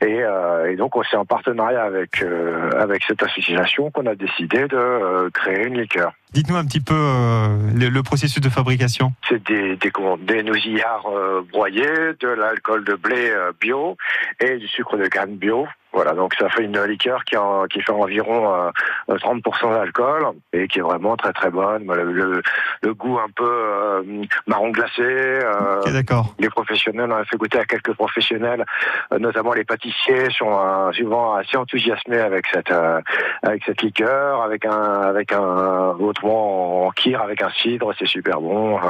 Et, 0.00 0.22
euh, 0.22 0.70
et 0.70 0.76
donc, 0.76 0.96
on 0.96 1.02
s'est 1.04 1.16
en 1.16 1.24
partenariat 1.24 1.84
avec, 1.84 2.22
euh, 2.22 2.70
avec 2.78 3.04
cette 3.04 3.22
association 3.22 3.90
qu'on 3.90 4.06
a 4.06 4.14
décidé 4.14 4.66
de 4.66 4.76
euh, 4.76 5.30
créer 5.30 5.66
une 5.66 5.80
liqueur. 5.80 6.12
Dites-nous 6.32 6.56
un 6.56 6.64
petit 6.64 6.80
peu 6.80 6.94
euh, 6.94 7.56
le, 7.74 7.88
le 7.88 8.02
processus 8.02 8.40
de 8.40 8.48
fabrication. 8.48 9.12
C'est 9.28 9.42
des, 9.44 9.76
des, 9.76 9.92
des 10.20 10.42
nousillards 10.42 11.06
broyés, 11.52 12.14
de 12.20 12.28
l'alcool 12.28 12.84
de 12.84 12.94
blé 12.94 13.32
bio 13.60 13.96
et 14.40 14.56
du 14.58 14.68
sucre 14.68 14.96
de 14.96 15.06
canne 15.06 15.36
bio. 15.36 15.66
Voilà, 15.92 16.12
donc 16.12 16.34
ça 16.38 16.48
fait 16.48 16.64
une 16.64 16.80
liqueur 16.84 17.24
qui, 17.24 17.36
en- 17.36 17.64
qui 17.66 17.80
fait 17.82 17.90
environ 17.92 18.54
euh, 19.08 19.16
30% 19.16 19.72
d'alcool 19.72 20.24
et 20.52 20.68
qui 20.68 20.78
est 20.78 20.82
vraiment 20.82 21.16
très 21.16 21.32
très 21.32 21.50
bonne. 21.50 21.84
Voilà, 21.86 22.04
Le, 22.04 22.42
le 22.82 22.94
goût 22.94 23.18
un 23.18 23.28
peu 23.34 23.44
euh, 23.50 24.02
marron 24.46 24.70
glacé. 24.70 25.02
euh, 25.02 25.80
d'accord. 25.92 26.34
les 26.38 26.48
professionnels, 26.48 27.10
on 27.12 27.16
a 27.16 27.24
fait 27.24 27.36
goûter 27.36 27.58
à 27.58 27.64
quelques 27.64 27.92
professionnels, 27.94 28.64
euh, 29.12 29.18
notamment 29.18 29.52
les 29.52 29.64
pâtissiers, 29.64 30.30
sont 30.30 30.56
euh, 30.58 30.92
souvent 30.92 31.34
assez 31.34 31.56
enthousiasmés 31.56 32.18
avec 32.20 32.46
cette 32.52 32.70
euh, 32.70 33.00
avec 33.42 33.64
cette 33.64 33.82
liqueur, 33.82 34.42
avec 34.42 34.64
un 34.66 35.02
avec 35.02 35.32
un 35.32 35.96
autrement 35.98 36.86
en 36.86 36.90
kir, 36.90 37.20
avec 37.20 37.42
un 37.42 37.50
cidre, 37.50 37.92
c'est 37.98 38.06
super 38.06 38.40
bon. 38.40 38.78
euh. 38.78 38.80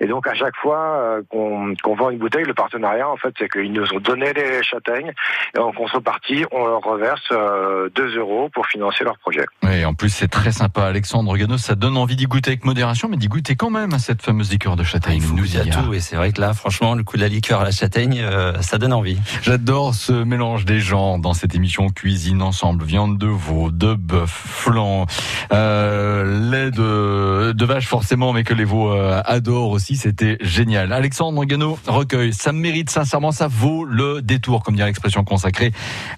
et 0.00 0.06
donc 0.06 0.26
à 0.28 0.34
chaque 0.34 0.56
fois 0.56 0.78
euh, 0.78 1.22
qu'on 1.28 1.74
qu'on 1.82 1.94
vend 1.96 2.10
une 2.10 2.18
bouteille, 2.18 2.44
le 2.44 2.54
partenariat 2.54 3.08
en 3.08 3.16
fait, 3.16 3.34
c'est 3.38 3.48
qu'ils 3.48 3.72
nous 3.72 3.92
ont 3.92 3.98
donné 4.00 4.32
les 4.32 4.62
châtaignes 4.62 5.12
et 5.54 5.58
en 5.58 5.72
contrepartie, 5.72 6.35
on 6.52 6.66
leur 6.66 6.80
reverse 6.82 7.22
euh, 7.32 7.88
2 7.94 8.18
euros 8.18 8.48
pour 8.52 8.66
financer 8.66 9.04
leur 9.04 9.18
projet. 9.18 9.44
Oui, 9.62 9.84
en 9.84 9.94
plus 9.94 10.10
c'est 10.10 10.28
très 10.28 10.52
sympa, 10.52 10.82
Alexandre 10.84 11.36
Gano, 11.36 11.58
ça 11.58 11.74
donne 11.74 11.96
envie 11.96 12.16
d'y 12.16 12.26
goûter 12.26 12.50
avec 12.50 12.64
modération, 12.64 13.08
mais 13.08 13.16
d'y 13.16 13.28
goûter 13.28 13.56
quand 13.56 13.70
même 13.70 13.92
à 13.94 13.98
cette 13.98 14.22
fameuse 14.22 14.50
liqueur 14.50 14.76
de 14.76 14.82
châtaigne. 14.82 15.22
Il 15.22 15.34
Nous 15.34 15.56
y 15.56 15.58
a 15.58 15.64
tout 15.64 15.94
et 15.94 16.00
c'est 16.00 16.16
vrai 16.16 16.32
que 16.32 16.40
là, 16.40 16.54
franchement, 16.54 16.94
le 16.94 17.04
coup 17.04 17.16
de 17.16 17.22
la 17.22 17.28
liqueur 17.28 17.60
à 17.60 17.64
la 17.64 17.70
châtaigne, 17.70 18.20
euh, 18.22 18.60
ça 18.60 18.78
donne 18.78 18.92
envie. 18.92 19.18
J'adore 19.42 19.94
ce 19.94 20.12
mélange 20.12 20.64
des 20.64 20.80
gens 20.80 21.18
dans 21.18 21.34
cette 21.34 21.54
émission 21.54 21.88
cuisine 21.88 22.42
ensemble, 22.42 22.84
viande 22.84 23.18
de 23.18 23.26
veau, 23.26 23.70
de 23.70 23.94
bœuf, 23.94 24.30
flan, 24.30 25.06
euh, 25.52 26.50
lait 26.50 26.70
de, 26.70 27.52
de 27.52 27.64
vache 27.64 27.86
forcément, 27.86 28.32
mais 28.32 28.44
que 28.44 28.54
les 28.54 28.64
veaux 28.64 28.92
euh, 28.92 29.20
adorent 29.24 29.70
aussi. 29.70 29.96
C'était 29.96 30.38
génial. 30.40 30.92
Alexandre 30.92 31.44
Gano 31.44 31.78
recueil, 31.86 32.32
ça 32.32 32.52
mérite 32.52 32.90
sincèrement, 32.90 33.32
ça 33.32 33.48
vaut 33.48 33.84
le 33.84 34.22
détour, 34.22 34.62
comme 34.62 34.74
dirait 34.74 34.88
l'expression 34.88 35.24
consacrée. 35.24 35.72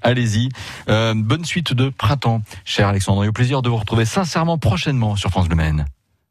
Allez-y. 0.09 0.49
Euh, 0.89 1.13
bonne 1.15 1.45
suite 1.45 1.75
de 1.75 1.91
printemps, 1.91 2.41
cher 2.65 2.89
Alexandre, 2.89 3.25
et 3.25 3.29
au 3.29 3.33
plaisir 3.33 3.61
de 3.61 3.69
vous 3.69 3.77
retrouver 3.77 4.07
sincèrement 4.07 4.57
prochainement 4.57 5.17
sur 5.17 5.29
France 5.29 5.49
Bleu 5.49 5.57
Maine. 5.57 5.85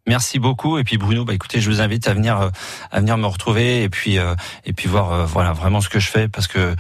Merci 0.08 0.40
beaucoup 0.40 0.80
et 0.80 0.84
puis 0.84 0.98
Bruno, 0.98 1.26
bah 1.26 1.36
écoutez, 1.36 1.62
je 1.62 1.70
vous 1.70 1.80
invite 1.80 2.08
à 2.08 2.16
venir 2.16 2.42
euh, 2.42 2.50
à 2.92 3.02
venir 3.02 3.20
me 3.20 3.28
retrouver 3.28 3.84
et 3.84 3.90
puis 3.90 4.18
euh, 4.18 4.34
et 4.66 4.74
puis 4.74 4.88
voir 4.90 5.12
euh, 5.12 5.26
voilà 5.26 5.54
vraiment 5.54 5.80
ce 5.80 5.90
que 5.90 6.00
je 6.00 6.10
fais 6.10 6.28
parce 6.28 6.48
que 6.48 6.76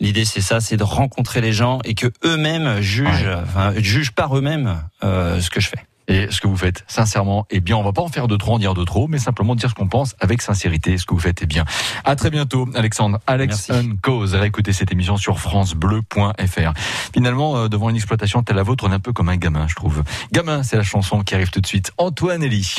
l'idée 0.00 0.24
c'est 0.24 0.40
ça, 0.40 0.58
c'est 0.60 0.76
de 0.76 0.82
rencontrer 0.82 1.40
les 1.40 1.52
gens 1.52 1.78
et 1.84 1.94
que 1.94 2.08
eux-mêmes 2.24 2.80
jugent 2.80 3.28
enfin, 3.44 3.72
jugent 3.76 4.10
par 4.10 4.36
eux-mêmes 4.36 4.82
euh, 5.04 5.40
ce 5.40 5.48
que 5.48 5.60
je 5.60 5.68
fais. 5.68 5.86
Et 6.08 6.30
ce 6.30 6.40
que 6.40 6.48
vous 6.48 6.56
faites, 6.56 6.84
sincèrement, 6.88 7.46
eh 7.50 7.60
bien, 7.60 7.76
on 7.76 7.82
va 7.82 7.92
pas 7.92 8.02
en 8.02 8.08
faire 8.08 8.28
de 8.28 8.36
trop, 8.36 8.54
en 8.54 8.58
dire 8.58 8.74
de 8.74 8.84
trop, 8.84 9.08
mais 9.08 9.18
simplement 9.18 9.54
dire 9.54 9.70
ce 9.70 9.74
qu'on 9.74 9.88
pense 9.88 10.14
avec 10.20 10.42
sincérité. 10.42 10.98
Ce 10.98 11.06
que 11.06 11.14
vous 11.14 11.20
faites 11.20 11.42
est 11.42 11.46
bien. 11.46 11.64
À 12.04 12.16
très 12.16 12.30
bientôt, 12.30 12.68
Alexandre. 12.74 13.20
Alex 13.26 13.70
Cause. 14.02 14.34
Réécoutez 14.34 14.72
cette 14.72 14.92
émission 14.92 15.16
sur 15.16 15.38
francebleu.fr. 15.38 16.72
Finalement, 17.14 17.56
euh, 17.56 17.68
devant 17.68 17.90
une 17.90 17.96
exploitation 17.96 18.42
telle 18.42 18.56
la 18.56 18.62
vôtre, 18.62 18.84
on 18.86 18.92
est 18.92 18.94
un 18.94 19.00
peu 19.00 19.12
comme 19.12 19.28
un 19.28 19.36
gamin, 19.36 19.66
je 19.68 19.74
trouve. 19.74 20.02
Gamin, 20.32 20.62
c'est 20.62 20.76
la 20.76 20.82
chanson 20.82 21.22
qui 21.22 21.34
arrive 21.34 21.50
tout 21.50 21.60
de 21.60 21.66
suite. 21.66 21.92
Antoine 21.98 22.42
Elie. 22.42 22.76